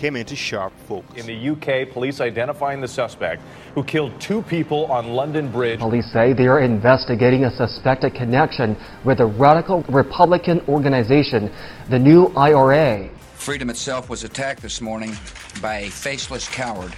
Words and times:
came 0.00 0.16
into 0.16 0.34
sharp 0.34 0.72
focus. 0.88 1.14
In 1.14 1.26
the 1.26 1.50
UK, 1.50 1.92
police 1.92 2.22
identifying 2.22 2.80
the 2.80 2.88
suspect 2.88 3.42
who 3.74 3.84
killed 3.84 4.18
two 4.18 4.40
people 4.40 4.86
on 4.86 5.08
London 5.08 5.52
Bridge. 5.52 5.78
Police 5.78 6.10
say 6.10 6.32
they 6.32 6.46
are 6.46 6.60
investigating 6.60 7.44
a 7.44 7.50
suspected 7.50 8.14
connection 8.14 8.78
with 9.04 9.20
a 9.20 9.26
radical 9.26 9.82
Republican 9.90 10.62
organization, 10.68 11.52
the 11.90 11.98
New 11.98 12.28
IRA. 12.34 13.10
Freedom 13.34 13.68
itself 13.68 14.08
was 14.08 14.24
attacked 14.24 14.62
this 14.62 14.80
morning 14.80 15.14
by 15.60 15.80
a 15.80 15.90
faceless 15.90 16.48
coward. 16.48 16.92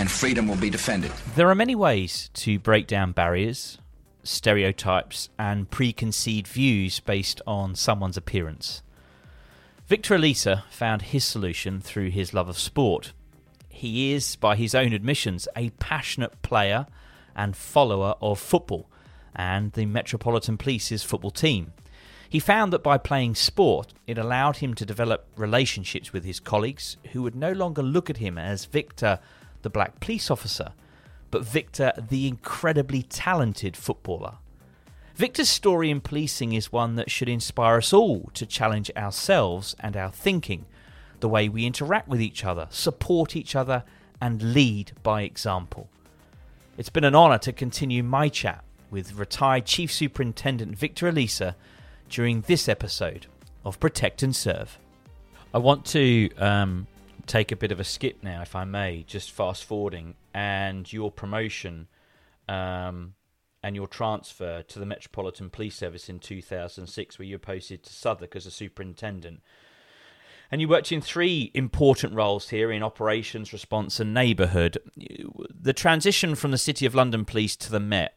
And 0.00 0.10
freedom 0.10 0.48
will 0.48 0.56
be 0.56 0.68
defended. 0.68 1.12
There 1.36 1.48
are 1.48 1.54
many 1.54 1.76
ways 1.76 2.28
to 2.34 2.58
break 2.58 2.88
down 2.88 3.12
barriers, 3.12 3.78
stereotypes, 4.24 5.28
and 5.38 5.70
preconceived 5.70 6.48
views 6.48 6.98
based 6.98 7.40
on 7.46 7.76
someone's 7.76 8.16
appearance. 8.16 8.82
Victor 9.88 10.18
Olisa 10.18 10.64
found 10.68 11.00
his 11.00 11.24
solution 11.24 11.80
through 11.80 12.10
his 12.10 12.34
love 12.34 12.50
of 12.50 12.58
sport. 12.58 13.14
He 13.70 14.12
is, 14.12 14.36
by 14.36 14.54
his 14.54 14.74
own 14.74 14.92
admissions, 14.92 15.48
a 15.56 15.70
passionate 15.80 16.42
player 16.42 16.86
and 17.34 17.56
follower 17.56 18.14
of 18.20 18.38
football 18.38 18.90
and 19.34 19.72
the 19.72 19.86
Metropolitan 19.86 20.58
Police's 20.58 21.02
football 21.02 21.30
team. 21.30 21.72
He 22.28 22.38
found 22.38 22.70
that 22.74 22.82
by 22.82 22.98
playing 22.98 23.36
sport, 23.36 23.94
it 24.06 24.18
allowed 24.18 24.58
him 24.58 24.74
to 24.74 24.84
develop 24.84 25.26
relationships 25.36 26.12
with 26.12 26.22
his 26.22 26.38
colleagues 26.38 26.98
who 27.12 27.22
would 27.22 27.34
no 27.34 27.52
longer 27.52 27.82
look 27.82 28.10
at 28.10 28.18
him 28.18 28.36
as 28.36 28.66
Victor, 28.66 29.18
the 29.62 29.70
black 29.70 30.00
police 30.00 30.30
officer, 30.30 30.72
but 31.30 31.46
Victor, 31.46 31.94
the 32.10 32.28
incredibly 32.28 33.04
talented 33.04 33.74
footballer. 33.74 34.34
Victor's 35.18 35.48
story 35.48 35.90
in 35.90 36.00
policing 36.00 36.52
is 36.52 36.70
one 36.70 36.94
that 36.94 37.10
should 37.10 37.28
inspire 37.28 37.78
us 37.78 37.92
all 37.92 38.30
to 38.34 38.46
challenge 38.46 38.88
ourselves 38.96 39.74
and 39.80 39.96
our 39.96 40.12
thinking, 40.12 40.64
the 41.18 41.28
way 41.28 41.48
we 41.48 41.66
interact 41.66 42.06
with 42.06 42.20
each 42.20 42.44
other, 42.44 42.68
support 42.70 43.34
each 43.34 43.56
other, 43.56 43.82
and 44.20 44.54
lead 44.54 44.92
by 45.02 45.22
example. 45.22 45.88
It's 46.76 46.88
been 46.88 47.02
an 47.02 47.16
honour 47.16 47.38
to 47.38 47.52
continue 47.52 48.04
my 48.04 48.28
chat 48.28 48.62
with 48.92 49.14
retired 49.14 49.66
Chief 49.66 49.92
Superintendent 49.92 50.78
Victor 50.78 51.10
Olisa 51.10 51.56
during 52.08 52.42
this 52.42 52.68
episode 52.68 53.26
of 53.64 53.80
Protect 53.80 54.22
and 54.22 54.36
Serve. 54.36 54.78
I 55.52 55.58
want 55.58 55.84
to 55.86 56.30
um, 56.36 56.86
take 57.26 57.50
a 57.50 57.56
bit 57.56 57.72
of 57.72 57.80
a 57.80 57.84
skip 57.84 58.22
now, 58.22 58.42
if 58.42 58.54
I 58.54 58.62
may, 58.62 59.02
just 59.02 59.32
fast 59.32 59.64
forwarding, 59.64 60.14
and 60.32 60.92
your 60.92 61.10
promotion 61.10 61.88
um, 62.48 63.14
and 63.62 63.74
your 63.74 63.86
transfer 63.86 64.62
to 64.62 64.78
the 64.78 64.86
Metropolitan 64.86 65.50
Police 65.50 65.76
Service 65.76 66.08
in 66.08 66.18
2006, 66.18 67.18
where 67.18 67.26
you 67.26 67.34
were 67.34 67.40
posted 67.40 67.82
to 67.82 67.92
Southwark 67.92 68.36
as 68.36 68.46
a 68.46 68.50
superintendent. 68.50 69.40
And 70.50 70.62
you 70.62 70.68
worked 70.68 70.92
in 70.92 71.02
three 71.02 71.50
important 71.52 72.14
roles 72.14 72.48
here 72.48 72.72
in 72.72 72.82
operations, 72.82 73.52
response, 73.52 74.00
and 74.00 74.14
neighbourhood. 74.14 74.78
The 74.96 75.74
transition 75.74 76.34
from 76.34 76.52
the 76.52 76.58
City 76.58 76.86
of 76.86 76.94
London 76.94 77.26
Police 77.26 77.54
to 77.56 77.70
the 77.70 77.80
Met, 77.80 78.14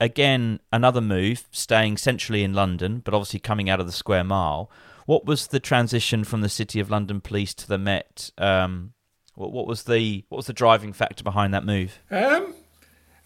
again, 0.00 0.60
another 0.72 1.02
move, 1.02 1.46
staying 1.50 1.98
centrally 1.98 2.42
in 2.42 2.54
London, 2.54 3.02
but 3.04 3.12
obviously 3.12 3.40
coming 3.40 3.68
out 3.68 3.80
of 3.80 3.86
the 3.86 3.92
Square 3.92 4.24
Mile. 4.24 4.70
What 5.04 5.26
was 5.26 5.48
the 5.48 5.60
transition 5.60 6.24
from 6.24 6.40
the 6.40 6.48
City 6.48 6.80
of 6.80 6.90
London 6.90 7.20
Police 7.20 7.54
to 7.54 7.68
the 7.68 7.78
Met? 7.78 8.30
Um, 8.38 8.94
what, 9.34 9.66
was 9.66 9.84
the 9.84 10.24
what 10.30 10.36
was 10.36 10.46
the 10.46 10.52
driving 10.52 10.92
factor 10.92 11.22
behind 11.22 11.52
that 11.52 11.64
move? 11.64 12.00
Um, 12.10 12.54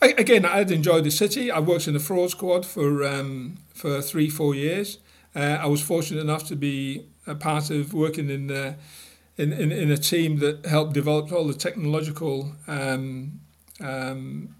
again, 0.02 0.44
I'd 0.44 0.70
enjoyed 0.70 1.04
the 1.04 1.10
city. 1.10 1.50
I 1.50 1.60
worked 1.60 1.86
in 1.86 1.94
the 1.94 2.00
fraud 2.00 2.30
squad 2.30 2.66
for 2.66 3.04
um, 3.04 3.58
for 3.74 4.02
three, 4.02 4.28
four 4.28 4.54
years. 4.54 4.98
Uh, 5.34 5.58
I 5.60 5.66
was 5.66 5.80
fortunate 5.82 6.20
enough 6.20 6.46
to 6.48 6.56
be 6.56 7.06
a 7.26 7.34
part 7.34 7.70
of 7.70 7.94
working 7.94 8.28
in, 8.28 8.50
uh, 8.50 8.74
in, 9.36 9.52
in 9.52 9.72
in 9.72 9.90
a 9.90 9.96
team 9.96 10.38
that 10.38 10.66
helped 10.66 10.92
develop 10.92 11.32
all 11.32 11.46
the 11.46 11.54
technological 11.54 12.52
um, 12.66 13.40
um, 13.80 14.54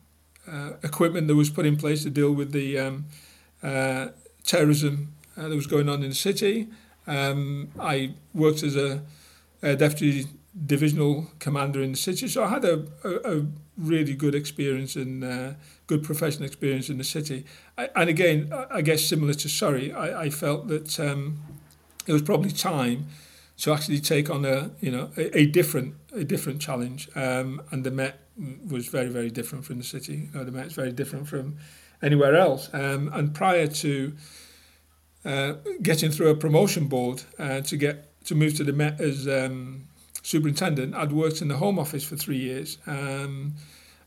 uh, 0.51 0.73
equipment 0.83 1.29
that 1.29 1.35
was 1.35 1.51
put 1.51 1.67
in 1.67 1.77
place 1.77 2.03
to 2.03 2.11
deal 2.11 2.33
with 2.33 2.53
the 2.53 2.79
um, 2.79 3.05
uh, 3.63 4.09
terrorism 4.45 5.15
uh, 5.37 5.49
that 5.49 5.55
was 5.55 5.67
going 5.67 5.89
on 5.89 6.03
in 6.03 6.11
the 6.11 6.15
city. 6.15 6.69
Um, 7.07 7.71
I 7.81 8.15
worked 8.35 8.63
as 8.63 8.77
a, 8.77 9.03
a 9.63 9.77
deputy 9.77 10.27
divisional 10.67 11.29
commander 11.39 11.83
in 11.83 11.93
the 11.93 11.99
city, 11.99 12.29
so 12.29 12.45
I 12.45 12.49
had 12.49 12.65
a, 12.65 12.87
a, 13.05 13.39
a 13.39 13.47
really 13.79 14.15
good 14.15 14.35
experience 14.35 14.97
and 14.97 15.25
uh, 15.25 15.53
good 15.87 16.03
professional 16.03 16.47
experience 16.47 16.91
in 16.91 16.99
the 16.99 17.05
city. 17.05 17.47
I, 17.79 17.89
and 17.97 18.11
again, 18.11 18.53
I 18.71 18.83
guess 18.83 19.05
similar 19.05 19.35
to 19.35 19.49
Surrey, 19.49 19.93
I, 19.93 20.25
I 20.25 20.31
felt 20.31 20.69
that 20.69 21.01
um, 21.01 21.41
it 22.07 22.13
was 22.13 22.23
probably 22.23 22.51
time 22.51 23.07
to 23.59 23.73
actually 23.73 24.01
take 24.01 24.29
on 24.29 24.45
a 24.45 24.71
you 24.81 24.91
know 24.91 25.11
a, 25.17 25.39
a 25.39 25.47
different 25.47 25.95
a 26.15 26.25
different 26.25 26.61
challenge. 26.61 27.09
Um, 27.15 27.63
and 27.71 27.85
the 27.85 27.91
Met 27.91 28.21
was 28.69 28.89
very 28.89 29.09
very 29.09 29.31
different 29.31 29.65
from 29.65 29.79
the 29.79 29.85
city. 29.85 30.29
You 30.33 30.39
know, 30.39 30.45
the 30.45 30.53
Met's 30.53 30.75
very 30.75 30.93
different 30.93 31.29
from 31.29 31.57
anywhere 32.03 32.37
else. 32.37 32.69
Um, 32.73 33.11
and 33.13 33.35
prior 33.35 33.67
to 33.67 34.13
uh, 35.25 35.55
getting 35.81 36.11
through 36.11 36.31
a 36.31 36.37
promotion 36.37 36.89
board 36.89 37.23
uh, 37.39 37.61
to 37.63 37.77
get 37.77 38.25
to 38.25 38.35
move 38.35 38.57
to 38.57 38.65
the 38.65 38.73
Met 38.73 39.01
as 39.01 39.29
um, 39.29 39.89
superintendent, 40.23 40.95
I'd 40.95 41.13
worked 41.13 41.43
in 41.43 41.49
the 41.49 41.57
Home 41.57 41.79
Office 41.79 42.05
for 42.05 42.17
three 42.17 42.39
years 42.39 42.79
um, 42.87 43.55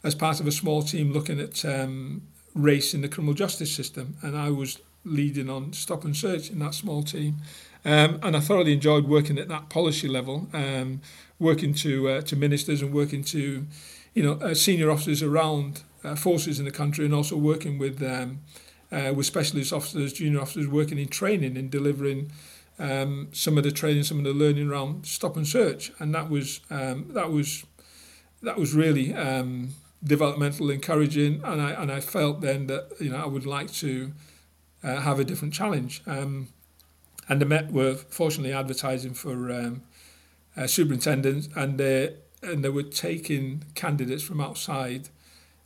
as 0.04 0.16
part 0.16 0.40
of 0.40 0.48
a 0.48 0.52
small 0.52 0.82
team 0.82 1.12
looking 1.12 1.40
at 1.40 1.64
um, 1.66 2.22
race 2.54 2.94
in 2.94 3.02
the 3.02 3.10
criminal 3.10 3.34
justice 3.34 3.72
system, 3.72 4.16
and 4.22 4.38
I 4.38 4.50
was 4.50 4.80
leading 5.04 5.50
on 5.50 5.74
stop 5.74 6.04
and 6.04 6.16
search 6.16 6.50
in 6.50 6.60
that 6.60 6.74
small 6.74 7.04
team. 7.04 7.36
Um, 7.84 8.20
and 8.24 8.36
I 8.36 8.40
thoroughly 8.40 8.74
enjoyed 8.74 9.08
working 9.08 9.38
at 9.38 9.48
that 9.50 9.70
policy 9.70 10.08
level, 10.08 10.48
um, 10.54 11.02
working 11.38 11.74
to 11.76 12.10
uh, 12.10 12.22
to 12.22 12.36
ministers 12.36 12.82
and 12.82 12.92
working 12.92 13.24
to, 13.26 13.68
you 14.16 14.24
know, 14.24 14.34
uh, 14.34 14.56
senior 14.56 14.90
officers 14.90 15.22
around 15.22 15.84
uh, 16.04 16.16
forces 16.16 16.58
in 16.58 16.66
the 16.66 16.72
country, 16.72 17.06
and 17.06 17.14
also 17.14 17.38
working 17.38 17.78
with 17.78 18.02
um, 18.02 18.40
uh, 18.92 19.14
with 19.16 19.28
specialist 19.28 19.72
officers, 19.72 20.14
junior 20.14 20.42
officers, 20.42 20.68
working 20.68 20.98
in 20.98 21.08
training 21.08 21.58
and 21.58 21.70
delivering 21.70 22.32
um, 22.80 23.30
some 23.32 23.58
of 23.58 23.64
the 23.64 23.72
training, 23.72 24.04
some 24.04 24.18
of 24.18 24.24
the 24.24 24.34
learning 24.34 24.70
around 24.70 25.06
stop 25.06 25.38
and 25.38 25.48
search, 25.48 25.92
and 26.00 26.14
that 26.14 26.30
was 26.30 26.62
um, 26.70 27.12
that 27.14 27.32
was 27.32 27.66
that 28.42 28.58
was 28.58 28.74
really 28.74 29.14
um, 29.14 29.70
developmental, 30.04 30.70
encouraging, 30.70 31.42
and 31.44 31.62
I 31.62 31.72
and 31.72 31.92
I 31.92 32.00
felt 32.00 32.42
then 32.42 32.68
that 32.68 32.90
you 33.00 33.10
know 33.10 33.18
I 33.18 33.26
would 33.26 33.46
like 33.46 33.72
to 33.74 34.12
uh, 34.84 35.02
have 35.02 35.20
a 35.20 35.24
different 35.24 35.54
challenge. 35.54 36.02
Um, 36.06 36.50
and 37.28 37.42
the 37.42 37.46
Met 37.46 37.72
were 37.72 37.96
fortunately 37.96 38.54
advertising 38.54 39.14
for 39.14 39.52
um, 39.52 39.82
uh, 40.56 40.68
superintendents, 40.68 41.50
and 41.56 41.78
they 41.78 42.16
and 42.44 42.64
they 42.64 42.70
were 42.70 42.84
taking 42.84 43.64
candidates 43.74 44.24
from 44.24 44.40
outside 44.40 45.10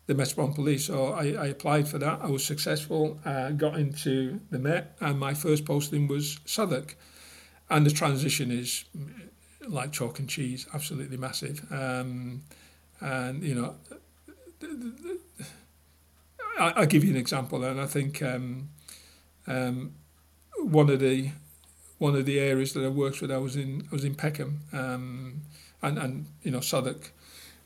the 0.09 0.15
Metropolitan 0.15 0.55
Police. 0.55 0.87
So 0.87 1.13
I, 1.13 1.33
I 1.33 1.45
applied 1.45 1.87
for 1.87 1.99
that. 1.99 2.19
I 2.23 2.31
was 2.31 2.43
successful. 2.43 3.19
Uh, 3.23 3.51
got 3.51 3.77
into 3.77 4.39
the 4.49 4.57
Met, 4.57 4.97
and 4.99 5.19
my 5.19 5.35
first 5.35 5.65
posting 5.65 6.07
was 6.07 6.39
Southwark. 6.45 6.97
And 7.69 7.85
the 7.85 7.91
transition 7.91 8.49
is 8.49 8.85
like 9.67 9.91
chalk 9.91 10.17
and 10.17 10.27
cheese, 10.27 10.65
absolutely 10.73 11.17
massive. 11.17 11.63
Um, 11.71 12.41
and 12.99 13.43
you 13.43 13.53
know, 13.53 13.75
I, 16.57 16.73
I'll 16.77 16.87
give 16.87 17.03
you 17.03 17.11
an 17.11 17.17
example, 17.17 17.63
and 17.63 17.79
I 17.79 17.85
think 17.85 18.23
um, 18.23 18.69
um, 19.45 19.93
one 20.57 20.89
of 20.89 20.99
the 20.99 21.29
one 21.99 22.15
of 22.15 22.25
the 22.25 22.39
areas 22.39 22.73
that 22.73 22.83
I 22.83 22.87
worked 22.87 23.21
with, 23.21 23.29
I 23.31 23.37
was 23.37 23.55
in 23.55 23.87
I 23.91 23.93
was 23.93 24.05
in 24.05 24.15
Peckham, 24.15 24.61
um, 24.73 25.41
and 25.83 25.99
and 25.99 26.25
you 26.41 26.49
know 26.49 26.61
Southwark 26.61 27.13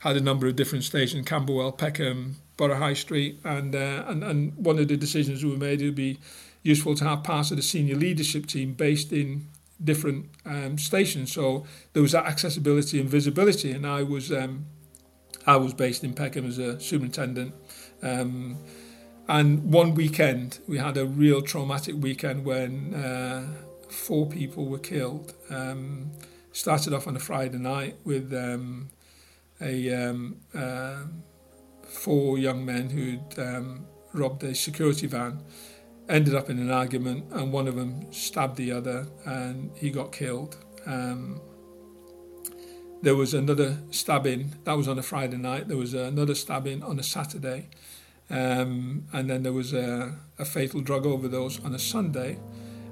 had 0.04 0.18
a 0.18 0.22
number 0.22 0.48
of 0.48 0.58
different 0.58 0.84
stations, 0.84 1.26
Camberwell, 1.26 1.72
Peckham, 1.72 2.36
Borough 2.58 2.76
High 2.76 2.94
Street, 2.94 3.40
and 3.46 3.74
uh, 3.74 4.04
and 4.08 4.22
and 4.22 4.54
one 4.58 4.78
of 4.78 4.90
the 4.90 4.98
decisions 4.98 5.46
we 5.46 5.56
made 5.56 5.82
it 5.82 5.86
would 5.86 5.96
be 5.96 6.20
useful 6.62 6.94
to 6.96 7.06
have 7.06 7.24
parts 7.24 7.52
of 7.52 7.58
the 7.58 7.64
senior 7.64 7.96
leadership 7.96 8.46
team 8.46 8.74
based 8.74 9.14
in 9.14 9.48
different 9.82 10.26
um, 10.46 10.78
stations. 10.78 11.32
So 11.32 11.66
there 11.94 12.02
was 12.02 12.12
that 12.12 12.26
accessibility 12.26 13.00
and 13.00 13.10
visibility, 13.10 13.72
and 13.72 13.88
I 13.88 14.04
was 14.04 14.30
um, 14.30 14.66
I 15.48 15.56
was 15.56 15.74
based 15.74 16.04
in 16.04 16.14
Peckham 16.14 16.46
as 16.48 16.58
a 16.58 16.80
superintendent. 16.82 17.54
Um, 18.02 18.58
and 19.30 19.72
one 19.72 19.96
weekend, 19.96 20.60
we 20.68 20.80
had 20.80 20.98
a 20.98 21.06
real 21.06 21.42
traumatic 21.42 21.96
weekend 21.98 22.44
when 22.44 22.94
uh, 22.94 23.48
four 23.88 24.28
people 24.28 24.66
were 24.66 24.80
killed. 24.80 25.34
Um, 25.50 26.12
started 26.52 26.94
off 26.94 27.08
on 27.08 27.16
a 27.16 27.20
Friday 27.20 27.58
night 27.58 27.96
with 28.04 28.34
um, 28.34 28.90
a 29.64 30.10
um, 30.10 30.38
uh, 30.54 31.04
four 31.84 32.38
young 32.38 32.66
men 32.66 32.90
who'd 32.90 33.40
um, 33.40 33.86
robbed 34.14 34.44
a 34.44 34.54
security 34.54 35.08
van. 35.08 35.42
Ended 36.10 36.36
up 36.36 36.50
in 36.50 36.60
an 36.60 36.70
argument, 36.70 37.26
and 37.32 37.54
one 37.54 37.66
of 37.68 37.76
them 37.76 38.12
stabbed 38.12 38.58
the 38.58 38.74
other, 38.74 39.08
and 39.26 39.72
he 39.78 39.90
got 39.90 40.12
killed. 40.12 40.58
Um, 40.86 41.40
there 43.02 43.16
was 43.16 43.34
another 43.34 43.80
stabbing 43.90 44.56
that 44.66 44.74
was 44.74 44.88
on 44.88 45.00
a 45.00 45.04
Friday 45.04 45.38
night. 45.38 45.70
There 45.70 45.78
was 45.78 45.94
another 45.94 46.36
stabbing 46.36 46.84
on 46.84 47.00
a 47.00 47.04
Saturday, 47.04 47.70
um, 48.30 49.06
and 49.14 49.30
then 49.30 49.44
there 49.44 49.54
was 49.54 49.74
a, 49.74 50.14
a 50.38 50.46
fatal 50.46 50.82
drug 50.82 51.06
overdose 51.06 51.64
on 51.64 51.74
a 51.74 51.80
Sunday. 51.80 52.38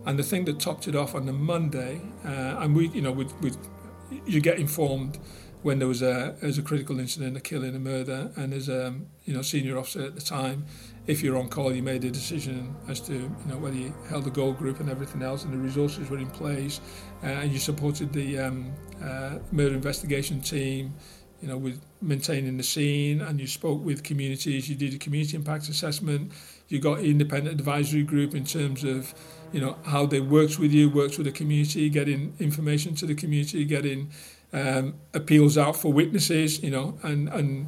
And 0.05 0.17
the 0.17 0.23
thing 0.23 0.45
that 0.45 0.59
topped 0.59 0.87
it 0.87 0.95
off 0.95 1.13
on 1.13 1.25
the 1.25 1.33
Monday, 1.33 2.01
uh, 2.25 2.55
and 2.59 2.75
we, 2.75 2.87
you 2.87 3.01
know, 3.01 3.11
with, 3.11 3.33
with 3.41 3.57
you 4.25 4.41
get 4.41 4.57
informed 4.57 5.19
when 5.63 5.79
there 5.79 5.87
was 5.87 6.01
a 6.01 6.35
as 6.41 6.57
a 6.57 6.61
critical 6.61 6.99
incident, 6.99 7.37
a 7.37 7.39
killing, 7.39 7.75
a 7.75 7.79
murder, 7.79 8.31
and 8.35 8.53
as 8.53 8.69
a 8.69 8.93
you 9.25 9.33
know 9.33 9.41
senior 9.41 9.77
officer 9.77 10.01
at 10.01 10.15
the 10.15 10.21
time, 10.21 10.65
if 11.07 11.21
you're 11.21 11.37
on 11.37 11.49
call, 11.49 11.73
you 11.73 11.83
made 11.83 12.03
a 12.03 12.11
decision 12.11 12.75
as 12.87 12.99
to 13.01 13.13
you 13.13 13.47
know 13.47 13.57
whether 13.57 13.75
you 13.75 13.93
held 14.09 14.23
the 14.23 14.31
gold 14.31 14.57
group 14.57 14.79
and 14.79 14.89
everything 14.89 15.21
else, 15.21 15.43
and 15.43 15.53
the 15.53 15.57
resources 15.57 16.09
were 16.09 16.17
in 16.17 16.29
place, 16.29 16.81
uh, 17.23 17.27
and 17.27 17.51
you 17.51 17.59
supported 17.59 18.11
the 18.13 18.39
um, 18.39 18.71
uh, 19.03 19.37
murder 19.51 19.75
investigation 19.75 20.41
team, 20.41 20.93
you 21.41 21.47
know, 21.47 21.57
with 21.57 21.79
maintaining 22.01 22.57
the 22.57 22.63
scene, 22.63 23.21
and 23.21 23.39
you 23.39 23.47
spoke 23.47 23.83
with 23.83 24.03
communities. 24.03 24.67
You 24.67 24.75
did 24.75 24.93
a 24.95 24.97
community 24.97 25.35
impact 25.35 25.69
assessment. 25.69 26.31
You 26.69 26.79
got 26.79 27.01
independent 27.01 27.59
advisory 27.59 28.03
group 28.03 28.33
in 28.33 28.45
terms 28.45 28.83
of 28.83 29.13
you 29.51 29.61
know 29.61 29.77
how 29.83 30.07
they 30.07 30.21
worked 30.21 30.57
with 30.57 30.71
you, 30.71 30.89
worked 30.89 31.17
with 31.17 31.27
the 31.27 31.31
community, 31.31 31.89
getting 31.89 32.33
information 32.39 32.95
to 32.95 33.05
the 33.05 33.15
community, 33.15 33.63
getting 33.65 34.09
um, 34.53 34.95
appeals 35.13 35.57
out 35.57 35.75
for 35.75 35.91
witnesses, 35.93 36.61
you 36.61 36.71
know, 36.71 36.97
and 37.03 37.29
and 37.29 37.67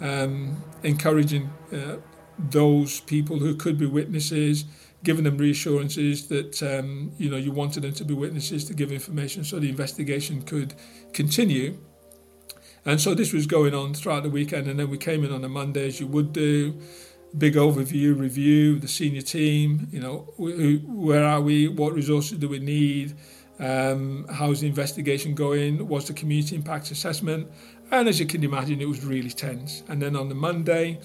um, 0.00 0.62
encouraging 0.82 1.50
uh, 1.72 1.96
those 2.38 3.00
people 3.00 3.38
who 3.38 3.54
could 3.54 3.78
be 3.78 3.86
witnesses, 3.86 4.64
giving 5.04 5.24
them 5.24 5.36
reassurances 5.38 6.28
that 6.28 6.62
um, 6.62 7.12
you 7.18 7.30
know 7.30 7.36
you 7.36 7.52
wanted 7.52 7.82
them 7.82 7.92
to 7.94 8.04
be 8.04 8.14
witnesses 8.14 8.64
to 8.64 8.74
give 8.74 8.90
information 8.92 9.44
so 9.44 9.58
the 9.58 9.68
investigation 9.68 10.42
could 10.42 10.74
continue. 11.12 11.78
And 12.84 13.00
so 13.00 13.14
this 13.14 13.32
was 13.32 13.46
going 13.46 13.74
on 13.74 13.94
throughout 13.94 14.24
the 14.24 14.30
weekend, 14.30 14.66
and 14.66 14.80
then 14.80 14.90
we 14.90 14.98
came 14.98 15.24
in 15.24 15.32
on 15.32 15.44
a 15.44 15.48
Monday, 15.48 15.86
as 15.86 16.00
you 16.00 16.06
would 16.08 16.32
do 16.32 16.80
big 17.36 17.54
overview 17.54 18.18
review 18.18 18.78
the 18.78 18.86
senior 18.86 19.22
team 19.22 19.88
you 19.90 19.98
know 19.98 20.30
who, 20.36 20.76
where 20.86 21.24
are 21.24 21.40
we 21.40 21.66
what 21.66 21.94
resources 21.94 22.36
do 22.36 22.46
we 22.46 22.58
need 22.58 23.14
um, 23.62 24.26
how's 24.28 24.60
the 24.60 24.66
investigation 24.66 25.34
going? 25.34 25.86
What's 25.86 26.08
the 26.08 26.14
community 26.14 26.56
impact 26.56 26.90
assessment? 26.90 27.50
And 27.90 28.08
as 28.08 28.18
you 28.18 28.26
can 28.26 28.42
imagine 28.42 28.80
it 28.80 28.88
was 28.88 29.04
really 29.04 29.30
tense. 29.30 29.82
And 29.88 30.02
then 30.02 30.16
on 30.16 30.28
the 30.28 30.34
monday 30.34 30.98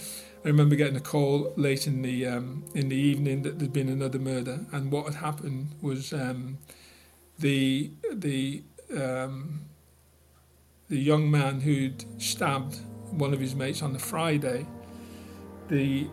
i 0.43 0.47
remember 0.47 0.75
getting 0.75 0.95
a 0.95 1.01
call 1.01 1.51
late 1.57 1.87
in 1.87 2.01
the 2.01 2.25
um, 2.25 2.63
in 2.73 2.89
the 2.89 2.95
evening 2.95 3.41
that 3.43 3.59
there'd 3.59 3.73
been 3.73 3.89
another 3.89 4.19
murder. 4.19 4.65
And 4.71 4.91
what 4.91 5.05
had 5.05 5.15
happened 5.15 5.75
was 5.81 6.13
um, 6.13 6.57
the 7.37 7.91
the 8.13 8.63
um, 8.95 9.65
the 10.89 10.99
young 10.99 11.29
man 11.29 11.61
who'd 11.61 12.05
stabbed 12.21 12.79
one 13.11 13.33
of 13.33 13.39
his 13.39 13.55
mates 13.55 13.81
on 13.81 13.93
the 13.93 13.99
friday 13.99 14.65
the 15.67 16.07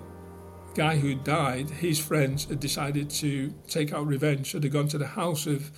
guy 0.75 0.97
who 0.97 1.15
died, 1.15 1.71
his 1.71 1.99
friends 1.99 2.45
had 2.47 2.61
decided 2.61 3.09
to 3.09 3.55
take 3.69 3.93
out 3.93 4.07
revenge. 4.07 4.51
So 4.51 4.59
they'd 4.59 4.73
gone 4.73 4.89
to 4.89 4.99
the 4.99 5.07
house 5.07 5.47
of 5.47 5.71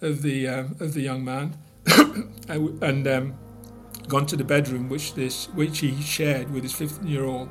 of 0.00 0.22
the 0.22 0.48
um, 0.48 0.76
of 0.80 0.94
the 0.94 1.00
young 1.00 1.24
man 1.24 1.56
and 2.48 3.06
um, 3.08 3.34
gone 4.08 4.26
to 4.26 4.36
the 4.36 4.44
bedroom 4.44 4.88
which 4.88 5.14
this 5.14 5.46
which 5.50 5.78
he 5.78 6.00
shared 6.00 6.50
with 6.50 6.62
his 6.62 6.72
15 6.72 7.06
year 7.06 7.24
old 7.24 7.48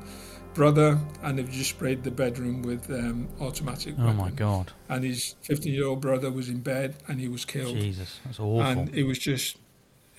brother, 0.57 0.99
and 1.21 1.37
they've 1.37 1.51
just 1.51 1.69
sprayed 1.69 2.03
the 2.03 2.11
bedroom 2.11 2.63
with 2.63 2.89
um, 2.89 3.29
automatic. 3.39 3.93
Oh 3.97 4.05
weapon. 4.05 4.17
my 4.17 4.31
god! 4.31 4.73
And 4.89 5.05
his 5.05 5.35
15 5.43 5.71
year 5.71 5.85
old 5.85 6.01
brother 6.01 6.31
was 6.31 6.49
in 6.49 6.61
bed 6.61 6.95
and 7.07 7.19
he 7.21 7.29
was 7.29 7.45
killed. 7.45 7.77
Jesus, 7.77 8.19
that's 8.25 8.39
awful. 8.39 8.61
And 8.61 8.93
it 8.93 9.03
was 9.03 9.19
just, 9.19 9.57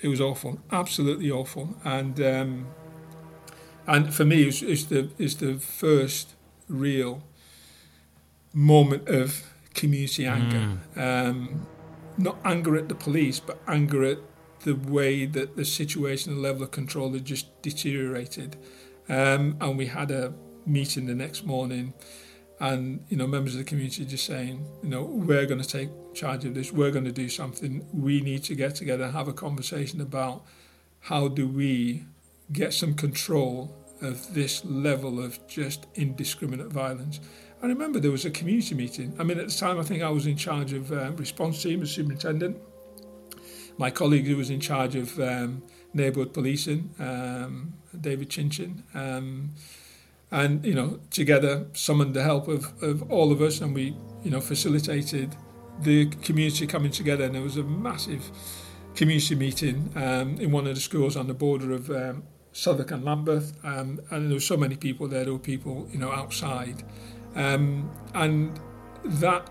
it 0.00 0.08
was 0.08 0.20
awful, 0.20 0.60
absolutely 0.70 1.30
awful. 1.30 1.76
And 1.84 2.20
um, 2.20 2.66
and 3.86 4.14
for 4.14 4.24
me, 4.24 4.44
it's, 4.44 4.62
it's 4.62 4.84
the 4.84 5.10
it's 5.18 5.34
the 5.34 5.54
first 5.58 6.34
real 6.68 7.22
moment 8.54 9.08
of 9.08 9.52
community 9.74 10.24
anger. 10.24 10.78
Um, 10.96 11.66
not 12.18 12.38
anger 12.44 12.76
at 12.76 12.88
the 12.88 12.94
police, 12.94 13.40
but 13.40 13.60
anger 13.66 14.04
at 14.04 14.18
the 14.60 14.74
way 14.74 15.24
that 15.24 15.56
the 15.56 15.64
situation 15.64 16.32
and 16.32 16.42
level 16.42 16.64
of 16.64 16.70
control 16.70 17.12
had 17.12 17.24
just 17.24 17.62
deteriorated. 17.62 18.56
Um, 19.08 19.56
and 19.60 19.78
we 19.78 19.86
had 19.86 20.10
a 20.10 20.34
meeting 20.66 21.06
the 21.06 21.14
next 21.14 21.46
morning, 21.46 21.94
and 22.60 23.04
you 23.08 23.16
know, 23.16 23.26
members 23.26 23.54
of 23.54 23.58
the 23.58 23.64
community 23.64 24.04
just 24.04 24.26
saying, 24.26 24.66
you 24.82 24.88
know, 24.88 25.02
we're 25.02 25.46
going 25.46 25.62
to 25.62 25.68
take 25.68 25.88
charge 26.14 26.44
of 26.44 26.54
this. 26.54 26.72
We're 26.72 26.90
going 26.90 27.04
to 27.04 27.12
do 27.12 27.28
something. 27.28 27.86
We 27.92 28.20
need 28.20 28.42
to 28.44 28.54
get 28.54 28.74
together 28.74 29.04
and 29.04 29.12
have 29.12 29.28
a 29.28 29.32
conversation 29.32 30.00
about 30.00 30.44
how 31.00 31.28
do 31.28 31.46
we 31.46 32.04
get 32.52 32.74
some 32.74 32.94
control 32.94 33.74
of 34.02 34.34
this 34.34 34.64
level 34.64 35.22
of 35.22 35.46
just 35.46 35.86
indiscriminate 35.94 36.68
violence. 36.68 37.20
I 37.60 37.66
remember 37.66 37.98
there 37.98 38.12
was 38.12 38.24
a 38.24 38.30
community 38.30 38.74
meeting. 38.74 39.14
I 39.18 39.24
mean, 39.24 39.38
at 39.38 39.48
the 39.48 39.54
time, 39.54 39.80
I 39.80 39.82
think 39.82 40.02
I 40.02 40.10
was 40.10 40.26
in 40.26 40.36
charge 40.36 40.72
of 40.72 40.92
uh, 40.92 41.10
response 41.12 41.60
team 41.60 41.82
as 41.82 41.90
superintendent. 41.90 42.56
My 43.78 43.90
colleague 43.90 44.26
who 44.26 44.36
was 44.36 44.50
in 44.50 44.60
charge 44.60 44.94
of 44.94 45.18
um, 45.18 45.62
neighbourhood 45.92 46.32
policing, 46.32 46.94
um, 47.00 47.74
David 48.00 48.28
Chinchin, 48.28 48.82
um, 48.94 49.54
and 50.30 50.64
you 50.64 50.74
know, 50.74 51.00
together 51.10 51.66
summoned 51.72 52.14
the 52.14 52.22
help 52.22 52.46
of, 52.46 52.80
of 52.82 53.10
all 53.10 53.32
of 53.32 53.42
us, 53.42 53.60
and 53.60 53.74
we, 53.74 53.96
you 54.22 54.30
know, 54.30 54.40
facilitated 54.40 55.34
the 55.80 56.06
community 56.06 56.66
coming 56.66 56.92
together. 56.92 57.24
And 57.24 57.34
there 57.34 57.42
was 57.42 57.56
a 57.56 57.64
massive 57.64 58.30
community 58.94 59.34
meeting 59.34 59.90
um, 59.96 60.36
in 60.38 60.52
one 60.52 60.66
of 60.66 60.74
the 60.76 60.80
schools 60.80 61.16
on 61.16 61.26
the 61.26 61.34
border 61.34 61.72
of 61.72 61.90
um, 61.90 62.22
Southwark 62.52 62.90
and 62.92 63.04
Lambeth, 63.04 63.52
um, 63.64 64.00
and 64.10 64.28
there 64.28 64.36
were 64.36 64.40
so 64.40 64.56
many 64.56 64.76
people 64.76 65.08
there. 65.08 65.24
There 65.24 65.32
were 65.32 65.38
people, 65.38 65.88
you 65.92 65.98
know, 65.98 66.12
outside, 66.12 66.84
um, 67.38 67.90
and 68.14 68.58
that 69.04 69.48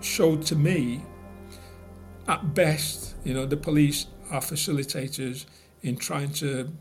showed 0.00 0.42
to 0.42 0.54
me, 0.54 1.02
at 2.28 2.54
best, 2.54 3.16
you 3.24 3.32
know, 3.32 3.46
the 3.46 3.56
police 3.56 4.06
are 4.30 4.40
facilitators 4.40 5.46
in 5.82 5.96
trying 5.96 6.30
to 6.30 6.72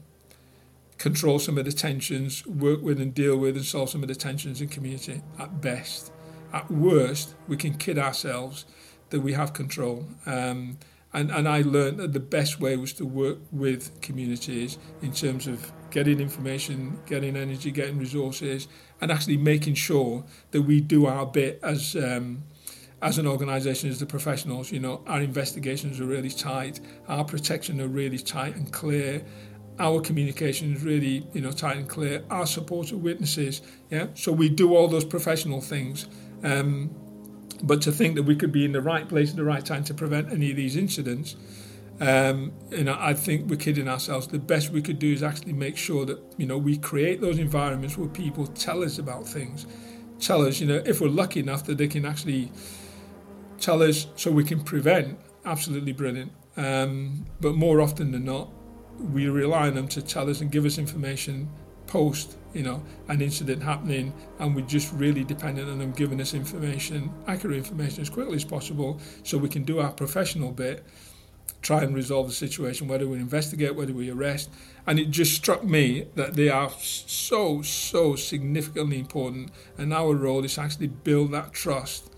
control 0.97 1.39
some 1.39 1.57
of 1.57 1.65
the 1.65 1.71
tensions, 1.71 2.45
work 2.45 2.81
with 2.81 2.99
and 2.99 3.13
deal 3.13 3.37
with 3.37 3.55
and 3.55 3.65
solve 3.65 3.89
some 3.89 4.01
of 4.01 4.09
the 4.09 4.15
tensions 4.15 4.59
in 4.59 4.67
community 4.67 5.21
at 5.39 5.61
best. 5.61 6.11
At 6.51 6.69
worst, 6.69 7.35
we 7.47 7.55
can 7.55 7.75
kid 7.75 7.97
ourselves 7.97 8.65
that 9.09 9.21
we 9.21 9.33
have 9.33 9.53
control. 9.53 10.05
Um, 10.25 10.79
and, 11.13 11.31
and 11.31 11.47
I 11.47 11.61
learned 11.61 11.99
that 11.99 12.11
the 12.11 12.19
best 12.19 12.59
way 12.59 12.75
was 12.75 12.91
to 12.93 13.05
work 13.05 13.37
with 13.51 14.01
communities 14.01 14.77
in 15.01 15.13
terms 15.13 15.47
of 15.47 15.71
getting 15.95 16.19
information, 16.19 16.99
getting 17.05 17.37
energy, 17.37 17.71
getting 17.71 17.97
resources, 17.97 18.67
and 18.99 19.09
actually 19.09 19.37
making 19.37 19.73
sure 19.73 20.25
that 20.51 20.61
we 20.61 20.81
do 20.81 21.05
our 21.05 21.25
bit 21.25 21.57
as 21.63 21.95
um, 21.95 22.43
as 23.01 23.17
an 23.17 23.25
organisation, 23.25 23.89
as 23.89 24.01
the 24.01 24.05
professionals. 24.05 24.73
You 24.73 24.81
know, 24.81 25.01
our 25.07 25.21
investigations 25.21 26.01
are 26.01 26.05
really 26.05 26.29
tight, 26.29 26.81
our 27.07 27.23
protection 27.23 27.79
are 27.79 27.87
really 27.87 28.17
tight 28.17 28.57
and 28.57 28.69
clear, 28.73 29.23
our 29.79 30.01
communication 30.01 30.75
is 30.75 30.83
really 30.83 31.25
you 31.31 31.39
know 31.39 31.53
tight 31.53 31.77
and 31.77 31.87
clear. 31.87 32.25
Our 32.29 32.45
support 32.45 32.91
of 32.91 33.01
witnesses, 33.01 33.61
yeah. 33.89 34.07
So 34.15 34.33
we 34.33 34.49
do 34.49 34.75
all 34.75 34.89
those 34.89 35.05
professional 35.05 35.61
things. 35.61 36.07
Um, 36.43 36.93
but 37.63 37.81
to 37.83 37.93
think 37.93 38.15
that 38.15 38.23
we 38.23 38.35
could 38.35 38.51
be 38.51 38.65
in 38.65 38.73
the 38.73 38.81
right 38.81 39.07
place 39.07 39.29
at 39.29 39.37
the 39.37 39.45
right 39.45 39.65
time 39.65 39.85
to 39.85 39.93
prevent 39.93 40.29
any 40.29 40.51
of 40.51 40.57
these 40.57 40.75
incidents, 40.75 41.37
um, 41.99 42.51
you 42.71 42.83
know, 42.83 42.97
I 42.99 43.13
think 43.13 43.49
we're 43.49 43.55
kidding 43.55 43.87
ourselves. 43.87 44.27
The 44.27 44.39
best 44.39 44.69
we 44.69 44.81
could 44.81 44.99
do 44.99 45.11
is 45.11 45.23
actually 45.23 45.53
make 45.53 45.77
sure 45.77 46.05
that 46.05 46.19
you 46.37 46.45
know 46.45 46.57
we 46.57 46.77
create 46.77 47.21
those 47.21 47.39
environments 47.39 47.97
where 47.97 48.09
people 48.09 48.47
tell 48.47 48.83
us 48.83 48.99
about 48.99 49.27
things, 49.27 49.65
tell 50.19 50.45
us, 50.45 50.59
you 50.59 50.67
know, 50.67 50.81
if 50.85 51.01
we're 51.01 51.07
lucky 51.07 51.39
enough 51.39 51.63
that 51.65 51.77
they 51.77 51.87
can 51.87 52.05
actually 52.05 52.51
tell 53.59 53.81
us 53.81 54.07
so 54.15 54.31
we 54.31 54.43
can 54.43 54.61
prevent. 54.61 55.17
Absolutely 55.45 55.93
brilliant. 55.93 56.31
Um, 56.57 57.25
but 57.39 57.55
more 57.55 57.81
often 57.81 58.11
than 58.11 58.25
not, 58.25 58.49
we 58.99 59.27
rely 59.29 59.67
on 59.67 59.75
them 59.75 59.87
to 59.89 60.01
tell 60.01 60.29
us 60.29 60.41
and 60.41 60.51
give 60.51 60.65
us 60.65 60.77
information 60.77 61.49
post 61.87 62.37
you 62.53 62.63
know 62.63 62.83
an 63.09 63.21
incident 63.21 63.61
happening 63.61 64.11
and 64.39 64.55
we're 64.55 64.65
just 64.65 64.91
really 64.93 65.23
dependent 65.23 65.69
on 65.69 65.77
them 65.77 65.91
giving 65.91 66.19
us 66.19 66.33
information 66.33 67.11
accurate 67.27 67.57
information 67.57 68.01
as 68.01 68.09
quickly 68.09 68.35
as 68.35 68.43
possible 68.43 68.99
so 69.23 69.37
we 69.37 69.49
can 69.49 69.63
do 69.63 69.79
our 69.79 69.91
professional 69.91 70.51
bit 70.51 70.83
try 71.61 71.81
and 71.81 71.95
resolve 71.95 72.27
the 72.27 72.33
situation 72.33 72.87
whether 72.87 73.07
we 73.07 73.17
investigate 73.17 73.75
whether 73.75 73.93
we 73.93 74.09
arrest 74.11 74.49
and 74.85 74.99
it 74.99 75.09
just 75.09 75.33
struck 75.33 75.63
me 75.63 76.05
that 76.15 76.35
they 76.35 76.47
are 76.47 76.69
so 76.79 77.61
so 77.63 78.15
significantly 78.15 78.99
important 78.99 79.49
and 79.77 79.93
our 79.93 80.13
role 80.13 80.45
is 80.45 80.57
actually 80.57 80.87
build 80.87 81.31
that 81.31 81.53
trust 81.53 82.11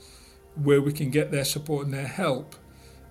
where 0.55 0.81
we 0.81 0.91
can 0.91 1.09
get 1.09 1.31
their 1.31 1.45
support 1.45 1.85
and 1.85 1.93
their 1.93 2.07
help 2.07 2.55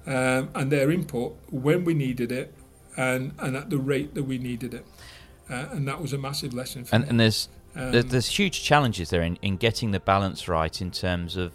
um, 0.06 0.50
and 0.54 0.70
their 0.70 0.90
input 0.90 1.36
when 1.50 1.84
we 1.84 1.94
needed 1.94 2.30
it 2.30 2.54
and, 2.96 3.32
and 3.38 3.56
at 3.56 3.70
the 3.70 3.78
rate 3.78 4.14
that 4.14 4.24
we 4.24 4.38
needed 4.38 4.74
it. 4.74 4.86
Uh, 5.48 5.66
and 5.72 5.86
that 5.86 6.00
was 6.00 6.12
a 6.12 6.18
massive 6.18 6.52
lesson 6.54 6.84
for 6.84 6.96
and. 6.96 7.04
And 7.04 7.20
there's, 7.20 7.48
Um, 7.76 7.92
there's 7.92 8.06
there's 8.06 8.38
huge 8.38 8.62
challenges 8.62 9.10
there 9.10 9.22
in, 9.22 9.36
in 9.42 9.56
getting 9.56 9.92
the 9.92 10.00
balance 10.00 10.48
right 10.48 10.80
in 10.80 10.90
terms 10.90 11.36
of 11.36 11.52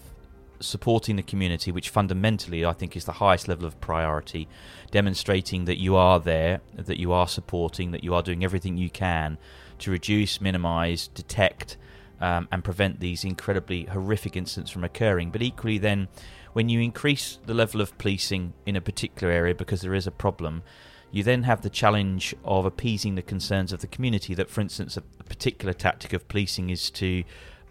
supporting 0.61 1.15
the 1.15 1.23
community, 1.23 1.71
which 1.71 1.89
fundamentally 1.89 2.63
I 2.65 2.73
think 2.73 2.95
is 2.95 3.05
the 3.05 3.13
highest 3.13 3.47
level 3.47 3.65
of 3.65 3.79
priority, 3.81 4.47
demonstrating 4.91 5.65
that 5.65 5.79
you 5.79 5.95
are 5.95 6.19
there, 6.19 6.61
that 6.75 6.99
you 6.99 7.11
are 7.11 7.27
supporting, 7.27 7.91
that 7.91 8.03
you 8.03 8.13
are 8.13 8.21
doing 8.21 8.43
everything 8.43 8.77
you 8.77 8.89
can 8.89 9.37
to 9.79 9.91
reduce, 9.91 10.39
minimise, 10.39 11.07
detect, 11.07 11.77
um, 12.19 12.47
and 12.51 12.63
prevent 12.63 12.99
these 12.99 13.23
incredibly 13.23 13.85
horrific 13.85 14.37
incidents 14.37 14.71
from 14.71 14.83
occurring. 14.83 15.31
But 15.31 15.41
equally, 15.41 15.77
then, 15.77 16.07
when 16.53 16.69
you 16.69 16.79
increase 16.79 17.39
the 17.45 17.53
level 17.53 17.81
of 17.81 17.97
policing 17.97 18.53
in 18.65 18.75
a 18.75 18.81
particular 18.81 19.33
area 19.33 19.55
because 19.55 19.81
there 19.81 19.95
is 19.95 20.05
a 20.05 20.11
problem, 20.11 20.63
you 21.11 21.23
then 21.23 21.43
have 21.43 21.61
the 21.61 21.69
challenge 21.69 22.33
of 22.45 22.65
appeasing 22.65 23.15
the 23.15 23.21
concerns 23.21 23.73
of 23.73 23.81
the 23.81 23.87
community. 23.87 24.33
That, 24.33 24.49
for 24.49 24.61
instance, 24.61 24.95
a 24.95 25.01
particular 25.01 25.73
tactic 25.73 26.13
of 26.13 26.27
policing 26.27 26.69
is 26.69 26.89
to 26.91 27.23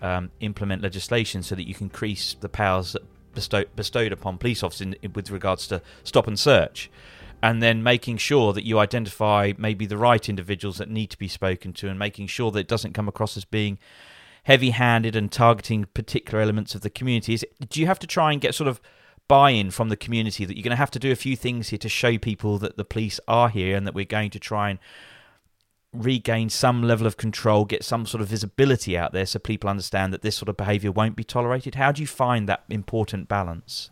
um, 0.02 0.30
implement 0.40 0.83
legislation 0.83 1.42
so 1.42 1.54
that 1.54 1.66
you 1.66 1.75
can 1.75 1.87
increase 1.87 2.35
the 2.40 2.49
powers 2.49 2.97
bestow, 3.35 3.64
bestowed 3.76 4.12
upon 4.12 4.38
police 4.38 4.62
officers 4.62 4.88
in, 4.88 4.97
in, 5.02 5.12
with 5.12 5.30
regards 5.30 5.66
to 5.69 5.83
stop 6.04 6.26
and 6.26 6.38
search. 6.38 6.90
And 7.42 7.62
then 7.62 7.83
making 7.83 8.19
sure 8.19 8.52
that 8.52 8.66
you 8.66 8.78
identify 8.78 9.52
maybe 9.57 9.87
the 9.87 9.97
right 9.97 10.28
individuals 10.28 10.76
that 10.76 10.90
need 10.90 11.09
to 11.09 11.19
be 11.19 11.28
spoken 11.28 11.73
to, 11.75 11.88
and 11.88 11.99
making 11.99 12.26
sure 12.26 12.50
that 12.50 12.61
it 12.61 12.69
doesn't 12.69 12.92
come 12.92 13.09
across 13.09 13.37
as 13.37 13.47
being 13.47 13.78
heavy-handed 14.45 15.16
and 15.16 15.33
targeting 15.33 15.87
particular 15.95 16.42
elements 16.42 16.75
of 16.75 16.83
the 16.83 16.90
community. 16.90 17.33
Is, 17.35 17.47
do 17.69 17.80
you 17.80 17.87
have 17.87 17.99
to 18.00 18.07
try 18.07 18.33
and 18.33 18.40
get 18.40 18.54
sort 18.54 18.69
of 18.69 18.80
buy-in 19.26 19.71
from 19.71 19.90
the 19.90 19.97
community 19.97 20.45
that 20.45 20.57
you're 20.57 20.64
going 20.64 20.71
to 20.71 20.76
have 20.76 20.90
to 20.90 20.99
do 20.99 21.12
a 21.12 21.16
few 21.16 21.37
things 21.37 21.69
here 21.69 21.78
to 21.78 21.88
show 21.88 22.19
people 22.19 22.59
that 22.59 22.76
the 22.76 22.85
police 22.85 23.21
are 23.28 23.49
here 23.49 23.76
and 23.76 23.87
that 23.87 23.95
we're 23.95 24.04
going 24.04 24.28
to 24.30 24.40
try 24.40 24.71
and 24.71 24.78
regain 25.92 26.49
some 26.49 26.82
level 26.82 27.06
of 27.06 27.16
control, 27.16 27.64
get 27.64 27.85
some 27.85 28.06
sort 28.06 28.20
of 28.20 28.28
visibility 28.28 28.97
out 28.97 29.12
there 29.12 29.26
so 29.26 29.38
people 29.38 29.68
understand 29.68 30.12
that 30.12 30.23
this 30.23 30.37
sort 30.37 30.49
of 30.49 30.56
behaviour 30.56 30.92
won't 30.92 31.16
be 31.16 31.25
tolerated? 31.25 31.75
How 31.75 31.92
do 31.92 32.00
you 32.00 32.06
find 32.06 32.49
that 32.49 32.64
important 32.68 33.28
balance? 33.28 33.90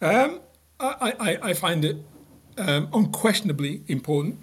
Um, 0.00 0.40
I, 0.80 1.14
I, 1.20 1.38
I, 1.50 1.52
find 1.54 1.84
it 1.84 1.96
um, 2.58 2.88
unquestionably 2.92 3.82
important. 3.88 4.40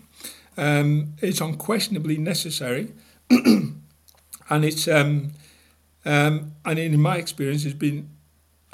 Um, 0.58 1.14
it's 1.22 1.42
unquestionably 1.42 2.18
necessary, 2.18 2.94
and 3.30 3.76
it's 4.50 4.88
um, 4.88 5.34
um, 6.06 6.54
and 6.66 6.80
in 6.80 7.00
my 7.00 7.18
experience, 7.18 7.66
it's 7.66 7.76
been 7.76 8.10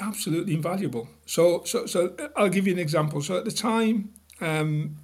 absolutely 0.00 0.54
invaluable. 0.54 1.08
So, 1.26 1.62
so, 1.64 1.86
so 1.86 2.14
I'll 2.36 2.48
give 2.48 2.66
you 2.66 2.72
an 2.72 2.78
example. 2.78 3.20
So 3.20 3.36
at 3.36 3.44
the 3.44 3.50
time, 3.50 4.12
um, 4.40 4.96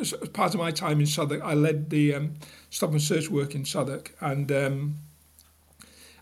as 0.00 0.12
part 0.32 0.54
of 0.54 0.60
my 0.60 0.70
time 0.70 1.00
in 1.00 1.06
Southwark, 1.06 1.42
I 1.42 1.54
led 1.54 1.90
the 1.90 2.14
um, 2.14 2.34
stop 2.70 2.90
and 2.90 3.02
search 3.02 3.28
work 3.28 3.54
in 3.54 3.64
Southwark, 3.64 4.14
and 4.20 4.50
um, 4.52 4.96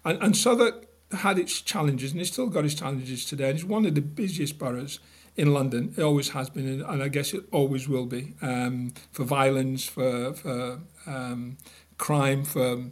and, 0.04 0.22
and 0.22 0.36
Southwark 0.36 0.86
had 1.12 1.38
its 1.38 1.60
challenges, 1.60 2.12
and 2.12 2.20
it's 2.20 2.32
still 2.32 2.48
got 2.48 2.64
its 2.64 2.74
challenges 2.74 3.24
today. 3.24 3.50
And 3.50 3.58
it's 3.58 3.64
one 3.64 3.86
of 3.86 3.94
the 3.94 4.00
busiest 4.00 4.58
boroughs 4.58 4.98
in 5.36 5.52
London. 5.52 5.94
It 5.96 6.02
always 6.02 6.30
has 6.30 6.50
been, 6.50 6.82
and, 6.82 7.02
I 7.02 7.08
guess 7.08 7.34
it 7.34 7.44
always 7.52 7.88
will 7.88 8.06
be 8.06 8.34
um, 8.42 8.92
for 9.12 9.24
violence, 9.24 9.84
for, 9.84 10.34
for 10.34 10.80
um, 11.06 11.56
crime, 11.98 12.44
for 12.44 12.84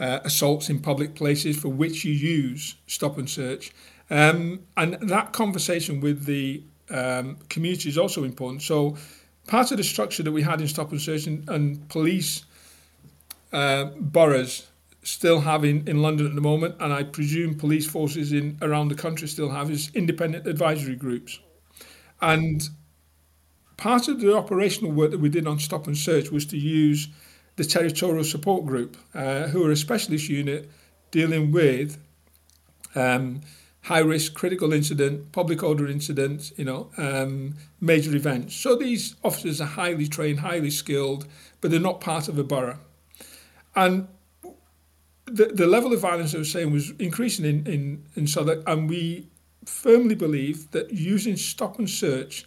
uh, 0.00 0.20
assaults 0.24 0.68
in 0.70 0.80
public 0.80 1.14
places, 1.14 1.58
for 1.58 1.68
which 1.68 2.04
you 2.04 2.12
use 2.12 2.76
stop 2.86 3.18
and 3.18 3.28
search. 3.28 3.72
Um, 4.10 4.60
and 4.76 4.94
that 5.00 5.32
conversation 5.32 6.00
with 6.00 6.24
the 6.24 6.62
um, 6.90 7.36
community 7.48 7.88
is 7.88 7.98
also 7.98 8.24
important. 8.24 8.62
So 8.62 8.96
part 9.48 9.72
of 9.72 9.78
the 9.78 9.84
structure 9.84 10.22
that 10.22 10.30
we 10.30 10.42
had 10.42 10.60
in 10.60 10.68
stop 10.68 10.92
and 10.92 11.00
search 11.00 11.26
and, 11.26 11.48
and 11.48 11.88
police 11.88 12.44
uh, 13.52 13.86
boroughs 13.96 14.68
still 15.02 15.40
have 15.40 15.64
in, 15.64 15.88
in 15.88 16.02
London 16.02 16.26
at 16.26 16.34
the 16.34 16.40
moment, 16.40 16.76
and 16.80 16.92
I 16.92 17.02
presume 17.02 17.54
police 17.54 17.86
forces 17.86 18.32
in 18.32 18.58
around 18.60 18.88
the 18.88 18.94
country 18.94 19.26
still 19.26 19.48
have, 19.48 19.70
is 19.70 19.90
independent 19.94 20.46
advisory 20.46 20.96
groups. 20.96 21.40
And 22.20 22.68
part 23.78 24.08
of 24.08 24.20
the 24.20 24.36
operational 24.36 24.92
work 24.92 25.10
that 25.12 25.20
we 25.20 25.30
did 25.30 25.46
on 25.46 25.58
stop 25.58 25.86
and 25.86 25.96
search 25.96 26.30
was 26.30 26.44
to 26.46 26.58
use 26.58 27.08
the 27.56 27.64
territorial 27.64 28.24
support 28.24 28.66
group, 28.66 28.96
uh, 29.14 29.48
who 29.48 29.64
are 29.64 29.70
a 29.70 29.76
specialist 29.76 30.28
unit 30.28 30.70
dealing 31.10 31.50
with 31.52 31.98
um, 32.94 33.40
high 33.88 34.00
risk 34.00 34.34
critical 34.34 34.74
incident, 34.74 35.32
public 35.32 35.62
order 35.62 35.88
incidents, 35.88 36.52
you 36.58 36.64
know, 36.64 36.90
um, 36.98 37.54
major 37.80 38.14
events. 38.14 38.54
So 38.54 38.76
these 38.76 39.16
officers 39.24 39.62
are 39.62 39.72
highly 39.82 40.06
trained, 40.06 40.40
highly 40.40 40.70
skilled, 40.70 41.26
but 41.60 41.70
they're 41.70 41.80
not 41.80 41.98
part 41.98 42.28
of 42.28 42.38
a 42.38 42.44
borough. 42.44 42.80
And 43.74 44.08
the, 45.24 45.46
the 45.46 45.66
level 45.66 45.94
of 45.94 46.00
violence 46.00 46.34
I 46.34 46.38
was 46.38 46.52
saying 46.52 46.70
was 46.70 46.90
increasing 46.98 47.46
in, 47.46 47.66
in, 47.66 48.04
in 48.14 48.26
Southwark, 48.26 48.62
and 48.66 48.90
we 48.90 49.28
firmly 49.64 50.14
believe 50.14 50.70
that 50.72 50.92
using 50.92 51.36
stop 51.36 51.78
and 51.78 51.88
search 51.88 52.44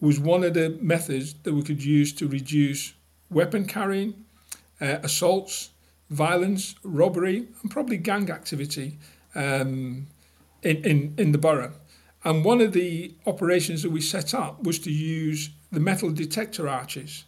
was 0.00 0.18
one 0.18 0.42
of 0.42 0.54
the 0.54 0.76
methods 0.80 1.34
that 1.44 1.54
we 1.54 1.62
could 1.62 1.84
use 1.84 2.12
to 2.14 2.26
reduce 2.26 2.94
weapon 3.30 3.64
carrying, 3.64 4.24
uh, 4.80 4.98
assaults, 5.04 5.70
violence, 6.10 6.74
robbery, 6.82 7.46
and 7.62 7.70
probably 7.70 7.96
gang 7.96 8.28
activity 8.28 8.98
um, 9.36 10.08
in, 10.62 10.76
in, 10.84 11.14
in 11.18 11.32
the 11.32 11.38
borough. 11.38 11.72
And 12.24 12.44
one 12.44 12.60
of 12.60 12.72
the 12.72 13.14
operations 13.26 13.82
that 13.82 13.90
we 13.90 14.00
set 14.00 14.34
up 14.34 14.62
was 14.62 14.78
to 14.80 14.90
use 14.90 15.50
the 15.70 15.80
metal 15.80 16.10
detector 16.10 16.68
arches, 16.68 17.24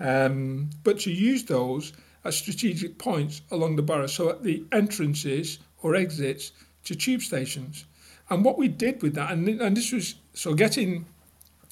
um, 0.00 0.70
but 0.82 0.98
to 1.00 1.10
use 1.12 1.44
those 1.44 1.92
at 2.24 2.34
strategic 2.34 2.98
points 2.98 3.42
along 3.50 3.76
the 3.76 3.82
borough, 3.82 4.06
so 4.06 4.30
at 4.30 4.42
the 4.42 4.64
entrances 4.72 5.58
or 5.82 5.94
exits 5.94 6.52
to 6.84 6.94
tube 6.94 7.22
stations. 7.22 7.84
And 8.30 8.44
what 8.44 8.58
we 8.58 8.68
did 8.68 9.02
with 9.02 9.14
that, 9.14 9.32
and, 9.32 9.48
and 9.48 9.76
this 9.76 9.92
was 9.92 10.16
so 10.32 10.54
getting 10.54 11.06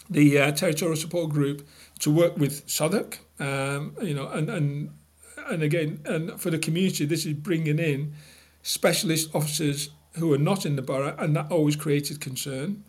the 0.09 0.39
uh, 0.39 0.53
territorial 0.53 0.97
support 0.97 1.31
group 1.31 1.67
to 2.01 2.11
work 2.11 2.37
with 2.37 2.69
Southwark, 2.69 3.21
um, 3.39 3.95
you 4.03 4.15
know, 4.15 4.29
and, 4.29 4.51
and 4.51 4.91
and 5.49 5.63
again, 5.63 6.01
and 6.05 6.41
for 6.41 6.51
the 6.51 6.59
community, 6.59 7.07
this 7.07 7.27
is 7.27 7.35
bringing 7.35 7.79
in 7.79 8.13
specialist 8.63 9.35
officers 9.35 9.91
who 10.19 10.29
were 10.29 10.39
not 10.39 10.67
in 10.67 10.77
the 10.77 10.83
borough, 10.83 11.15
and 11.19 11.37
that 11.37 11.51
always 11.51 11.77
created 11.77 12.21
concern. 12.21 12.85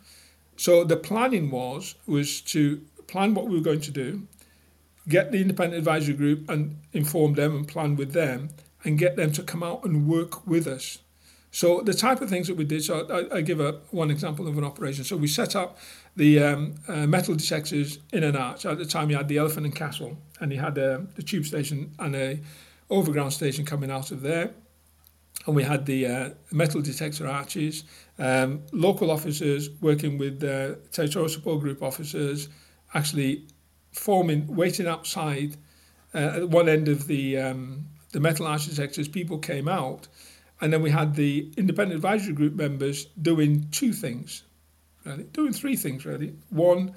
So 0.58 0.84
the 0.84 0.98
planning 0.98 1.50
was 1.52 1.96
was 2.06 2.42
to 2.42 2.82
plan 3.08 3.34
what 3.34 3.48
we 3.48 3.56
were 3.56 3.64
going 3.64 3.82
to 3.82 3.92
do, 3.92 4.28
get 5.08 5.32
the 5.32 5.42
independent 5.42 5.78
advisory 5.78 6.14
group 6.14 6.50
and 6.50 6.78
inform 6.94 7.34
them 7.34 7.56
and 7.56 7.68
plan 7.68 7.96
with 7.96 8.14
them, 8.14 8.50
and 8.84 8.98
get 8.98 9.16
them 9.16 9.32
to 9.34 9.44
come 9.44 9.64
out 9.64 9.84
and 9.84 10.08
work 10.08 10.46
with 10.48 10.68
us. 10.68 11.00
So 11.52 11.82
the 11.82 11.94
type 11.94 12.22
of 12.22 12.30
things 12.30 12.48
that 12.48 12.56
we 12.56 12.64
did. 12.64 12.84
So 12.84 13.08
I, 13.10 13.38
I 13.38 13.42
give 13.42 13.60
a 13.60 13.82
one 13.92 14.10
example 14.10 14.48
of 14.48 14.58
an 14.58 14.64
operation. 14.64 15.04
So 15.04 15.18
we 15.18 15.28
set 15.28 15.56
up 15.56 15.78
the 16.16 16.42
um, 16.42 16.76
uh, 16.88 17.06
metal 17.08 17.36
detectors 17.36 18.00
in 18.14 18.24
an 18.24 18.36
arch. 18.36 18.66
At 18.66 18.78
the 18.78 18.86
time, 18.86 19.10
you 19.10 19.18
had 19.18 19.28
the 19.28 19.38
Elephant 19.38 19.66
and 19.66 19.76
Castle, 19.76 20.18
and 20.40 20.52
you 20.52 20.60
had 20.60 20.78
uh, 20.78 21.00
the 21.16 21.24
tube 21.24 21.46
station 21.46 21.92
and 22.00 22.16
a 22.16 22.40
overground 22.90 23.34
station 23.34 23.66
coming 23.66 23.92
out 23.92 24.12
of 24.12 24.22
there. 24.22 24.52
And 25.46 25.56
we 25.56 25.64
had 25.64 25.86
the 25.86 26.06
uh, 26.06 26.30
metal 26.52 26.82
detector 26.82 27.28
arches, 27.28 27.84
um, 28.20 28.62
local 28.72 29.10
officers 29.10 29.70
working 29.82 30.18
with 30.18 30.42
territorial 30.92 31.30
support 31.30 31.62
group 31.62 31.82
officers, 31.82 32.48
actually 32.94 33.48
forming, 33.92 34.56
waiting 34.56 34.88
outside 34.88 35.58
uh, 36.14 36.34
at 36.36 36.50
one 36.50 36.70
end 36.70 36.88
of 36.88 37.08
the 37.08 37.38
um, 37.38 37.88
the 38.12 38.20
metal 38.20 38.46
arch 38.46 38.68
detectors. 38.68 39.08
People 39.08 39.40
came 39.40 39.68
out, 39.68 40.08
and 40.60 40.72
then 40.72 40.82
we 40.82 40.92
had 40.92 41.16
the 41.16 41.52
independent 41.58 41.96
advisory 41.96 42.34
group 42.34 42.54
members 42.54 43.06
doing 43.22 43.68
two 43.72 43.94
things 43.94 44.44
really, 45.06 45.24
doing 45.24 45.54
three 45.54 45.76
things 45.76 46.06
really. 46.06 46.34
One, 46.50 46.94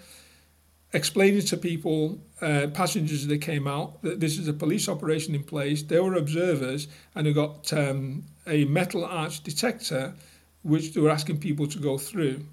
explaining 0.92 1.42
to 1.42 1.56
people, 1.56 2.18
uh, 2.40 2.68
passengers 2.72 3.22
as 3.22 3.26
they 3.26 3.38
came 3.38 3.66
out, 3.66 4.02
that 4.02 4.20
this 4.20 4.38
is 4.38 4.48
a 4.48 4.52
police 4.52 4.88
operation 4.88 5.34
in 5.34 5.44
place. 5.44 5.82
They 5.82 6.00
were 6.00 6.14
observers 6.14 6.88
and 7.14 7.26
they 7.26 7.32
got 7.32 7.72
um, 7.72 8.24
a 8.46 8.64
metal 8.64 9.04
arch 9.04 9.42
detector, 9.42 10.14
which 10.62 10.92
they 10.92 11.00
were 11.00 11.10
asking 11.10 11.38
people 11.38 11.66
to 11.66 11.78
go 11.78 11.98
through. 11.98 12.44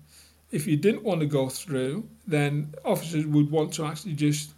If 0.51 0.67
you 0.67 0.77
didn't 0.77 1.03
want 1.03 1.21
to 1.21 1.27
go 1.27 1.49
through, 1.49 2.07
then 2.27 2.73
officers 2.83 3.25
would 3.25 3.51
want 3.51 3.73
to 3.73 3.85
actually 3.85 4.13
just 4.13 4.53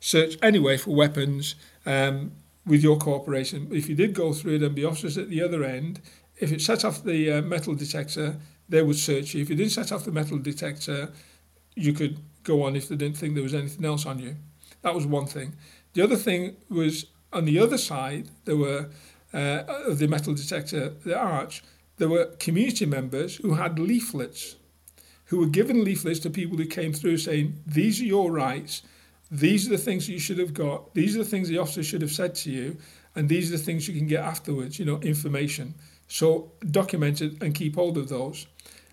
search 0.00 0.36
anyway 0.42 0.76
for 0.76 0.94
weapons 0.94 1.54
um, 1.86 2.32
with 2.66 2.82
your 2.82 2.98
cooperation. 2.98 3.68
If 3.72 3.88
you 3.88 3.94
did 3.94 4.12
go 4.12 4.32
through, 4.32 4.58
then 4.58 4.74
the 4.74 4.84
officers 4.84 5.16
at 5.16 5.30
the 5.30 5.42
other 5.42 5.64
end, 5.64 6.00
if 6.38 6.52
it 6.52 6.60
set 6.60 6.84
off 6.84 7.02
the 7.02 7.32
uh, 7.32 7.42
metal 7.42 7.74
detector, 7.74 8.36
they 8.68 8.82
would 8.82 8.96
search 8.96 9.34
you. 9.34 9.42
If 9.42 9.48
you 9.48 9.56
didn't 9.56 9.72
set 9.72 9.92
off 9.92 10.04
the 10.04 10.12
metal 10.12 10.38
detector, 10.38 11.12
you 11.74 11.92
could 11.92 12.18
go 12.42 12.62
on 12.62 12.76
if 12.76 12.88
they 12.88 12.96
didn't 12.96 13.16
think 13.16 13.34
there 13.34 13.42
was 13.42 13.54
anything 13.54 13.84
else 13.84 14.04
on 14.04 14.18
you. 14.18 14.36
That 14.82 14.94
was 14.94 15.06
one 15.06 15.26
thing. 15.26 15.56
The 15.94 16.02
other 16.02 16.16
thing 16.16 16.56
was 16.68 17.06
on 17.32 17.44
the 17.44 17.58
other 17.58 17.78
side, 17.78 18.28
there 18.44 18.56
were 18.56 18.90
uh, 19.36 19.64
of 19.86 19.98
the 19.98 20.08
metal 20.08 20.34
detector, 20.34 20.88
the 21.04 21.16
arch, 21.16 21.62
there 21.98 22.08
were 22.08 22.26
community 22.38 22.86
members 22.86 23.36
who 23.36 23.54
had 23.54 23.78
leaflets, 23.78 24.56
who 25.26 25.38
were 25.38 25.46
given 25.46 25.84
leaflets 25.84 26.20
to 26.20 26.30
people 26.30 26.56
who 26.56 26.66
came 26.66 26.92
through 26.92 27.18
saying, 27.18 27.60
These 27.66 28.00
are 28.00 28.06
your 28.06 28.32
rights, 28.32 28.82
these 29.30 29.66
are 29.66 29.70
the 29.70 29.78
things 29.78 30.08
you 30.08 30.18
should 30.18 30.38
have 30.38 30.54
got, 30.54 30.94
these 30.94 31.14
are 31.14 31.24
the 31.24 31.30
things 31.30 31.48
the 31.48 31.58
officer 31.58 31.82
should 31.82 32.02
have 32.02 32.12
said 32.12 32.34
to 32.36 32.50
you, 32.50 32.78
and 33.14 33.28
these 33.28 33.52
are 33.52 33.58
the 33.58 33.62
things 33.62 33.86
you 33.86 33.94
can 33.94 34.06
get 34.06 34.24
afterwards, 34.24 34.78
you 34.78 34.84
know, 34.84 34.98
information. 35.00 35.74
So 36.08 36.52
document 36.70 37.20
it 37.20 37.42
and 37.42 37.54
keep 37.54 37.74
hold 37.74 37.98
of 37.98 38.08
those. 38.08 38.46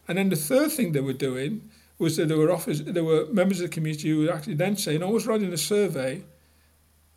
And 0.07 0.17
then 0.17 0.29
the 0.29 0.35
third 0.35 0.71
thing 0.71 0.91
they 0.91 0.99
were 0.99 1.13
doing 1.13 1.69
was 1.99 2.17
that 2.17 2.27
there 2.27 2.37
were 2.37 2.51
officers, 2.51 2.85
there 2.85 3.03
were 3.03 3.27
members 3.31 3.61
of 3.61 3.69
the 3.69 3.73
community 3.73 4.09
who 4.09 4.25
were 4.25 4.33
actually 4.33 4.55
then 4.55 4.75
saying, 4.75 5.03
I 5.03 5.07
was 5.07 5.25
running 5.25 5.53
a 5.53 5.57
survey. 5.57 6.23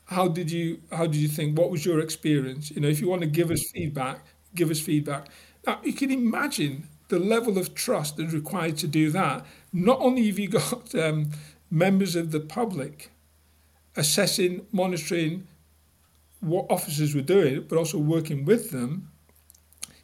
How 0.06 0.28
did 0.28 0.50
you 0.50 0.80
how 0.92 1.06
did 1.06 1.16
you 1.16 1.28
think? 1.28 1.58
What 1.58 1.70
was 1.70 1.84
your 1.84 2.00
experience? 2.00 2.70
You 2.70 2.80
know, 2.80 2.88
if 2.88 3.00
you 3.00 3.08
want 3.08 3.22
to 3.22 3.26
give 3.28 3.50
us 3.50 3.62
feedback, 3.74 4.24
give 4.54 4.70
us 4.70 4.80
feedback. 4.80 5.28
Now 5.66 5.80
you 5.82 5.92
can 5.92 6.10
imagine 6.10 6.88
the 7.08 7.18
level 7.18 7.58
of 7.58 7.74
trust 7.74 8.16
that's 8.16 8.32
required 8.32 8.76
to 8.78 8.86
do 8.86 9.10
that. 9.10 9.44
Not 9.72 9.98
only 10.00 10.26
have 10.28 10.38
you 10.38 10.48
got 10.60 10.94
um, 10.94 11.30
members 11.70 12.14
of 12.16 12.30
the 12.30 12.40
public 12.40 13.10
assessing, 13.96 14.66
monitoring 14.72 15.46
what 16.40 16.66
officers 16.70 17.14
were 17.14 17.22
doing, 17.22 17.64
but 17.68 17.78
also 17.78 17.98
working 17.98 18.44
with 18.44 18.70
them. 18.70 19.10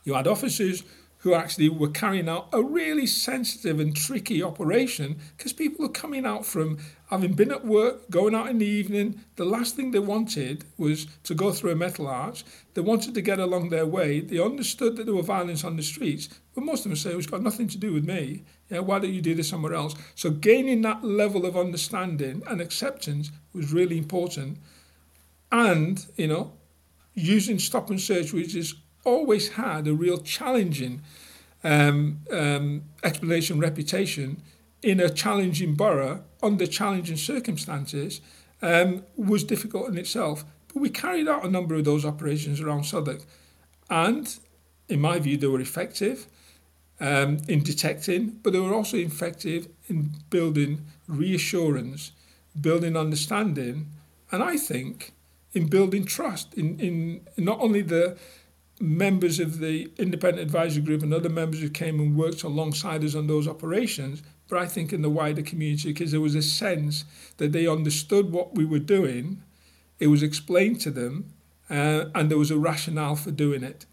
You 0.05 0.15
had 0.15 0.27
officers 0.27 0.83
who 1.23 1.35
actually 1.35 1.69
were 1.69 1.89
carrying 1.89 2.29
out 2.29 2.49
a 2.53 2.61
really 2.61 3.07
sensitive 3.07 3.79
and 3.79 3.95
tricky 3.95 4.43
operation 4.43 5.17
because 5.37 5.53
people 5.53 5.87
are 5.87 5.89
coming 5.89 6.27
out 6.27 6.45
from 6.45 6.79
having 7.11 7.33
been 7.33 7.53
at 7.53 7.65
work, 7.65 8.11
going 8.11 8.35
out 8.35 8.49
in 8.49 8.59
the 8.59 8.67
evening. 8.67 9.21
The 9.37 9.45
last 9.45 9.77
thing 9.77 9.93
they 9.93 10.01
wanted 10.01 10.65
was 10.77 11.07
to 11.23 11.35
go 11.35 11.53
through 11.53 11.71
a 11.71 11.77
metal 11.77 12.09
arch. 12.09 12.45
They 12.75 12.81
wanted 12.81 13.15
to 13.15 13.23
get 13.23 13.39
along 13.39 13.69
their 13.69 13.87
way. 13.87 14.19
They 14.19 14.41
understood 14.41 14.97
that 14.97 15.05
there 15.05 15.15
were 15.15 15.23
violence 15.23 15.63
on 15.63 15.77
the 15.77 15.83
streets, 15.85 16.29
but 16.57 16.65
most 16.65 16.85
of 16.85 16.91
them 16.91 16.97
say 16.97 17.11
it's 17.11 17.27
got 17.29 17.43
nothing 17.43 17.69
to 17.69 17.79
do 17.79 17.93
with 17.93 18.05
me. 18.05 18.43
Yeah, 18.69 18.81
why 18.81 18.99
don't 18.99 19.13
you 19.13 19.23
do 19.23 19.37
this 19.37 19.49
somewhere 19.49 19.75
else? 19.75 19.95
So 20.17 20.31
gaining 20.31 20.83
that 20.83 21.05
level 21.05 21.47
of 21.47 21.57
understanding 21.57 22.43
and 22.49 22.61
acceptance 22.61 23.31
was 23.53 23.73
really 23.73 23.97
important. 23.97 24.59
And, 25.53 26.05
you 26.17 26.27
know, 26.27 26.55
using 27.15 27.61
stop 27.61 27.91
and 27.91 28.01
search, 28.01 28.33
which 28.33 28.57
is 28.57 28.75
always 29.05 29.51
had 29.51 29.87
a 29.87 29.95
real 29.95 30.19
challenging 30.19 31.03
um, 31.65 32.21
um, 32.31 32.83
explanation 33.05 33.61
reputation 33.61 34.43
in 34.83 35.01
a 35.01 35.09
challenging 35.09 35.75
borough 35.75 36.25
under 36.43 36.67
challenging 36.67 37.17
circumstances 37.17 38.21
um, 38.63 39.05
was 39.17 39.45
difficult 39.45 39.89
in 39.89 39.97
itself. 39.97 40.45
But 40.69 40.81
we 40.81 40.91
carried 40.91 41.29
out 41.29 41.45
a 41.45 41.51
number 41.51 41.75
of 41.75 41.85
those 41.85 42.05
operations 42.05 42.61
around 42.61 42.85
Southwark, 42.85 43.21
and 43.91 44.35
in 44.89 45.01
my 45.01 45.19
view, 45.19 45.37
they 45.37 45.47
were 45.47 45.61
effective 45.61 46.27
um, 47.01 47.39
in 47.49 47.63
detecting, 47.63 48.39
but 48.43 48.53
they 48.53 48.59
were 48.59 48.75
also 48.75 48.97
effective 48.97 49.69
in 49.89 50.13
building 50.31 50.87
reassurance, 51.07 52.13
building 52.59 52.97
understanding, 52.97 53.89
and 54.31 54.43
I 54.43 54.57
think 54.57 55.13
in 55.53 55.67
building 55.67 56.05
trust 56.05 56.55
in, 56.55 56.79
in 56.81 57.27
not 57.37 57.61
only 57.61 57.83
the 57.83 58.17
members 58.83 59.39
of 59.39 59.61
the 59.61 59.89
independent 59.97 60.45
advisory 60.45 60.83
group 60.83 61.03
and 61.03 61.15
other 61.15 61.29
members 61.29 61.61
who 61.61 61.71
came 61.71 62.01
and 62.01 62.17
worked 62.17 62.43
alongside 62.43 63.05
us 63.05 63.15
on 63.15 63.29
those 63.29 63.47
operations, 63.47 64.23
but 64.49 64.59
I 64.59 64.67
think 64.67 64.93
in 64.93 65.03
the 65.03 65.09
wider 65.09 65.43
community 65.43 65.93
because 65.93 66.11
there 66.11 66.21
was 66.21 66.35
a 66.35 66.43
sense 66.43 67.05
that 67.37 67.53
they 67.53 67.67
understood 67.67 68.33
what 68.33 68.57
we 68.57 68.65
were 68.65 68.81
doing, 68.81 69.41
it 70.01 70.09
was 70.09 70.23
explained 70.23 70.81
to 70.81 70.91
them, 70.91 71.33
uh, 71.71 72.07
and 72.15 72.29
there 72.29 72.37
was 72.37 72.51
a 72.51 72.59
rationale 72.59 73.15
for 73.15 73.31
doing 73.31 73.63
it. 73.63 73.87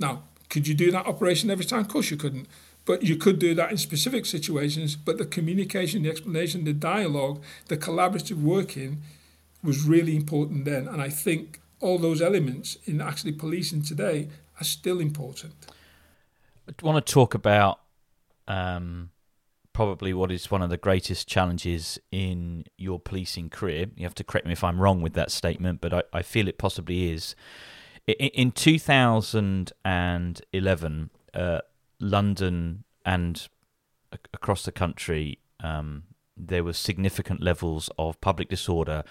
Now, 0.00 0.24
could 0.50 0.66
you 0.66 0.74
do 0.74 0.90
that 0.90 1.06
operation 1.06 1.48
every 1.48 1.64
time? 1.64 1.80
Of 1.80 1.88
course 1.88 2.10
you 2.10 2.16
couldn't. 2.16 2.48
But 2.84 3.04
you 3.04 3.16
could 3.16 3.38
do 3.38 3.54
that 3.54 3.70
in 3.70 3.76
specific 3.76 4.26
situations. 4.26 4.96
But 4.96 5.18
the 5.18 5.24
communication, 5.24 6.02
the 6.02 6.10
explanation, 6.10 6.64
the 6.64 6.72
dialogue, 6.72 7.40
the 7.68 7.78
collaborative 7.78 8.42
working 8.42 9.02
was 9.62 9.84
really 9.84 10.16
important 10.16 10.64
then. 10.64 10.88
And 10.88 11.00
I 11.00 11.08
think 11.08 11.61
all 11.82 11.98
those 11.98 12.22
elements 12.22 12.78
in 12.84 13.00
actually 13.00 13.32
policing 13.32 13.82
today 13.82 14.28
are 14.60 14.64
still 14.64 15.00
important. 15.00 15.52
I 16.66 16.72
want 16.82 17.04
to 17.04 17.12
talk 17.12 17.34
about 17.34 17.80
um, 18.46 19.10
probably 19.72 20.14
what 20.14 20.30
is 20.30 20.48
one 20.50 20.62
of 20.62 20.70
the 20.70 20.76
greatest 20.76 21.26
challenges 21.28 21.98
in 22.10 22.64
your 22.78 22.98
policing 23.00 23.50
career. 23.50 23.86
You 23.96 24.04
have 24.04 24.14
to 24.14 24.24
correct 24.24 24.46
me 24.46 24.52
if 24.52 24.62
I'm 24.62 24.78
wrong 24.80 25.02
with 25.02 25.14
that 25.14 25.32
statement, 25.32 25.80
but 25.80 25.92
I, 25.92 26.02
I 26.12 26.22
feel 26.22 26.46
it 26.48 26.56
possibly 26.56 27.10
is. 27.10 27.34
In, 28.06 28.14
in 28.14 28.52
2011, 28.52 31.10
uh, 31.34 31.60
London 32.00 32.84
and 33.04 33.48
across 34.32 34.64
the 34.64 34.72
country, 34.72 35.38
um, 35.60 36.04
there 36.36 36.62
were 36.62 36.72
significant 36.72 37.42
levels 37.42 37.90
of 37.98 38.20
public 38.20 38.48
disorder 38.48 39.02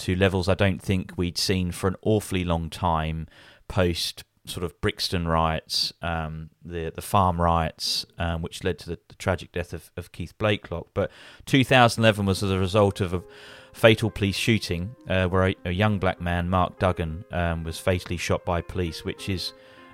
to 0.00 0.16
levels 0.16 0.48
I 0.48 0.54
don't 0.54 0.80
think 0.82 1.12
we'd 1.16 1.38
seen 1.38 1.72
for 1.72 1.88
an 1.88 1.96
awfully 2.02 2.44
long 2.44 2.70
time 2.70 3.26
post 3.68 4.24
sort 4.46 4.64
of 4.64 4.80
Brixton 4.80 5.28
riots, 5.28 5.92
um, 6.02 6.50
the 6.64 6.92
the 6.94 7.02
farm 7.02 7.40
riots, 7.40 8.06
um, 8.18 8.42
which 8.42 8.64
led 8.64 8.78
to 8.80 8.90
the, 8.90 8.98
the 9.08 9.14
tragic 9.14 9.52
death 9.52 9.72
of, 9.72 9.90
of, 9.96 10.12
Keith 10.12 10.36
Blakelock. 10.38 10.86
But 10.94 11.10
2011 11.46 12.26
was 12.26 12.42
as 12.42 12.50
a 12.50 12.58
result 12.58 13.00
of 13.00 13.14
a 13.14 13.22
fatal 13.72 14.10
police 14.10 14.36
shooting 14.36 14.96
uh, 15.08 15.26
where 15.26 15.48
a, 15.48 15.56
a, 15.66 15.70
young 15.70 15.98
black 15.98 16.20
man, 16.20 16.48
Mark 16.48 16.78
Duggan, 16.78 17.24
um, 17.30 17.64
was 17.64 17.78
fatally 17.78 18.16
shot 18.16 18.44
by 18.44 18.60
police, 18.60 19.04
which 19.04 19.28
is 19.28 19.52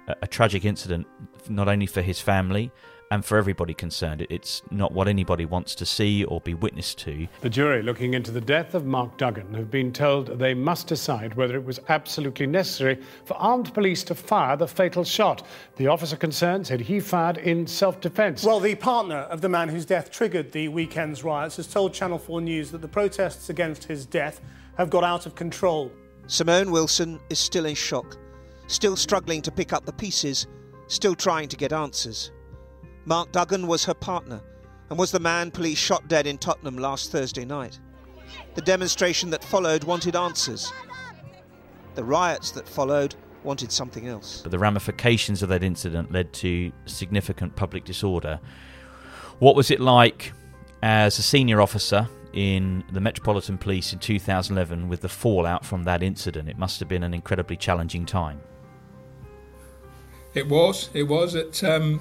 a, 0.08 0.16
a 0.22 0.26
tragic 0.26 0.64
incident 0.64 1.06
not 1.48 1.68
only 1.68 1.86
for 1.86 2.02
his 2.02 2.20
family 2.20 2.70
and 3.10 3.24
for 3.24 3.38
everybody 3.38 3.74
concerned. 3.74 4.26
It's 4.30 4.62
not 4.70 4.92
what 4.92 5.08
anybody 5.08 5.44
wants 5.44 5.74
to 5.76 5.86
see 5.86 6.24
or 6.24 6.40
be 6.40 6.54
witness 6.54 6.94
to. 6.96 7.26
The 7.40 7.50
jury 7.50 7.82
looking 7.82 8.14
into 8.14 8.30
the 8.30 8.40
death 8.40 8.74
of 8.74 8.84
Mark 8.84 9.16
Duggan 9.16 9.54
have 9.54 9.70
been 9.70 9.92
told 9.92 10.38
they 10.38 10.54
must 10.54 10.86
decide 10.86 11.34
whether 11.34 11.56
it 11.56 11.64
was 11.64 11.80
absolutely 11.88 12.46
necessary 12.46 13.00
for 13.24 13.34
armed 13.34 13.72
police 13.74 14.02
to 14.04 14.14
fire 14.14 14.56
the 14.56 14.68
fatal 14.68 15.04
shot. 15.04 15.46
The 15.76 15.86
officer 15.86 16.16
concerned 16.16 16.66
said 16.66 16.80
he 16.80 17.00
fired 17.00 17.38
in 17.38 17.66
self 17.66 18.00
defence. 18.00 18.44
Well, 18.44 18.60
the 18.60 18.74
partner 18.74 19.16
of 19.16 19.40
the 19.40 19.48
man 19.48 19.68
whose 19.68 19.86
death 19.86 20.10
triggered 20.10 20.52
the 20.52 20.68
weekend's 20.68 21.24
riots 21.24 21.56
has 21.56 21.66
told 21.66 21.94
Channel 21.94 22.18
4 22.18 22.40
News 22.40 22.70
that 22.70 22.82
the 22.82 22.88
protests 22.88 23.50
against 23.50 23.84
his 23.84 24.06
death 24.06 24.40
have 24.76 24.90
got 24.90 25.04
out 25.04 25.26
of 25.26 25.34
control. 25.34 25.90
Simone 26.26 26.70
Wilson 26.70 27.20
is 27.30 27.38
still 27.38 27.66
in 27.66 27.74
shock, 27.74 28.16
still 28.66 28.96
struggling 28.96 29.40
to 29.42 29.52
pick 29.52 29.72
up 29.72 29.86
the 29.86 29.92
pieces 29.92 30.46
still 30.88 31.14
trying 31.14 31.48
to 31.48 31.56
get 31.56 31.72
answers. 31.72 32.30
Mark 33.06 33.30
Duggan 33.30 33.68
was 33.68 33.84
her 33.84 33.94
partner 33.94 34.40
and 34.90 34.98
was 34.98 35.12
the 35.12 35.20
man 35.20 35.52
police 35.52 35.78
shot 35.78 36.08
dead 36.08 36.26
in 36.26 36.38
Tottenham 36.38 36.76
last 36.76 37.12
Thursday 37.12 37.44
night. 37.44 37.78
The 38.56 38.62
demonstration 38.62 39.30
that 39.30 39.44
followed 39.44 39.84
wanted 39.84 40.16
answers. 40.16 40.72
The 41.94 42.02
riots 42.02 42.50
that 42.50 42.68
followed 42.68 43.14
wanted 43.44 43.70
something 43.70 44.08
else. 44.08 44.40
But 44.42 44.50
the 44.50 44.58
ramifications 44.58 45.40
of 45.40 45.48
that 45.50 45.62
incident 45.62 46.10
led 46.10 46.32
to 46.34 46.72
significant 46.86 47.54
public 47.54 47.84
disorder. 47.84 48.40
What 49.38 49.54
was 49.54 49.70
it 49.70 49.78
like 49.78 50.32
as 50.82 51.18
a 51.20 51.22
senior 51.22 51.60
officer 51.60 52.08
in 52.32 52.82
the 52.90 53.00
Metropolitan 53.00 53.56
Police 53.56 53.92
in 53.92 54.00
2011 54.00 54.88
with 54.88 55.02
the 55.02 55.08
fallout 55.08 55.64
from 55.64 55.84
that 55.84 56.02
incident? 56.02 56.48
It 56.48 56.58
must 56.58 56.80
have 56.80 56.88
been 56.88 57.04
an 57.04 57.14
incredibly 57.14 57.56
challenging 57.56 58.04
time. 58.04 58.40
It 60.34 60.48
was. 60.48 60.90
It 60.92 61.04
was. 61.04 61.36
It. 61.36 61.62
Um, 61.62 62.00